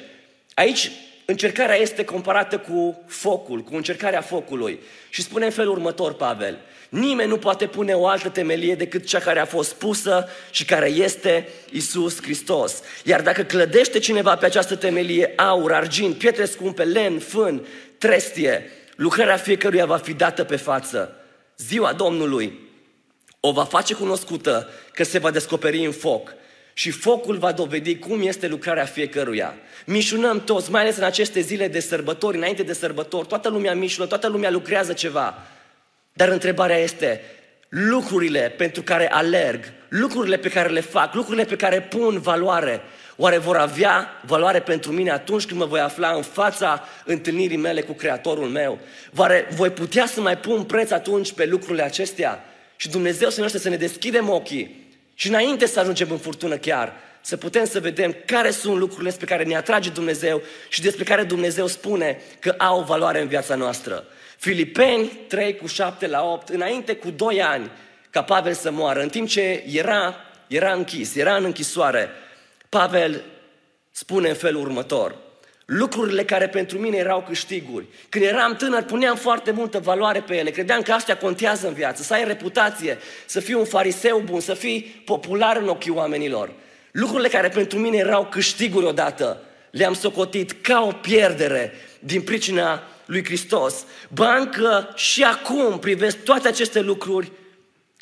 aici 0.54 0.90
încercarea 1.24 1.76
este 1.76 2.04
comparată 2.04 2.58
cu 2.58 3.02
focul, 3.06 3.60
cu 3.62 3.74
încercarea 3.74 4.20
focului. 4.20 4.78
Și 5.08 5.22
spune 5.22 5.44
în 5.44 5.50
felul 5.50 5.72
următor 5.72 6.14
Pavel, 6.14 6.58
nimeni 6.90 7.28
nu 7.28 7.36
poate 7.36 7.66
pune 7.66 7.92
o 7.92 8.06
altă 8.06 8.28
temelie 8.28 8.74
decât 8.74 9.06
cea 9.06 9.18
care 9.18 9.40
a 9.40 9.44
fost 9.44 9.74
pusă 9.74 10.28
și 10.50 10.64
care 10.64 10.88
este 10.88 11.48
Isus 11.70 12.22
Hristos. 12.22 12.82
Iar 13.04 13.22
dacă 13.22 13.42
clădește 13.42 13.98
cineva 13.98 14.36
pe 14.36 14.46
această 14.46 14.76
temelie 14.76 15.32
aur, 15.36 15.72
argint, 15.72 16.18
pietre 16.18 16.44
scumpe, 16.44 16.84
lemn, 16.84 17.18
fân, 17.18 17.66
trestie, 17.98 18.70
lucrarea 18.96 19.36
fiecăruia 19.36 19.86
va 19.86 19.96
fi 19.96 20.12
dată 20.12 20.44
pe 20.44 20.56
față. 20.56 21.14
Ziua 21.56 21.92
Domnului 21.92 22.68
o 23.40 23.52
va 23.52 23.64
face 23.64 23.94
cunoscută 23.94 24.68
că 24.92 25.04
se 25.04 25.18
va 25.18 25.30
descoperi 25.30 25.84
în 25.84 25.92
foc 25.92 26.32
și 26.72 26.90
focul 26.90 27.36
va 27.36 27.52
dovedi 27.52 27.98
cum 27.98 28.26
este 28.26 28.48
lucrarea 28.48 28.84
fiecăruia. 28.84 29.54
Mișunăm 29.86 30.44
toți, 30.44 30.70
mai 30.70 30.80
ales 30.80 30.96
în 30.96 31.02
aceste 31.02 31.40
zile 31.40 31.68
de 31.68 31.80
sărbători, 31.80 32.36
înainte 32.36 32.62
de 32.62 32.72
sărbători, 32.72 33.26
toată 33.26 33.48
lumea 33.48 33.74
mișună, 33.74 34.06
toată 34.06 34.28
lumea 34.28 34.50
lucrează 34.50 34.92
ceva. 34.92 35.46
Dar 36.12 36.28
întrebarea 36.28 36.76
este, 36.76 37.20
lucrurile 37.68 38.54
pentru 38.56 38.82
care 38.82 39.12
alerg, 39.12 39.64
lucrurile 39.88 40.36
pe 40.36 40.48
care 40.48 40.68
le 40.68 40.80
fac, 40.80 41.14
lucrurile 41.14 41.44
pe 41.44 41.56
care 41.56 41.80
pun 41.80 42.20
valoare, 42.20 42.80
oare 43.16 43.38
vor 43.38 43.56
avea 43.56 44.20
valoare 44.26 44.60
pentru 44.60 44.92
mine 44.92 45.10
atunci 45.10 45.46
când 45.46 45.60
mă 45.60 45.66
voi 45.66 45.80
afla 45.80 46.10
în 46.10 46.22
fața 46.22 46.88
întâlnirii 47.04 47.56
mele 47.56 47.80
cu 47.80 47.92
Creatorul 47.92 48.48
meu? 48.48 48.78
Oare 49.16 49.48
voi 49.54 49.70
putea 49.70 50.06
să 50.06 50.20
mai 50.20 50.38
pun 50.38 50.64
preț 50.64 50.90
atunci 50.90 51.32
pe 51.32 51.46
lucrurile 51.46 51.82
acestea? 51.82 52.44
Și 52.76 52.90
Dumnezeu 52.90 53.30
să 53.30 53.40
ne 53.40 53.48
să 53.48 53.68
ne 53.68 53.76
deschidem 53.76 54.28
ochii 54.28 54.88
și 55.14 55.28
înainte 55.28 55.66
să 55.66 55.80
ajungem 55.80 56.10
în 56.10 56.18
furtună 56.18 56.56
chiar, 56.56 56.92
să 57.20 57.36
putem 57.36 57.64
să 57.64 57.80
vedem 57.80 58.16
care 58.26 58.50
sunt 58.50 58.78
lucrurile 58.78 59.08
despre 59.08 59.26
care 59.26 59.44
ne 59.44 59.56
atrage 59.56 59.90
Dumnezeu 59.90 60.42
și 60.68 60.82
despre 60.82 61.04
care 61.04 61.22
Dumnezeu 61.22 61.66
spune 61.66 62.20
că 62.38 62.54
au 62.58 62.82
valoare 62.82 63.20
în 63.20 63.28
viața 63.28 63.54
noastră. 63.54 64.04
Filipeni 64.40 65.12
3 65.28 65.56
cu 65.56 65.66
7 65.66 66.06
la 66.06 66.22
8, 66.22 66.48
înainte 66.48 66.94
cu 66.94 67.10
2 67.10 67.42
ani 67.42 67.70
ca 68.10 68.22
Pavel 68.22 68.52
să 68.52 68.70
moară, 68.70 69.02
în 69.02 69.08
timp 69.08 69.28
ce 69.28 69.64
era, 69.72 70.14
era 70.46 70.72
închis, 70.72 71.14
era 71.14 71.36
în 71.36 71.44
închisoare, 71.44 72.08
Pavel 72.68 73.22
spune 73.90 74.28
în 74.28 74.34
felul 74.34 74.60
următor, 74.60 75.16
lucrurile 75.64 76.24
care 76.24 76.48
pentru 76.48 76.78
mine 76.78 76.96
erau 76.96 77.24
câștiguri. 77.26 77.86
Când 78.08 78.24
eram 78.24 78.56
tânăr, 78.56 78.82
puneam 78.82 79.16
foarte 79.16 79.50
multă 79.50 79.78
valoare 79.78 80.20
pe 80.20 80.36
ele. 80.36 80.50
Credeam 80.50 80.82
că 80.82 80.92
astea 80.92 81.16
contează 81.16 81.66
în 81.66 81.74
viață, 81.74 82.02
să 82.02 82.14
ai 82.14 82.24
reputație, 82.24 82.98
să 83.26 83.40
fii 83.40 83.54
un 83.54 83.64
fariseu 83.64 84.18
bun, 84.18 84.40
să 84.40 84.54
fii 84.54 85.02
popular 85.04 85.56
în 85.56 85.68
ochii 85.68 85.90
oamenilor. 85.90 86.52
Lucrurile 86.90 87.28
care 87.28 87.48
pentru 87.48 87.78
mine 87.78 87.96
erau 87.96 88.26
câștiguri 88.26 88.86
odată, 88.86 89.42
le-am 89.70 89.94
socotit 89.94 90.52
ca 90.62 90.82
o 90.82 90.92
pierdere 90.92 91.72
din 91.98 92.22
pricina 92.22 92.82
lui 93.10 93.24
Hristos. 93.24 93.84
Bancă 94.08 94.92
și 94.94 95.22
acum 95.22 95.78
privesc 95.78 96.22
toate 96.22 96.48
aceste 96.48 96.80
lucruri 96.80 97.32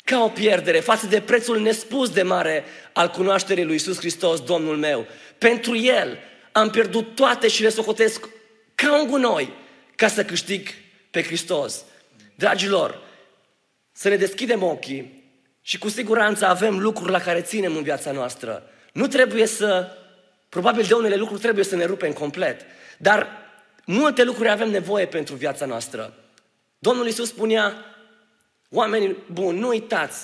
ca 0.03 0.23
o 0.23 0.27
pierdere 0.27 0.79
față 0.79 1.07
de 1.07 1.21
prețul 1.21 1.61
nespus 1.61 2.09
de 2.09 2.21
mare 2.21 2.63
al 2.93 3.09
cunoașterii 3.09 3.63
lui 3.63 3.75
Isus 3.75 3.97
Hristos, 3.97 4.41
Domnul 4.41 4.77
meu. 4.77 5.07
Pentru 5.37 5.75
El 5.77 6.17
am 6.51 6.69
pierdut 6.69 7.15
toate 7.15 7.47
și 7.47 7.61
le 7.61 7.69
socotesc 7.69 8.29
ca 8.75 8.99
un 8.99 9.07
gunoi 9.07 9.53
ca 9.95 10.07
să 10.07 10.23
câștig 10.23 10.67
pe 11.11 11.23
Hristos. 11.23 11.83
Dragilor, 12.35 13.01
să 13.91 14.09
ne 14.09 14.15
deschidem 14.15 14.63
ochii 14.63 15.23
și 15.61 15.77
cu 15.77 15.89
siguranță 15.89 16.45
avem 16.45 16.79
lucruri 16.79 17.11
la 17.11 17.21
care 17.21 17.41
ținem 17.41 17.75
în 17.75 17.83
viața 17.83 18.11
noastră. 18.11 18.63
Nu 18.93 19.07
trebuie 19.07 19.45
să, 19.45 19.91
probabil 20.49 20.85
de 20.87 20.93
unele 20.93 21.15
lucruri 21.15 21.41
trebuie 21.41 21.65
să 21.65 21.75
ne 21.75 21.85
rupem 21.85 22.11
complet, 22.13 22.61
dar 22.97 23.48
multe 23.91 24.23
lucruri 24.23 24.49
avem 24.49 24.69
nevoie 24.69 25.05
pentru 25.05 25.35
viața 25.35 25.65
noastră. 25.65 26.13
Domnul 26.79 27.05
Iisus 27.05 27.27
spunea, 27.27 27.85
oameni 28.69 29.15
buni, 29.31 29.59
nu 29.59 29.67
uitați, 29.67 30.17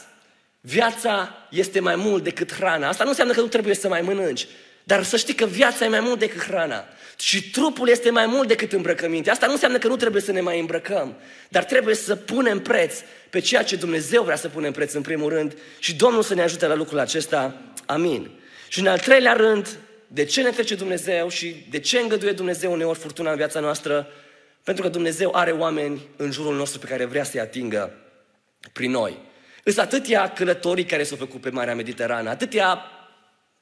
viața 0.62 1.36
este 1.50 1.80
mai 1.80 1.96
mult 1.96 2.24
decât 2.24 2.54
hrana. 2.54 2.88
Asta 2.88 3.04
nu 3.04 3.10
înseamnă 3.10 3.34
că 3.34 3.40
nu 3.40 3.48
trebuie 3.48 3.76
să 3.76 3.88
mai 3.88 4.02
mănânci, 4.02 4.48
dar 4.84 5.04
să 5.04 5.18
știi 5.18 5.34
că 5.34 5.46
viața 5.46 5.86
e 5.86 5.88
mai 5.88 6.00
mult 6.00 6.20
decât 6.20 6.42
hrana. 6.42 6.86
Și 7.20 7.50
trupul 7.50 7.90
este 7.90 8.10
mai 8.10 8.26
mult 8.26 8.48
decât 8.48 8.74
îmbrăcăminte. 8.74 9.30
Asta 9.30 9.46
nu 9.46 9.52
înseamnă 9.52 9.78
că 9.78 9.88
nu 9.88 9.96
trebuie 9.96 10.22
să 10.22 10.32
ne 10.32 10.42
mai 10.42 10.60
îmbrăcăm, 10.60 11.16
dar 11.50 11.64
trebuie 11.64 11.96
să 11.96 12.16
punem 12.16 12.60
preț 12.60 13.00
pe 13.30 13.40
ceea 13.40 13.64
ce 13.64 13.76
Dumnezeu 13.76 14.24
vrea 14.24 14.36
să 14.36 14.50
punem 14.50 14.72
preț 14.72 14.94
în 14.94 15.02
primul 15.02 15.30
rând 15.30 15.58
și 15.80 15.96
Domnul 15.96 16.24
să 16.24 16.34
ne 16.34 16.42
ajute 16.42 16.68
la 16.68 16.76
lucrul 16.76 17.00
acesta. 17.00 17.62
Amin. 17.86 18.30
Și 18.68 18.80
în 18.80 18.88
al 18.88 19.00
treilea 19.00 19.34
rând, 19.34 19.78
de 20.08 20.26
ce 20.26 20.42
ne 20.42 20.50
trece 20.50 20.76
Dumnezeu 20.76 21.30
și 21.30 21.66
de 21.70 21.80
ce 21.80 22.00
îngăduie 22.00 22.32
Dumnezeu 22.32 22.72
uneori 22.72 23.00
furtuna 23.00 23.30
în 23.32 23.38
viața 23.38 23.60
noastră? 23.60 24.08
Pentru 24.64 24.84
că 24.84 24.90
Dumnezeu 24.90 25.32
are 25.34 25.52
oameni 25.52 26.02
în 26.16 26.32
jurul 26.32 26.56
nostru 26.56 26.80
pe 26.80 26.88
care 26.88 27.06
vrea 27.06 27.24
să-i 27.24 27.40
atingă 27.40 27.94
prin 28.74 28.92
noi. 28.92 29.18
Îs 29.64 29.78
atâtea 29.78 30.32
călătorii 30.32 30.86
care 30.86 31.04
s-au 31.04 31.18
făcut 31.18 31.42
pe 31.42 31.50
Marea 31.50 31.76
Mediterană, 31.76 32.30
atâtea 32.30 32.82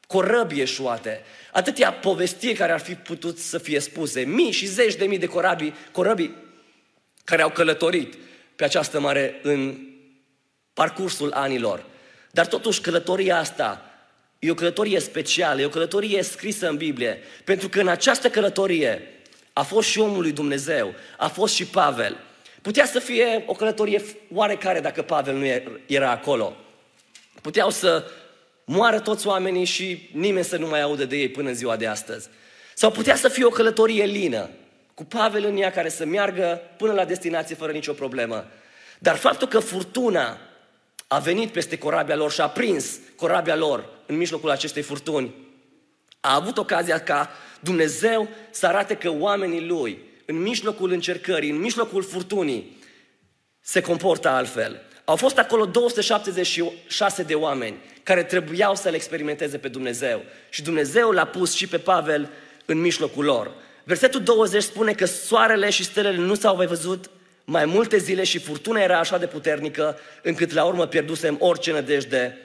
corăbii 0.08 0.62
eșuate, 0.62 1.22
atâtea 1.52 1.94
povestiri 1.94 2.54
care 2.54 2.72
ar 2.72 2.80
fi 2.80 2.96
putut 2.96 3.38
să 3.38 3.58
fie 3.58 3.80
spuse, 3.80 4.22
mii 4.22 4.52
și 4.52 4.66
zeci 4.66 4.96
de 4.96 5.06
mii 5.06 5.18
de 5.18 5.26
corăbii, 5.26 5.74
corăbii 5.92 6.36
care 7.24 7.42
au 7.42 7.50
călătorit 7.50 8.18
pe 8.56 8.64
această 8.64 9.00
mare 9.00 9.40
în 9.44 9.78
parcursul 10.74 11.32
anilor. 11.34 11.86
Dar 12.32 12.48
totuși 12.48 12.82
călătoria 12.82 13.38
asta 13.38 13.93
e 14.44 14.52
o 14.52 14.54
călătorie 14.54 15.00
specială, 15.00 15.62
e 15.62 15.66
o 15.66 15.70
călătorie 15.70 16.24
scrisă 16.24 16.70
în 16.70 16.78
Biblie, 16.78 17.22
pentru 17.44 17.70
că 17.70 17.80
în 17.80 17.88
această 17.88 18.30
călătorie 18.30 19.02
a 19.54 19.62
fost 19.62 19.88
și 19.88 20.00
omul 20.00 20.22
lui 20.22 20.32
Dumnezeu, 20.32 20.94
a 21.18 21.28
fost 21.28 21.54
și 21.54 21.66
Pavel. 21.66 22.18
Putea 22.62 22.86
să 22.86 23.00
fie 23.00 23.44
o 23.46 23.54
călătorie 23.54 24.02
oarecare 24.34 24.80
dacă 24.80 25.02
Pavel 25.02 25.36
nu 25.36 25.46
era 25.86 26.12
acolo. 26.12 26.56
Puteau 27.42 27.70
să 27.70 28.06
moară 28.66 29.00
toți 29.00 29.28
oamenii 29.28 29.66
și 29.66 30.10
nimeni 30.12 30.46
să 30.46 30.58
nu 30.58 30.68
mai 30.68 30.82
audă 30.82 31.06
de 31.06 31.18
ei 31.18 31.30
până 31.30 31.50
în 31.50 31.56
ziua 31.56 31.76
de 31.76 31.88
astăzi. 31.88 32.30
Sau 32.74 32.92
putea 32.92 33.16
să 33.16 33.28
fie 33.28 33.46
o 33.46 33.50
călătorie 33.50 34.06
lină, 34.06 34.50
cu 34.94 35.04
Pavel 35.04 35.46
în 35.46 35.58
ea 35.58 35.72
care 35.72 35.90
să 35.90 36.06
meargă 36.06 36.62
până 36.78 36.94
la 36.94 37.06
destinație 37.06 37.56
fără 37.56 37.72
nicio 37.72 37.94
problemă. 37.94 38.46
Dar 39.00 39.16
faptul 39.16 39.48
că 39.48 39.60
furtuna 39.60 40.38
a 41.08 41.20
venit 41.20 41.52
peste 41.52 41.78
corabia 41.78 42.16
lor 42.16 42.32
și 42.32 42.42
a 42.42 42.48
prins 42.48 43.00
corabia 43.16 43.56
lor 43.56 43.93
în 44.06 44.18
mijlocul 44.18 44.50
acestei 44.50 44.82
furtuni, 44.82 45.34
a 46.20 46.36
avut 46.36 46.58
ocazia 46.58 47.00
ca 47.00 47.30
Dumnezeu 47.60 48.30
să 48.52 48.68
arate 48.68 48.96
că 48.96 49.10
oamenii 49.10 49.66
lui, 49.66 50.00
în 50.26 50.42
mijlocul 50.42 50.92
încercării, 50.92 51.50
în 51.50 51.60
mijlocul 51.60 52.04
furtunii, 52.04 52.78
se 53.62 53.82
comportă 53.82 54.30
altfel. 54.30 54.82
Au 55.06 55.16
fost 55.16 55.38
acolo 55.38 55.66
276 55.66 57.24
de 57.24 57.36
oameni 57.36 57.78
care 58.04 58.24
trebuiau 58.24 58.76
să-L 58.76 58.94
experimenteze 58.94 59.58
pe 59.58 59.68
Dumnezeu. 59.68 60.24
Și 60.50 60.64
Dumnezeu 60.64 61.12
l-a 61.12 61.26
pus 61.26 61.54
și 61.54 61.68
pe 61.68 61.78
Pavel 61.78 62.30
în 62.66 62.82
mijlocul 62.82 63.24
lor. 63.24 63.52
Versetul 63.84 64.22
20 64.22 64.64
spune 64.64 64.94
că 64.94 65.06
soarele 65.06 65.70
și 65.70 65.84
stelele 65.84 66.18
nu 66.18 66.36
s-au 66.36 66.56
mai 66.56 66.66
văzut 66.66 67.10
mai 67.46 67.66
multe 67.66 67.98
zile 67.98 68.24
și 68.24 68.40
furtuna 68.40 68.82
era 68.82 69.00
așa 69.00 69.18
de 69.18 69.26
puternică 69.26 70.00
încât 70.22 70.52
la 70.52 70.64
urmă 70.64 70.88
pierdusem 70.88 71.36
orice 71.40 71.72
nădejde 71.72 72.38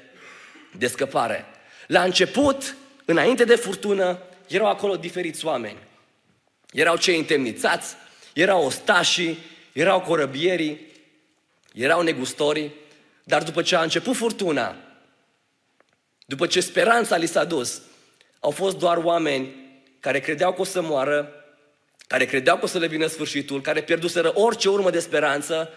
de 0.78 0.86
scăpare. 0.86 1.44
La 1.86 2.02
început, 2.02 2.76
înainte 3.04 3.44
de 3.44 3.54
furtună, 3.54 4.18
erau 4.46 4.66
acolo 4.66 4.96
diferiți 4.96 5.44
oameni. 5.44 5.78
Erau 6.72 6.96
cei 6.96 7.18
întemnițați, 7.18 7.94
erau 8.32 8.64
ostașii, 8.64 9.38
erau 9.72 10.00
corăbierii, 10.00 10.92
erau 11.74 12.03
negustorii, 12.03 12.72
dar 13.24 13.42
după 13.42 13.62
ce 13.62 13.76
a 13.76 13.82
început 13.82 14.16
furtuna, 14.16 14.76
după 16.26 16.46
ce 16.46 16.61
speranța 16.61 17.16
li 17.16 17.26
s-a 17.26 17.44
dus, 17.44 17.82
au 18.40 18.50
fost 18.50 18.76
doar 18.76 18.96
oameni 18.96 19.55
care 20.00 20.20
credeau 20.20 20.53
că 20.53 20.61
o 20.61 20.64
să 20.64 20.80
moară, 20.80 21.32
care 22.07 22.24
credeau 22.24 22.57
că 22.57 22.64
o 22.64 22.68
să 22.68 22.78
le 22.78 22.86
vină 22.86 23.07
sfârșitul, 23.07 23.61
care 23.61 23.82
pierduseră 23.82 24.32
orice 24.34 24.68
urmă 24.68 24.90
de 24.90 24.98
speranță 24.98 25.70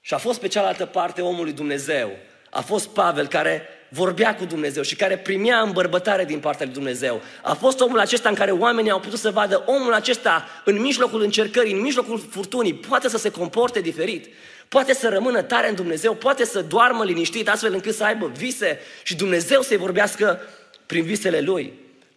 și 0.00 0.14
a 0.14 0.18
fost 0.18 0.40
pe 0.40 0.48
cealaltă 0.48 0.86
parte 0.86 1.22
omul 1.22 1.44
lui 1.44 1.52
Dumnezeu. 1.52 2.10
A 2.50 2.60
fost 2.60 2.88
Pavel 2.88 3.26
care 3.26 3.68
vorbea 3.88 4.34
cu 4.34 4.44
Dumnezeu 4.44 4.82
și 4.82 4.96
care 4.96 5.18
primea 5.18 5.60
îmbărbătare 5.60 6.24
din 6.24 6.38
partea 6.38 6.64
lui 6.64 6.74
Dumnezeu. 6.74 7.22
A 7.42 7.54
fost 7.54 7.80
omul 7.80 7.98
acesta 7.98 8.28
în 8.28 8.34
care 8.34 8.50
oamenii 8.50 8.90
au 8.90 9.00
putut 9.00 9.18
să 9.18 9.30
vadă 9.30 9.62
omul 9.66 9.92
acesta 9.92 10.48
în 10.64 10.80
mijlocul 10.80 11.22
încercării, 11.22 11.72
în 11.72 11.80
mijlocul 11.80 12.26
furtunii, 12.30 12.74
poate 12.74 13.08
să 13.08 13.18
se 13.18 13.30
comporte 13.30 13.80
diferit, 13.80 14.26
poate 14.68 14.94
să 14.94 15.08
rămână 15.08 15.42
tare 15.42 15.68
în 15.68 15.74
Dumnezeu, 15.74 16.14
poate 16.14 16.44
să 16.44 16.62
doarmă 16.62 17.04
liniștit 17.04 17.48
astfel 17.48 17.72
încât 17.72 17.94
să 17.94 18.04
aibă 18.04 18.32
vise 18.36 18.80
și 19.02 19.16
Dumnezeu 19.16 19.62
să-i 19.62 19.76
vorbească 19.76 20.40
prin 20.86 21.04
visele 21.04 21.40
lui. 21.40 21.72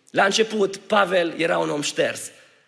La 0.09 0.23
început, 0.23 0.77
Pavel 0.77 1.33
era 1.37 1.57
un 1.57 1.69
om 1.69 1.81
șters, 1.81 2.21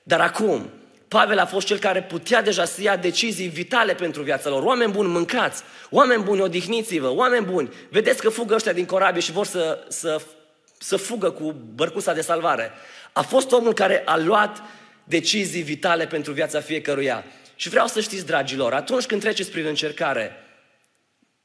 dar 0.03 0.19
acum 0.19 0.69
Pavel 1.13 1.39
a 1.39 1.45
fost 1.45 1.67
cel 1.67 1.77
care 1.77 2.01
putea 2.03 2.41
deja 2.41 2.65
să 2.65 2.81
ia 2.81 2.95
decizii 2.95 3.47
vitale 3.47 3.93
pentru 3.93 4.21
viața 4.21 4.49
lor. 4.49 4.63
Oameni 4.63 4.91
buni, 4.91 5.09
mâncați! 5.09 5.63
Oameni 5.89 6.23
buni, 6.23 6.41
odihniți-vă! 6.41 7.09
Oameni 7.09 7.45
buni, 7.45 7.73
vedeți 7.89 8.21
că 8.21 8.29
fugă 8.29 8.53
ăștia 8.55 8.73
din 8.73 8.85
corabie 8.85 9.21
și 9.21 9.31
vor 9.31 9.45
să, 9.45 9.85
să, 9.87 10.21
să 10.77 10.97
fugă 10.97 11.31
cu 11.31 11.55
bărcuța 11.75 12.13
de 12.13 12.21
salvare. 12.21 12.71
A 13.11 13.21
fost 13.21 13.51
omul 13.51 13.73
care 13.73 14.01
a 14.05 14.17
luat 14.17 14.61
decizii 15.03 15.61
vitale 15.61 16.05
pentru 16.07 16.31
viața 16.31 16.59
fiecăruia. 16.59 17.23
Și 17.55 17.69
vreau 17.69 17.87
să 17.87 18.01
știți, 18.01 18.25
dragilor, 18.25 18.73
atunci 18.73 19.05
când 19.05 19.21
treceți 19.21 19.51
prin 19.51 19.65
încercare, 19.65 20.31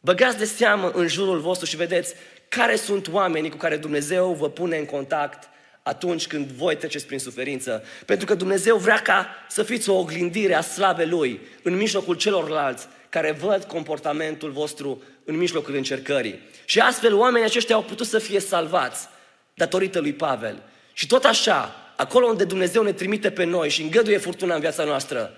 băgați 0.01 0.39
de 0.39 0.45
seamă 0.45 0.91
în 0.95 1.09
jurul 1.09 1.41
vostru 1.41 1.67
și 1.67 1.77
vedeți 1.77 2.15
care 2.49 2.77
sunt 2.77 3.09
oamenii 3.09 3.51
cu 3.51 3.57
care 3.57 3.77
Dumnezeu 3.77 4.33
vă 4.33 4.51
pune 4.51 4.77
în 4.77 4.87
contact 4.87 5.49
atunci 5.89 6.27
când 6.27 6.47
voi 6.47 6.77
treceți 6.77 7.07
prin 7.07 7.19
suferință. 7.19 7.85
Pentru 8.07 8.27
că 8.27 8.35
Dumnezeu 8.35 8.77
vrea 8.77 8.99
ca 8.99 9.27
să 9.49 9.63
fiți 9.63 9.89
o 9.89 9.99
oglindire 9.99 10.55
a 10.55 10.61
slavei 10.61 11.07
Lui 11.09 11.41
în 11.63 11.77
mijlocul 11.77 12.15
celorlalți 12.15 12.87
care 13.09 13.33
văd 13.33 13.65
comportamentul 13.65 14.51
vostru 14.51 15.03
în 15.25 15.37
mijlocul 15.37 15.75
încercării. 15.75 16.39
Și 16.65 16.81
astfel 16.81 17.15
oamenii 17.15 17.47
aceștia 17.47 17.75
au 17.75 17.83
putut 17.83 18.07
să 18.07 18.19
fie 18.19 18.41
salvați 18.41 19.09
datorită 19.55 20.01
lui 20.01 20.13
Pavel. 20.13 20.63
Și 20.93 21.07
tot 21.07 21.25
așa, 21.25 21.75
acolo 21.97 22.27
unde 22.27 22.45
Dumnezeu 22.45 22.83
ne 22.83 22.93
trimite 22.93 23.31
pe 23.31 23.45
noi 23.45 23.69
și 23.69 23.83
îngăduie 23.83 24.19
furtuna 24.19 24.55
în 24.55 24.61
viața 24.61 24.85
noastră, 24.85 25.33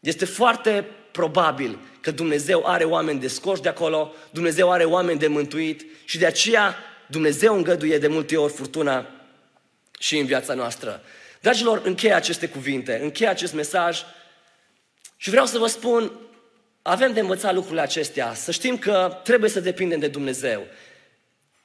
este 0.00 0.24
foarte 0.24 0.86
probabil 1.10 1.78
că 2.00 2.10
Dumnezeu 2.10 2.66
are 2.66 2.84
oameni 2.84 3.20
de 3.20 3.28
scoși 3.28 3.62
de 3.62 3.68
acolo, 3.68 4.14
Dumnezeu 4.30 4.70
are 4.70 4.84
oameni 4.84 5.18
de 5.18 5.26
mântuit 5.26 5.84
și 6.04 6.18
de 6.18 6.26
aceea 6.26 6.76
Dumnezeu 7.06 7.56
îngăduie 7.56 7.98
de 7.98 8.06
multe 8.06 8.36
ori 8.36 8.52
furtuna 8.52 9.06
și 9.98 10.18
în 10.18 10.26
viața 10.26 10.54
noastră. 10.54 11.02
Dragilor, 11.40 11.82
încheie 11.84 12.14
aceste 12.14 12.48
cuvinte, 12.48 13.00
încheie 13.02 13.30
acest 13.30 13.54
mesaj 13.54 14.02
și 15.16 15.30
vreau 15.30 15.46
să 15.46 15.58
vă 15.58 15.66
spun, 15.66 16.12
avem 16.82 17.12
de 17.12 17.20
învățat 17.20 17.54
lucrurile 17.54 17.80
acestea, 17.80 18.34
să 18.34 18.50
știm 18.50 18.78
că 18.78 19.20
trebuie 19.24 19.50
să 19.50 19.60
depindem 19.60 19.98
de 19.98 20.08
Dumnezeu. 20.08 20.66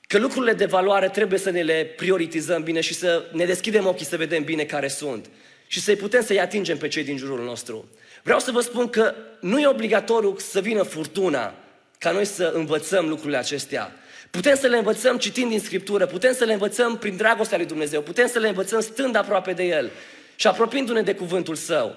Că 0.02 0.18
lucrurile 0.18 0.54
de 0.54 0.66
valoare 0.66 1.10
trebuie 1.10 1.40
să 1.40 1.50
ne 1.50 1.62
le 1.62 1.94
prioritizăm 1.96 2.64
bine 2.64 2.82
și 2.82 2.94
să 2.94 3.30
ne 3.32 3.46
deschidem 3.46 3.88
ochii 3.88 4.06
să 4.06 4.18
vedem 4.18 4.44
bine 4.44 4.64
care 4.64 4.88
sunt 4.88 5.30
și 5.68 5.82
să-i 5.82 5.96
putem 5.96 6.24
să-i 6.24 6.40
atingem 6.40 6.78
pe 6.78 6.88
cei 6.88 7.04
din 7.04 7.18
jurul 7.18 7.46
nostru. 7.46 7.90
Vreau 8.24 8.40
să 8.40 8.52
vă 8.52 8.62
spun 8.62 8.90
că 8.90 9.16
nu 9.40 9.60
e 9.60 9.68
obligatoriu 9.68 10.38
să 10.38 10.62
vină 10.62 10.84
furtuna 10.84 11.54
ca 11.98 12.12
noi 12.12 12.26
să 12.26 12.52
învățăm 12.56 13.10
lucrurile 13.10 13.38
acestea. 13.38 13.96
Putem 14.32 14.56
să 14.56 14.68
le 14.68 14.78
învățăm 14.78 15.18
citind 15.18 15.50
din 15.50 15.60
Scriptură, 15.60 16.06
putem 16.06 16.34
să 16.34 16.44
le 16.44 16.54
învățăm 16.54 16.98
prin 16.98 17.18
dragostea 17.18 17.58
lui 17.58 17.66
Dumnezeu, 17.66 18.02
putem 18.02 18.28
să 18.28 18.40
le 18.40 18.48
învățăm 18.48 18.82
stând 18.82 19.16
aproape 19.16 19.54
de 19.54 19.64
El 19.64 19.92
și 20.36 20.48
apropiindu-ne 20.48 21.02
de 21.02 21.16
cuvântul 21.16 21.56
Său. 21.56 21.96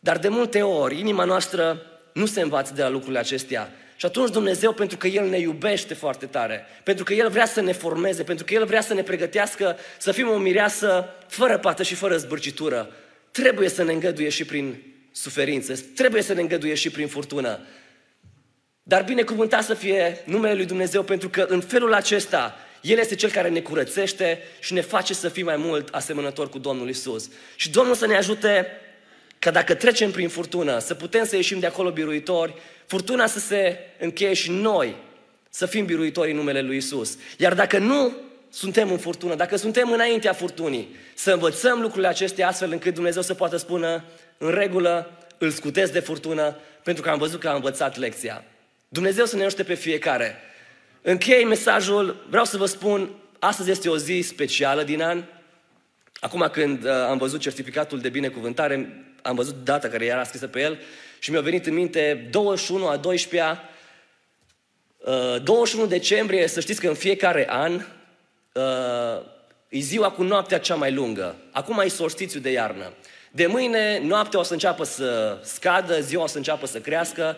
Dar 0.00 0.18
de 0.18 0.28
multe 0.28 0.62
ori, 0.62 0.98
inima 0.98 1.24
noastră 1.24 1.86
nu 2.12 2.26
se 2.26 2.40
învață 2.40 2.72
de 2.74 2.82
la 2.82 2.88
lucrurile 2.88 3.18
acestea. 3.18 3.72
Și 3.96 4.06
atunci 4.06 4.30
Dumnezeu, 4.30 4.72
pentru 4.72 4.96
că 4.96 5.06
El 5.06 5.28
ne 5.28 5.38
iubește 5.38 5.94
foarte 5.94 6.26
tare, 6.26 6.66
pentru 6.82 7.04
că 7.04 7.12
El 7.12 7.28
vrea 7.28 7.46
să 7.46 7.60
ne 7.60 7.72
formeze, 7.72 8.22
pentru 8.22 8.44
că 8.44 8.54
El 8.54 8.64
vrea 8.64 8.80
să 8.80 8.94
ne 8.94 9.02
pregătească 9.02 9.76
să 9.98 10.12
fim 10.12 10.28
o 10.28 10.36
mireasă 10.36 11.08
fără 11.26 11.58
pată 11.58 11.82
și 11.82 11.94
fără 11.94 12.16
zbârcitură, 12.16 12.90
trebuie 13.30 13.68
să 13.68 13.84
ne 13.84 13.92
îngăduie 13.92 14.28
și 14.28 14.44
prin 14.44 14.82
suferință, 15.12 15.74
trebuie 15.94 16.22
să 16.22 16.32
ne 16.32 16.40
îngăduie 16.40 16.74
și 16.74 16.90
prin 16.90 17.08
furtună. 17.08 17.60
Dar 18.82 19.02
binecuvântat 19.02 19.64
să 19.64 19.74
fie 19.74 20.22
numele 20.24 20.54
Lui 20.54 20.66
Dumnezeu 20.66 21.02
pentru 21.02 21.28
că 21.28 21.46
în 21.48 21.60
felul 21.60 21.94
acesta 21.94 22.56
El 22.82 22.98
este 22.98 23.14
Cel 23.14 23.30
care 23.30 23.48
ne 23.48 23.60
curățește 23.60 24.38
și 24.60 24.72
ne 24.72 24.80
face 24.80 25.14
să 25.14 25.28
fim 25.28 25.44
mai 25.44 25.56
mult 25.56 25.88
asemănători 25.94 26.50
cu 26.50 26.58
Domnul 26.58 26.88
Isus. 26.88 27.28
Și 27.56 27.70
Domnul 27.70 27.94
să 27.94 28.06
ne 28.06 28.16
ajute 28.16 28.66
că 29.38 29.50
dacă 29.50 29.74
trecem 29.74 30.10
prin 30.10 30.28
furtună, 30.28 30.78
să 30.78 30.94
putem 30.94 31.24
să 31.24 31.36
ieșim 31.36 31.58
de 31.58 31.66
acolo 31.66 31.90
biruitori, 31.90 32.54
furtuna 32.86 33.26
să 33.26 33.38
se 33.38 33.78
încheie 33.98 34.34
și 34.34 34.50
noi 34.50 34.96
să 35.48 35.66
fim 35.66 35.84
biruitori 35.84 36.30
în 36.30 36.36
numele 36.36 36.60
Lui 36.60 36.76
Isus. 36.76 37.18
Iar 37.38 37.54
dacă 37.54 37.78
nu 37.78 38.12
suntem 38.50 38.90
în 38.90 38.98
furtună, 38.98 39.34
dacă 39.34 39.56
suntem 39.56 39.92
înaintea 39.92 40.32
furtunii, 40.32 40.96
să 41.14 41.32
învățăm 41.32 41.80
lucrurile 41.80 42.08
acestea 42.08 42.48
astfel 42.48 42.72
încât 42.72 42.94
Dumnezeu 42.94 43.22
să 43.22 43.34
poată 43.34 43.56
spune 43.56 44.04
în 44.38 44.50
regulă, 44.50 45.10
îl 45.38 45.50
scutesc 45.50 45.92
de 45.92 46.00
furtună, 46.00 46.56
pentru 46.82 47.02
că 47.02 47.10
am 47.10 47.18
văzut 47.18 47.40
că 47.40 47.48
am 47.48 47.54
învățat 47.54 47.98
lecția. 47.98 48.44
Dumnezeu 48.92 49.24
să 49.24 49.36
ne 49.36 49.44
ajute 49.44 49.62
pe 49.62 49.74
fiecare. 49.74 50.36
Închei 51.02 51.44
mesajul, 51.44 52.26
vreau 52.28 52.44
să 52.44 52.56
vă 52.56 52.66
spun, 52.66 53.10
astăzi 53.38 53.70
este 53.70 53.88
o 53.88 53.96
zi 53.96 54.20
specială 54.20 54.82
din 54.82 55.02
an. 55.02 55.24
Acum 56.20 56.48
când 56.52 56.84
uh, 56.84 56.90
am 56.90 57.18
văzut 57.18 57.40
certificatul 57.40 58.00
de 58.00 58.08
binecuvântare, 58.08 59.04
am 59.22 59.34
văzut 59.34 59.64
data 59.64 59.88
care 59.88 60.04
era 60.04 60.24
scrisă 60.24 60.46
pe 60.46 60.60
el 60.60 60.78
și 61.18 61.30
mi-a 61.30 61.40
venit 61.40 61.66
în 61.66 61.74
minte 61.74 62.28
21 62.30 62.86
a 62.86 63.00
12-a, 63.00 63.62
uh, 64.98 65.42
21 65.42 65.86
decembrie, 65.86 66.46
să 66.46 66.60
știți 66.60 66.80
că 66.80 66.88
în 66.88 66.94
fiecare 66.94 67.46
an 67.50 67.74
uh, 68.52 69.24
e 69.68 69.78
ziua 69.78 70.10
cu 70.10 70.22
noaptea 70.22 70.58
cea 70.58 70.74
mai 70.74 70.92
lungă. 70.92 71.36
Acum 71.50 71.78
e 71.78 71.88
solstițiu 71.88 72.40
de 72.40 72.50
iarnă. 72.50 72.92
De 73.30 73.46
mâine 73.46 74.00
noaptea 74.04 74.38
o 74.38 74.42
să 74.42 74.52
înceapă 74.52 74.84
să 74.84 75.38
scadă, 75.42 76.00
ziua 76.00 76.22
o 76.22 76.26
să 76.26 76.36
înceapă 76.36 76.66
să 76.66 76.80
crească 76.80 77.36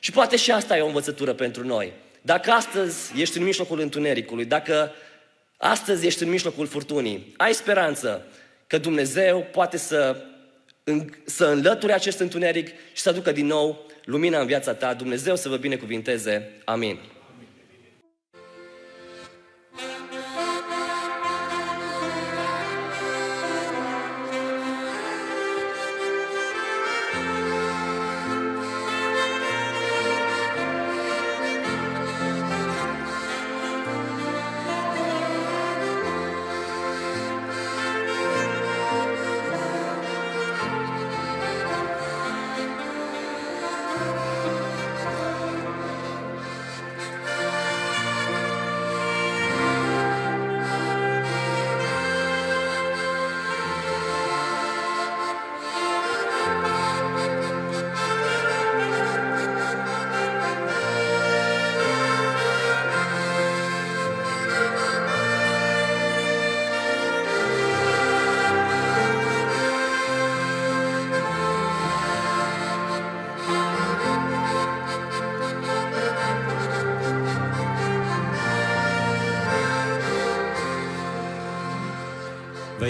și 0.00 0.12
poate 0.12 0.36
și 0.36 0.50
asta 0.50 0.76
e 0.76 0.80
o 0.80 0.86
învățătură 0.86 1.32
pentru 1.32 1.66
noi. 1.66 1.92
Dacă 2.22 2.50
astăzi 2.50 3.20
ești 3.20 3.38
în 3.38 3.44
mijlocul 3.44 3.80
întunericului, 3.80 4.44
dacă 4.44 4.92
astăzi 5.56 6.06
ești 6.06 6.22
în 6.22 6.28
mijlocul 6.28 6.66
furtunii, 6.66 7.34
ai 7.36 7.54
speranță 7.54 8.26
că 8.66 8.78
Dumnezeu 8.78 9.46
poate 9.52 9.76
să, 9.76 10.24
să 11.24 11.46
înlăture 11.46 11.92
acest 11.92 12.18
întuneric 12.18 12.68
și 12.68 13.02
să 13.02 13.08
aducă 13.08 13.32
din 13.32 13.46
nou 13.46 13.86
lumina 14.04 14.40
în 14.40 14.46
viața 14.46 14.74
ta. 14.74 14.94
Dumnezeu 14.94 15.36
să 15.36 15.48
vă 15.48 15.56
binecuvinteze. 15.56 16.50
Amin. 16.64 16.98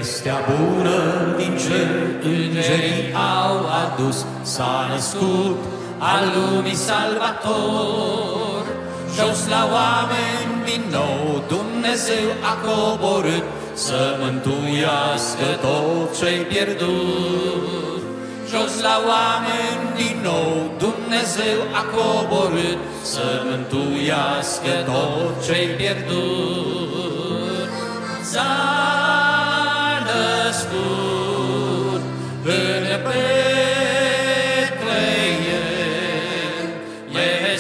Vestea 0.01 0.39
bună 0.51 1.01
din 1.37 1.57
cer 1.65 1.91
îngerii 2.23 3.15
au 3.15 3.57
adus, 3.83 4.27
S-a 4.43 4.89
născut 4.93 5.59
al 5.99 6.25
lumii 6.37 6.75
salvator. 6.75 8.63
Jos 9.17 9.41
la 9.49 9.63
oameni 9.79 10.53
din 10.65 10.83
nou 10.91 11.43
Dumnezeu 11.49 12.29
a 12.53 12.55
coborât, 12.67 13.45
Să 13.75 14.17
mântuiască 14.21 15.49
tot 15.61 16.19
ce-i 16.19 16.41
pierdut. 16.51 18.03
Jos 18.51 18.73
la 18.87 18.97
oameni 19.13 19.83
din 19.97 20.17
nou 20.23 20.71
Dumnezeu 20.79 21.59
a 21.81 21.83
coborât, 21.95 22.79
Să 23.03 23.27
mântuiască 23.49 24.73
tot 24.91 25.45
ce-i 25.47 25.67
pierdut. 25.79 26.70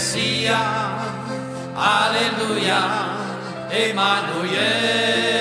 Mesia, 0.00 0.56
Aleluia, 1.76 2.80
Emanuel. 3.70 5.39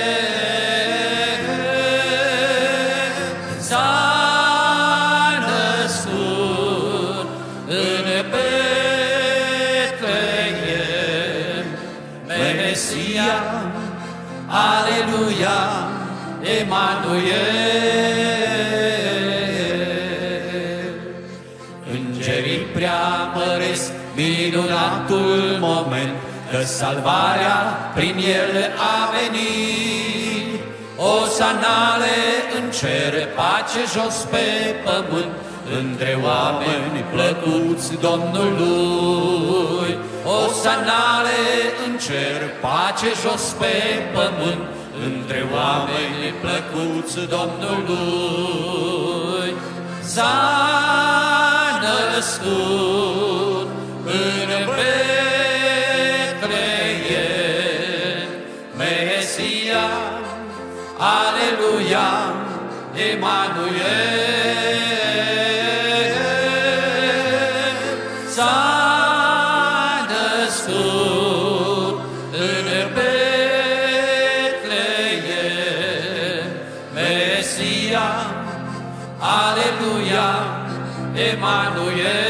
Minunatul 24.60 25.56
moment, 25.60 26.14
că 26.50 26.60
salvarea 26.64 27.58
prin 27.94 28.16
el 28.16 28.72
a 28.94 29.10
venit. 29.16 30.60
O 30.96 31.24
sanale 31.38 32.18
în 32.58 32.70
cer, 32.70 33.12
pace 33.36 33.82
jos 33.94 34.16
pe 34.30 34.46
pământ, 34.84 35.32
între 35.80 36.18
oameni 36.24 37.04
plăcuți 37.12 37.90
Domnului. 38.06 39.90
O 40.24 40.40
sanale 40.62 41.40
în 41.86 41.92
cer, 42.06 42.40
pace 42.60 43.10
jos 43.22 43.44
pe 43.60 43.76
pământ, 44.14 44.64
între 45.06 45.40
oameni 45.54 46.22
plăcuți 46.42 47.16
Domnului. 47.36 48.70
S-a 50.02 50.36
născut 51.82 53.29
în 54.12 54.50
Betleem, 54.66 55.10
Mesia, 58.76 59.86
Aleluia, 60.98 62.10
Emanuel. 63.12 64.40
S-a 68.28 68.56
născut 70.10 71.96
în 72.32 72.66
Betleem, 72.94 73.30
Mesia, 76.94 78.08
Aleluia, 79.18 80.28
Emanuel. 81.14 82.29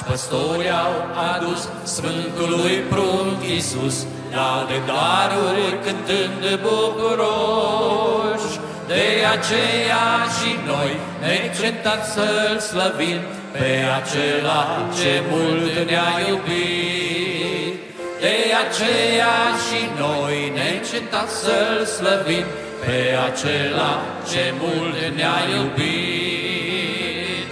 Maci 0.00 0.08
păstori 0.08 0.70
au 0.84 0.94
adus 1.34 1.68
Sfântului 1.82 2.76
prunc 2.88 3.42
Iisus, 3.52 4.06
Dau 4.32 4.66
de 4.68 4.78
daruri 4.86 5.78
cântând 5.84 6.42
bucuroși, 6.62 8.58
De 8.86 9.06
aceea 9.34 10.06
și 10.36 10.50
noi 10.66 10.90
neîncetat 11.20 12.06
să-L 12.06 12.58
slăvim, 12.58 13.20
Pe 13.52 13.70
acela 13.98 14.62
ce 14.98 15.22
mult 15.30 15.88
ne-a 15.90 16.12
iubit. 16.28 17.74
De 18.20 18.36
aceea 18.64 19.38
și 19.66 19.80
noi 19.98 20.52
neîncetat 20.54 21.28
să-L 21.28 21.84
slăvim, 21.84 22.46
Pe 22.84 22.98
acela 23.28 23.92
ce 24.30 24.54
mult 24.60 24.98
ne-a 25.16 25.38
iubit. 25.56 27.50